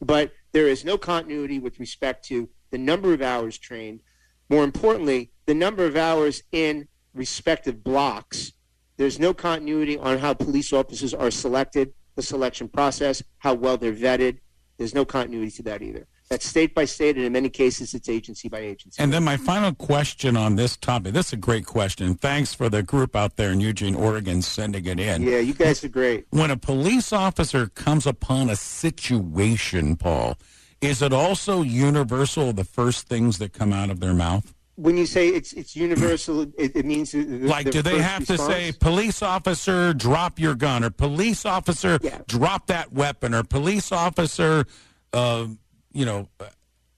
But 0.00 0.32
there 0.52 0.66
is 0.66 0.82
no 0.82 0.96
continuity 0.96 1.58
with 1.58 1.78
respect 1.78 2.24
to 2.28 2.48
the 2.70 2.78
number 2.78 3.12
of 3.12 3.20
hours 3.20 3.58
trained. 3.58 4.00
More 4.48 4.64
importantly, 4.64 5.32
the 5.44 5.54
number 5.54 5.84
of 5.84 5.94
hours 5.94 6.42
in 6.52 6.88
respective 7.14 7.82
blocks. 7.82 8.52
There's 8.96 9.18
no 9.18 9.32
continuity 9.32 9.98
on 9.98 10.18
how 10.18 10.34
police 10.34 10.72
officers 10.72 11.14
are 11.14 11.30
selected, 11.30 11.94
the 12.16 12.22
selection 12.22 12.68
process, 12.68 13.22
how 13.38 13.54
well 13.54 13.76
they're 13.76 13.92
vetted. 13.92 14.38
There's 14.76 14.94
no 14.94 15.04
continuity 15.04 15.50
to 15.52 15.62
that 15.64 15.82
either. 15.82 16.06
That's 16.30 16.46
state 16.46 16.76
by 16.76 16.84
state, 16.84 17.16
and 17.16 17.24
in 17.24 17.32
many 17.32 17.48
cases, 17.48 17.92
it's 17.92 18.08
agency 18.08 18.48
by 18.48 18.60
agency. 18.60 19.02
And 19.02 19.12
then 19.12 19.24
my 19.24 19.36
final 19.36 19.74
question 19.74 20.36
on 20.36 20.54
this 20.54 20.76
topic. 20.76 21.12
This 21.12 21.28
is 21.28 21.32
a 21.32 21.36
great 21.36 21.66
question. 21.66 22.14
Thanks 22.14 22.54
for 22.54 22.68
the 22.68 22.84
group 22.84 23.16
out 23.16 23.36
there 23.36 23.50
in 23.50 23.60
Eugene, 23.60 23.96
Oregon, 23.96 24.40
sending 24.40 24.86
it 24.86 25.00
in. 25.00 25.22
Yeah, 25.22 25.38
you 25.38 25.54
guys 25.54 25.82
are 25.82 25.88
great. 25.88 26.26
When 26.30 26.52
a 26.52 26.56
police 26.56 27.12
officer 27.12 27.66
comes 27.66 28.06
upon 28.06 28.48
a 28.48 28.54
situation, 28.54 29.96
Paul, 29.96 30.38
is 30.80 31.02
it 31.02 31.12
also 31.12 31.62
universal 31.62 32.52
the 32.52 32.64
first 32.64 33.08
things 33.08 33.38
that 33.38 33.52
come 33.52 33.72
out 33.72 33.90
of 33.90 33.98
their 33.98 34.14
mouth? 34.14 34.54
When 34.80 34.96
you 34.96 35.04
say 35.04 35.28
it's 35.28 35.52
it's 35.52 35.76
universal, 35.76 36.42
it, 36.56 36.74
it 36.74 36.86
means 36.86 37.12
the, 37.12 37.24
like 37.24 37.70
do 37.70 37.82
they 37.82 38.00
have 38.00 38.20
response? 38.20 38.40
to 38.40 38.46
say 38.46 38.72
police 38.72 39.22
officer 39.22 39.92
drop 39.92 40.40
your 40.40 40.54
gun 40.54 40.82
or 40.82 40.90
police 40.90 41.44
officer 41.44 41.98
yeah. 42.02 42.20
drop 42.26 42.66
that 42.68 42.90
weapon 42.90 43.34
or 43.34 43.42
police 43.42 43.92
officer, 43.92 44.64
uh, 45.12 45.46
you 45.92 46.04
know. 46.04 46.28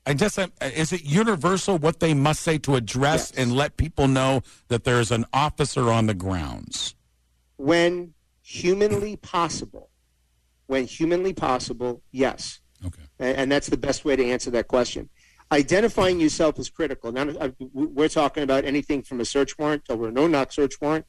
I 0.05 0.15
guess 0.15 0.37
is 0.61 0.93
it 0.93 1.05
universal 1.05 1.79
what 1.79 2.01
they 2.01 2.13
must 2.13 2.41
say 2.41 2.59
to 2.59 2.75
address 2.75 3.31
yes. 3.31 3.41
and 3.41 3.55
let 3.55 3.77
people 3.77 4.09
know 4.09 4.43
that 4.67 4.83
there's 4.83 5.13
an 5.13 5.25
officer 5.33 5.93
on 5.93 6.07
the 6.07 6.15
grounds? 6.15 6.97
When 7.57 8.13
humanly 8.43 9.15
possible, 9.15 9.91
when 10.67 10.87
humanly 10.87 11.33
possible, 11.33 12.03
yes. 12.11 12.61
Okay. 12.85 13.03
And, 13.21 13.37
and 13.37 13.53
that's 13.53 13.69
the 13.69 13.77
best 13.77 14.05
way 14.05 14.17
to 14.17 14.25
answer 14.25 14.51
that 14.51 14.67
question 14.67 15.09
identifying 15.53 16.19
yourself 16.19 16.59
is 16.59 16.71
critical. 16.71 17.13
Now, 17.13 17.29
uh, 17.29 17.51
we're 17.73 18.09
talking 18.09 18.43
about 18.43 18.65
anything 18.65 19.03
from 19.03 19.21
a 19.21 19.25
search 19.25 19.57
warrant 19.59 19.83
or 19.91 20.09
a 20.09 20.11
no-knock 20.11 20.51
search 20.51 20.81
warrant 20.81 21.05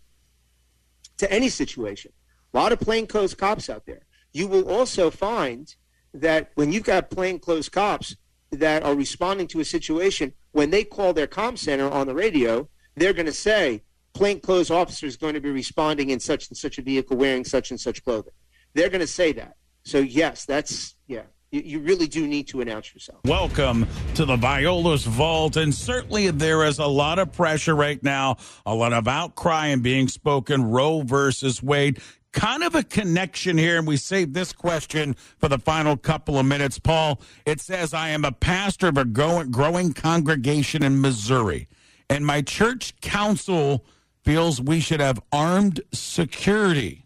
to 1.17 1.31
any 1.31 1.49
situation. 1.49 2.11
A 2.53 2.57
lot 2.57 2.73
of 2.73 2.79
plainclothes 2.79 3.33
cops 3.33 3.69
out 3.69 3.85
there. 3.85 4.05
You 4.33 4.47
will 4.47 4.69
also 4.69 5.09
find 5.09 5.73
that 6.13 6.51
when 6.55 6.71
you've 6.71 6.83
got 6.83 7.09
plainclothes 7.09 7.69
cops 7.69 8.15
that 8.51 8.83
are 8.83 8.93
responding 8.93 9.47
to 9.47 9.61
a 9.61 9.65
situation, 9.65 10.33
when 10.51 10.69
they 10.69 10.83
call 10.83 11.13
their 11.13 11.25
com 11.25 11.55
center 11.55 11.89
on 11.89 12.05
the 12.05 12.13
radio, 12.13 12.67
they're 12.95 13.13
going 13.13 13.25
to 13.25 13.31
say, 13.31 13.81
plainclothes 14.13 14.69
officer 14.69 15.07
is 15.07 15.17
going 15.17 15.33
to 15.33 15.41
be 15.41 15.49
responding 15.49 16.09
in 16.09 16.19
such 16.19 16.49
and 16.49 16.57
such 16.57 16.77
a 16.77 16.81
vehicle 16.81 17.17
wearing 17.17 17.45
such 17.45 17.71
and 17.71 17.79
such 17.79 18.03
clothing. 18.03 18.33
They're 18.73 18.89
going 18.89 19.01
to 19.01 19.07
say 19.07 19.31
that. 19.33 19.55
So, 19.83 19.99
yes, 19.99 20.45
that's, 20.45 20.95
yeah 21.07 21.23
you, 21.53 21.79
really 21.79 22.07
do 22.07 22.27
need 22.27 22.47
to 22.47 22.61
announce 22.61 22.93
yourself. 22.93 23.19
Welcome 23.25 23.87
to 24.15 24.25
the 24.25 24.35
Viollis 24.35 25.05
Vault. 25.05 25.55
And 25.55 25.73
certainly 25.73 26.31
there 26.31 26.63
is 26.65 26.79
a 26.79 26.87
lot 26.87 27.19
of 27.19 27.31
pressure 27.31 27.75
right 27.75 28.01
now, 28.01 28.37
a 28.65 28.73
lot 28.73 28.93
of 28.93 29.07
outcry 29.07 29.67
and 29.67 29.83
being 29.83 30.07
spoken, 30.07 30.63
Roe 30.63 31.01
versus 31.01 31.61
Wade. 31.61 31.99
Kind 32.31 32.63
of 32.63 32.73
a 32.73 32.81
connection 32.81 33.59
here, 33.59 33.77
and 33.77 33.85
we 33.85 33.95
save 33.95 34.33
this 34.33 34.53
question 34.53 35.15
for 35.37 35.47
the 35.47 35.59
final 35.59 35.95
couple 35.95 36.39
of 36.39 36.47
minutes. 36.47 36.79
Paul, 36.79 37.21
it 37.45 37.61
says, 37.61 37.93
I 37.93 38.09
am 38.09 38.25
a 38.25 38.31
pastor 38.31 38.87
of 38.87 38.97
a 38.97 39.05
growing 39.05 39.93
congregation 39.93 40.81
in 40.81 40.99
Missouri, 40.99 41.67
and 42.09 42.25
my 42.25 42.41
church 42.41 42.99
council 43.01 43.85
feels 44.23 44.59
we 44.59 44.79
should 44.79 44.99
have 44.99 45.21
armed 45.31 45.81
security. 45.91 47.02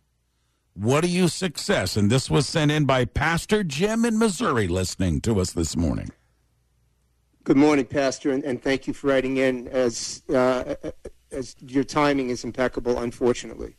What 0.80 1.04
are 1.04 1.08
you 1.08 1.28
success? 1.28 1.98
And 1.98 2.08
this 2.08 2.30
was 2.30 2.46
sent 2.46 2.70
in 2.70 2.86
by 2.86 3.06
Pastor 3.06 3.64
Jim 3.64 4.06
in 4.06 4.20
Missouri 4.20 4.68
listening 4.68 5.22
to 5.22 5.40
us 5.40 5.54
this 5.54 5.76
morning. 5.76 6.12
Good 7.44 7.58
morning, 7.58 7.86
Pastor, 7.86 8.30
and, 8.30 8.44
and 8.44 8.62
thank 8.62 8.86
you 8.86 8.94
for 8.94 9.08
writing 9.08 9.38
in. 9.38 9.68
As, 9.70 10.22
uh, 10.30 10.76
as 11.32 11.56
your 11.66 11.84
timing 11.84 12.30
is 12.30 12.44
impeccable, 12.44 13.00
unfortunately. 13.00 13.76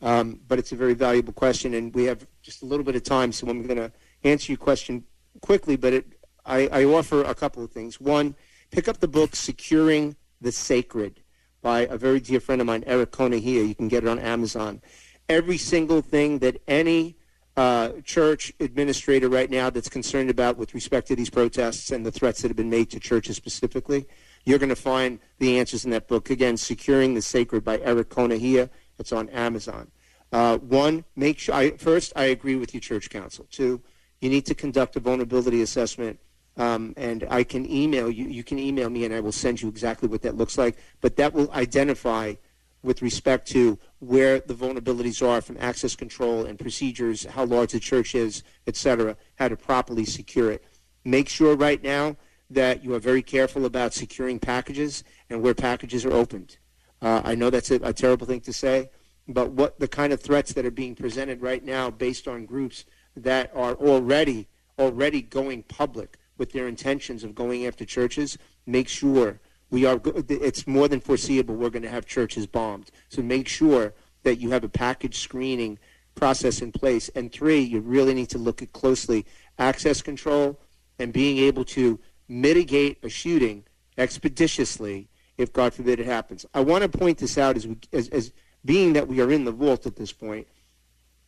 Um, 0.00 0.40
but 0.48 0.58
it's 0.58 0.72
a 0.72 0.76
very 0.76 0.94
valuable 0.94 1.34
question, 1.34 1.74
and 1.74 1.94
we 1.94 2.04
have 2.04 2.26
just 2.40 2.62
a 2.62 2.64
little 2.64 2.84
bit 2.84 2.96
of 2.96 3.02
time, 3.02 3.30
so 3.30 3.46
I'm 3.46 3.66
going 3.66 3.76
to 3.76 3.92
answer 4.24 4.50
your 4.50 4.58
question 4.58 5.04
quickly. 5.42 5.76
But 5.76 5.92
it, 5.92 6.06
I, 6.46 6.66
I 6.68 6.84
offer 6.84 7.24
a 7.24 7.34
couple 7.34 7.62
of 7.62 7.70
things. 7.72 8.00
One, 8.00 8.34
pick 8.70 8.88
up 8.88 9.00
the 9.00 9.08
book 9.08 9.36
Securing 9.36 10.16
the 10.40 10.52
Sacred 10.52 11.20
by 11.60 11.80
a 11.80 11.98
very 11.98 12.20
dear 12.20 12.40
friend 12.40 12.62
of 12.62 12.66
mine, 12.66 12.84
Eric 12.86 13.12
Konohia. 13.12 13.68
You 13.68 13.74
can 13.74 13.88
get 13.88 14.04
it 14.04 14.08
on 14.08 14.18
Amazon 14.18 14.80
every 15.28 15.58
single 15.58 16.00
thing 16.00 16.38
that 16.38 16.60
any 16.66 17.16
uh, 17.56 17.90
church 18.04 18.52
administrator 18.60 19.28
right 19.28 19.50
now 19.50 19.68
that's 19.68 19.88
concerned 19.88 20.30
about 20.30 20.56
with 20.56 20.74
respect 20.74 21.08
to 21.08 21.16
these 21.16 21.28
protests 21.28 21.90
and 21.90 22.06
the 22.06 22.12
threats 22.12 22.40
that 22.40 22.48
have 22.48 22.56
been 22.56 22.70
made 22.70 22.88
to 22.90 23.00
churches 23.00 23.36
specifically. 23.36 24.06
You're 24.44 24.60
going 24.60 24.68
to 24.68 24.76
find 24.76 25.18
the 25.40 25.58
answers 25.58 25.84
in 25.84 25.90
that 25.90 26.06
book. 26.06 26.30
Again, 26.30 26.56
Securing 26.56 27.14
the 27.14 27.22
Sacred 27.22 27.64
by 27.64 27.78
Eric 27.80 28.10
Konohia. 28.10 28.70
It's 28.98 29.12
on 29.12 29.28
Amazon. 29.30 29.90
Uh, 30.32 30.58
one, 30.58 31.04
make 31.16 31.38
sure. 31.38 31.54
I, 31.54 31.70
first, 31.72 32.12
I 32.14 32.26
agree 32.26 32.56
with 32.56 32.74
you, 32.74 32.80
Church 32.80 33.10
Council. 33.10 33.46
Two, 33.50 33.82
you 34.20 34.30
need 34.30 34.46
to 34.46 34.54
conduct 34.54 34.96
a 34.96 35.00
vulnerability 35.00 35.62
assessment, 35.62 36.20
um, 36.56 36.94
and 36.96 37.26
I 37.30 37.44
can 37.44 37.70
email 37.70 38.10
you. 38.10 38.26
You 38.26 38.44
can 38.44 38.58
email 38.58 38.90
me, 38.90 39.04
and 39.04 39.14
I 39.14 39.20
will 39.20 39.32
send 39.32 39.62
you 39.62 39.68
exactly 39.68 40.08
what 40.08 40.22
that 40.22 40.36
looks 40.36 40.58
like. 40.58 40.76
But 41.00 41.16
that 41.16 41.32
will 41.32 41.50
identify 41.52 42.34
with 42.82 43.02
respect 43.02 43.48
to 43.48 43.78
where 43.98 44.40
the 44.40 44.54
vulnerabilities 44.54 45.26
are 45.26 45.40
from 45.40 45.56
access 45.58 45.96
control 45.96 46.44
and 46.44 46.58
procedures, 46.58 47.24
how 47.24 47.44
large 47.44 47.72
the 47.72 47.80
church 47.80 48.14
is, 48.14 48.42
et 48.66 48.76
cetera, 48.76 49.16
how 49.36 49.48
to 49.48 49.56
properly 49.56 50.04
secure 50.04 50.52
it. 50.52 50.64
Make 51.04 51.28
sure 51.28 51.56
right 51.56 51.82
now 51.82 52.16
that 52.50 52.84
you 52.84 52.94
are 52.94 52.98
very 52.98 53.22
careful 53.22 53.66
about 53.66 53.94
securing 53.94 54.38
packages 54.38 55.04
and 55.28 55.42
where 55.42 55.54
packages 55.54 56.04
are 56.04 56.12
opened. 56.12 56.58
Uh, 57.02 57.20
I 57.24 57.34
know 57.34 57.50
that's 57.50 57.70
a, 57.70 57.76
a 57.76 57.92
terrible 57.92 58.26
thing 58.26 58.40
to 58.42 58.52
say, 58.52 58.90
but 59.26 59.50
what 59.50 59.78
the 59.78 59.88
kind 59.88 60.12
of 60.12 60.20
threats 60.20 60.52
that 60.54 60.64
are 60.64 60.70
being 60.70 60.94
presented 60.94 61.42
right 61.42 61.64
now 61.64 61.90
based 61.90 62.26
on 62.26 62.46
groups 62.46 62.84
that 63.16 63.50
are 63.54 63.74
already 63.74 64.48
already 64.78 65.20
going 65.20 65.64
public 65.64 66.16
with 66.38 66.52
their 66.52 66.68
intentions 66.68 67.24
of 67.24 67.34
going 67.34 67.66
after 67.66 67.84
churches, 67.84 68.38
make 68.64 68.88
sure 68.88 69.40
We 69.70 69.84
are. 69.84 70.00
It's 70.04 70.66
more 70.66 70.88
than 70.88 71.00
foreseeable. 71.00 71.54
We're 71.54 71.70
going 71.70 71.82
to 71.82 71.90
have 71.90 72.06
churches 72.06 72.46
bombed. 72.46 72.90
So 73.08 73.22
make 73.22 73.48
sure 73.48 73.94
that 74.22 74.36
you 74.36 74.50
have 74.50 74.64
a 74.64 74.68
package 74.68 75.18
screening 75.18 75.78
process 76.14 76.60
in 76.60 76.72
place. 76.72 77.08
And 77.14 77.32
three, 77.32 77.60
you 77.60 77.80
really 77.80 78.14
need 78.14 78.30
to 78.30 78.38
look 78.38 78.62
at 78.62 78.72
closely 78.72 79.26
access 79.58 80.02
control 80.02 80.58
and 80.98 81.12
being 81.12 81.38
able 81.38 81.64
to 81.64 82.00
mitigate 82.28 82.98
a 83.02 83.08
shooting 83.08 83.64
expeditiously 83.96 85.08
if 85.36 85.52
God 85.52 85.72
forbid 85.72 86.00
it 86.00 86.06
happens. 86.06 86.44
I 86.54 86.60
want 86.60 86.82
to 86.82 86.88
point 86.88 87.18
this 87.18 87.38
out 87.38 87.56
as, 87.56 87.66
we, 87.66 87.78
as, 87.92 88.08
as 88.08 88.32
being 88.64 88.92
that 88.94 89.06
we 89.06 89.20
are 89.20 89.30
in 89.30 89.44
the 89.44 89.52
vault 89.52 89.86
at 89.86 89.96
this 89.96 90.12
point. 90.12 90.48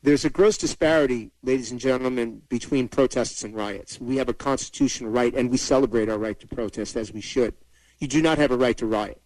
There's 0.02 0.24
a 0.24 0.30
gross 0.30 0.56
disparity, 0.56 1.30
ladies 1.42 1.70
and 1.70 1.78
gentlemen, 1.78 2.42
between 2.48 2.88
protests 2.88 3.44
and 3.44 3.54
riots. 3.54 4.00
We 4.00 4.16
have 4.16 4.30
a 4.30 4.34
constitutional 4.34 5.10
right, 5.10 5.34
and 5.34 5.50
we 5.50 5.58
celebrate 5.58 6.08
our 6.08 6.18
right 6.18 6.40
to 6.40 6.46
protest 6.46 6.96
as 6.96 7.12
we 7.12 7.20
should. 7.20 7.54
You 8.00 8.08
do 8.08 8.22
not 8.22 8.38
have 8.38 8.50
a 8.50 8.56
right 8.56 8.76
to 8.78 8.86
riot. 8.86 9.20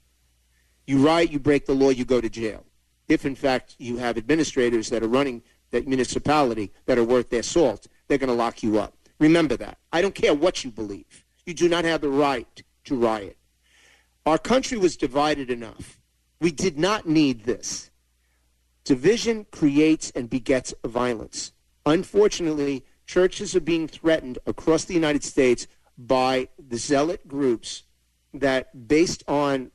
You 0.87 0.99
riot, 0.99 1.31
you 1.31 1.39
break 1.39 1.65
the 1.65 1.75
law, 1.75 1.91
you 1.91 2.05
go 2.05 2.21
to 2.21 2.29
jail. 2.29 2.65
If, 3.09 3.25
in 3.25 3.35
fact, 3.35 3.77
you 3.79 3.97
have 3.99 4.19
administrators 4.19 4.91
that 4.91 5.03
are 5.03 5.09
running 5.09 5.43
that 5.71 5.87
municipality 5.87 6.73
that 6.87 6.99
are 6.99 7.05
worth 7.05 7.31
their 7.31 7.43
salt, 7.43 7.87
they're 8.09 8.19
going 8.19 8.29
to 8.29 8.35
lock 8.35 8.63
you 8.63 8.79
up. 8.79 8.95
Remember 9.19 9.57
that. 9.57 9.79
I 9.93 10.03
don't 10.03 10.15
care 10.15 10.35
what 10.35 10.65
you 10.65 10.71
believe. 10.71 11.25
You 11.47 11.55
do 11.55 11.69
not 11.69 11.85
have 11.85 12.01
the 12.01 12.09
right 12.09 12.63
to 12.85 12.97
riot. 12.97 13.39
Our 14.27 14.39
country 14.39 14.79
was 14.79 14.97
divided 14.97 15.51
enough. 15.51 16.01
We 16.41 16.51
did 16.51 16.79
not 16.79 17.07
need 17.07 17.45
this. 17.45 17.91
Division 18.85 19.47
creates 19.51 20.11
and 20.11 20.29
begets 20.29 20.75
violence. 20.85 21.53
Unfortunately, 21.87 22.85
churches 23.07 23.55
are 23.55 23.61
being 23.61 23.87
threatened 23.87 24.39
across 24.47 24.85
the 24.85 24.95
United 24.95 25.23
States 25.25 25.67
by 25.97 26.49
the 26.59 26.77
zealot 26.77 27.29
groups 27.29 27.85
that, 28.35 28.89
based 28.89 29.23
on 29.29 29.71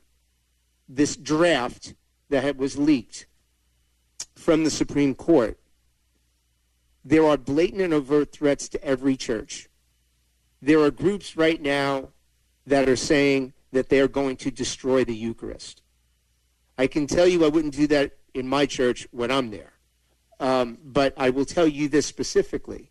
this 0.88 1.16
draft 1.16 1.94
that 2.28 2.56
was 2.56 2.78
leaked 2.78 3.26
from 4.34 4.64
the 4.64 4.70
Supreme 4.70 5.14
Court, 5.14 5.58
there 7.04 7.24
are 7.24 7.36
blatant 7.36 7.80
and 7.80 7.94
overt 7.94 8.32
threats 8.32 8.68
to 8.68 8.84
every 8.84 9.16
church. 9.16 9.68
There 10.60 10.80
are 10.80 10.90
groups 10.90 11.36
right 11.36 11.60
now 11.60 12.10
that 12.66 12.88
are 12.88 12.96
saying 12.96 13.54
that 13.72 13.88
they 13.88 14.00
are 14.00 14.08
going 14.08 14.36
to 14.36 14.50
destroy 14.50 15.04
the 15.04 15.14
Eucharist. 15.14 15.82
I 16.76 16.86
can 16.86 17.06
tell 17.06 17.26
you 17.26 17.44
I 17.44 17.48
wouldn't 17.48 17.74
do 17.74 17.86
that 17.88 18.12
in 18.34 18.46
my 18.46 18.66
church 18.66 19.06
when 19.10 19.30
I'm 19.30 19.50
there. 19.50 19.72
Um, 20.38 20.78
but 20.82 21.14
I 21.16 21.30
will 21.30 21.44
tell 21.44 21.66
you 21.66 21.88
this 21.88 22.06
specifically 22.06 22.90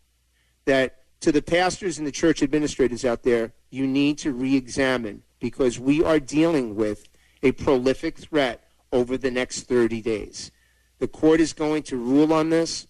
that 0.64 0.98
to 1.20 1.32
the 1.32 1.42
pastors 1.42 1.98
and 1.98 2.06
the 2.06 2.12
church 2.12 2.42
administrators 2.42 3.04
out 3.04 3.22
there, 3.22 3.52
you 3.70 3.86
need 3.86 4.18
to 4.18 4.32
re 4.32 4.56
examine 4.56 5.22
because 5.40 5.80
we 5.80 6.04
are 6.04 6.20
dealing 6.20 6.76
with 6.76 7.08
a 7.42 7.52
prolific 7.52 8.18
threat 8.18 8.70
over 8.92 9.16
the 9.16 9.30
next 9.30 9.62
30 9.62 10.00
days. 10.02 10.50
The 10.98 11.08
court 11.08 11.40
is 11.40 11.52
going 11.52 11.82
to 11.84 11.96
rule 11.96 12.32
on 12.32 12.50
this. 12.50 12.86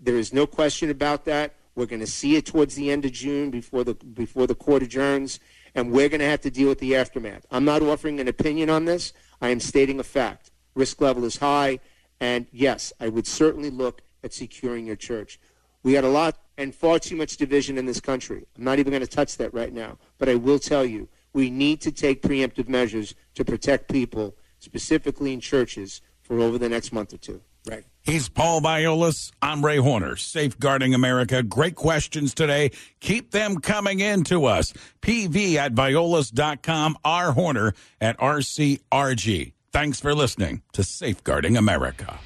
There 0.00 0.16
is 0.16 0.32
no 0.32 0.46
question 0.46 0.90
about 0.90 1.24
that. 1.26 1.54
We're 1.74 1.86
going 1.86 2.00
to 2.00 2.06
see 2.06 2.36
it 2.36 2.44
towards 2.44 2.74
the 2.74 2.90
end 2.90 3.04
of 3.04 3.12
June 3.12 3.50
before 3.50 3.84
the 3.84 3.94
before 3.94 4.46
the 4.46 4.54
court 4.54 4.82
adjourns, 4.82 5.40
and 5.74 5.90
we're 5.90 6.08
going 6.08 6.20
to 6.20 6.26
have 6.26 6.42
to 6.42 6.50
deal 6.50 6.68
with 6.68 6.80
the 6.80 6.96
aftermath. 6.96 7.46
I'm 7.50 7.64
not 7.64 7.82
offering 7.82 8.20
an 8.20 8.28
opinion 8.28 8.68
on 8.68 8.84
this. 8.84 9.12
I 9.40 9.48
am 9.48 9.60
stating 9.60 9.98
a 9.98 10.04
fact. 10.04 10.50
Risk 10.74 11.00
level 11.00 11.24
is 11.24 11.38
high, 11.38 11.78
and 12.20 12.46
yes, 12.52 12.92
I 13.00 13.08
would 13.08 13.26
certainly 13.26 13.70
look 13.70 14.02
at 14.22 14.34
securing 14.34 14.86
your 14.86 14.96
church. 14.96 15.40
We 15.82 15.94
had 15.94 16.04
a 16.04 16.08
lot 16.08 16.38
and 16.58 16.74
far 16.74 16.98
too 16.98 17.16
much 17.16 17.36
division 17.36 17.78
in 17.78 17.86
this 17.86 18.00
country. 18.00 18.46
I'm 18.56 18.64
not 18.64 18.78
even 18.78 18.90
going 18.90 19.04
to 19.04 19.06
touch 19.06 19.36
that 19.38 19.54
right 19.54 19.72
now, 19.72 19.98
but 20.18 20.28
I 20.28 20.34
will 20.34 20.58
tell 20.58 20.84
you 20.84 21.08
we 21.32 21.50
need 21.50 21.80
to 21.82 21.92
take 21.92 22.22
preemptive 22.22 22.68
measures 22.68 23.14
to 23.34 23.44
protect 23.44 23.90
people, 23.90 24.34
specifically 24.58 25.32
in 25.32 25.40
churches, 25.40 26.00
for 26.22 26.40
over 26.40 26.58
the 26.58 26.68
next 26.68 26.92
month 26.92 27.12
or 27.12 27.18
two. 27.18 27.40
Right. 27.68 27.84
He's 28.02 28.28
Paul 28.28 28.60
Viollis. 28.60 29.30
I'm 29.40 29.64
Ray 29.64 29.76
Horner, 29.76 30.16
Safeguarding 30.16 30.94
America. 30.94 31.42
Great 31.44 31.76
questions 31.76 32.34
today. 32.34 32.72
Keep 32.98 33.30
them 33.30 33.58
coming 33.58 34.00
in 34.00 34.24
to 34.24 34.46
us. 34.46 34.72
PV 35.00 35.54
at 35.54 35.72
viollis.com, 35.72 36.98
R 37.04 37.32
Horner 37.32 37.74
at 38.00 38.18
RCRG. 38.18 39.52
Thanks 39.72 40.00
for 40.00 40.14
listening 40.14 40.62
to 40.72 40.82
Safeguarding 40.82 41.56
America. 41.56 42.18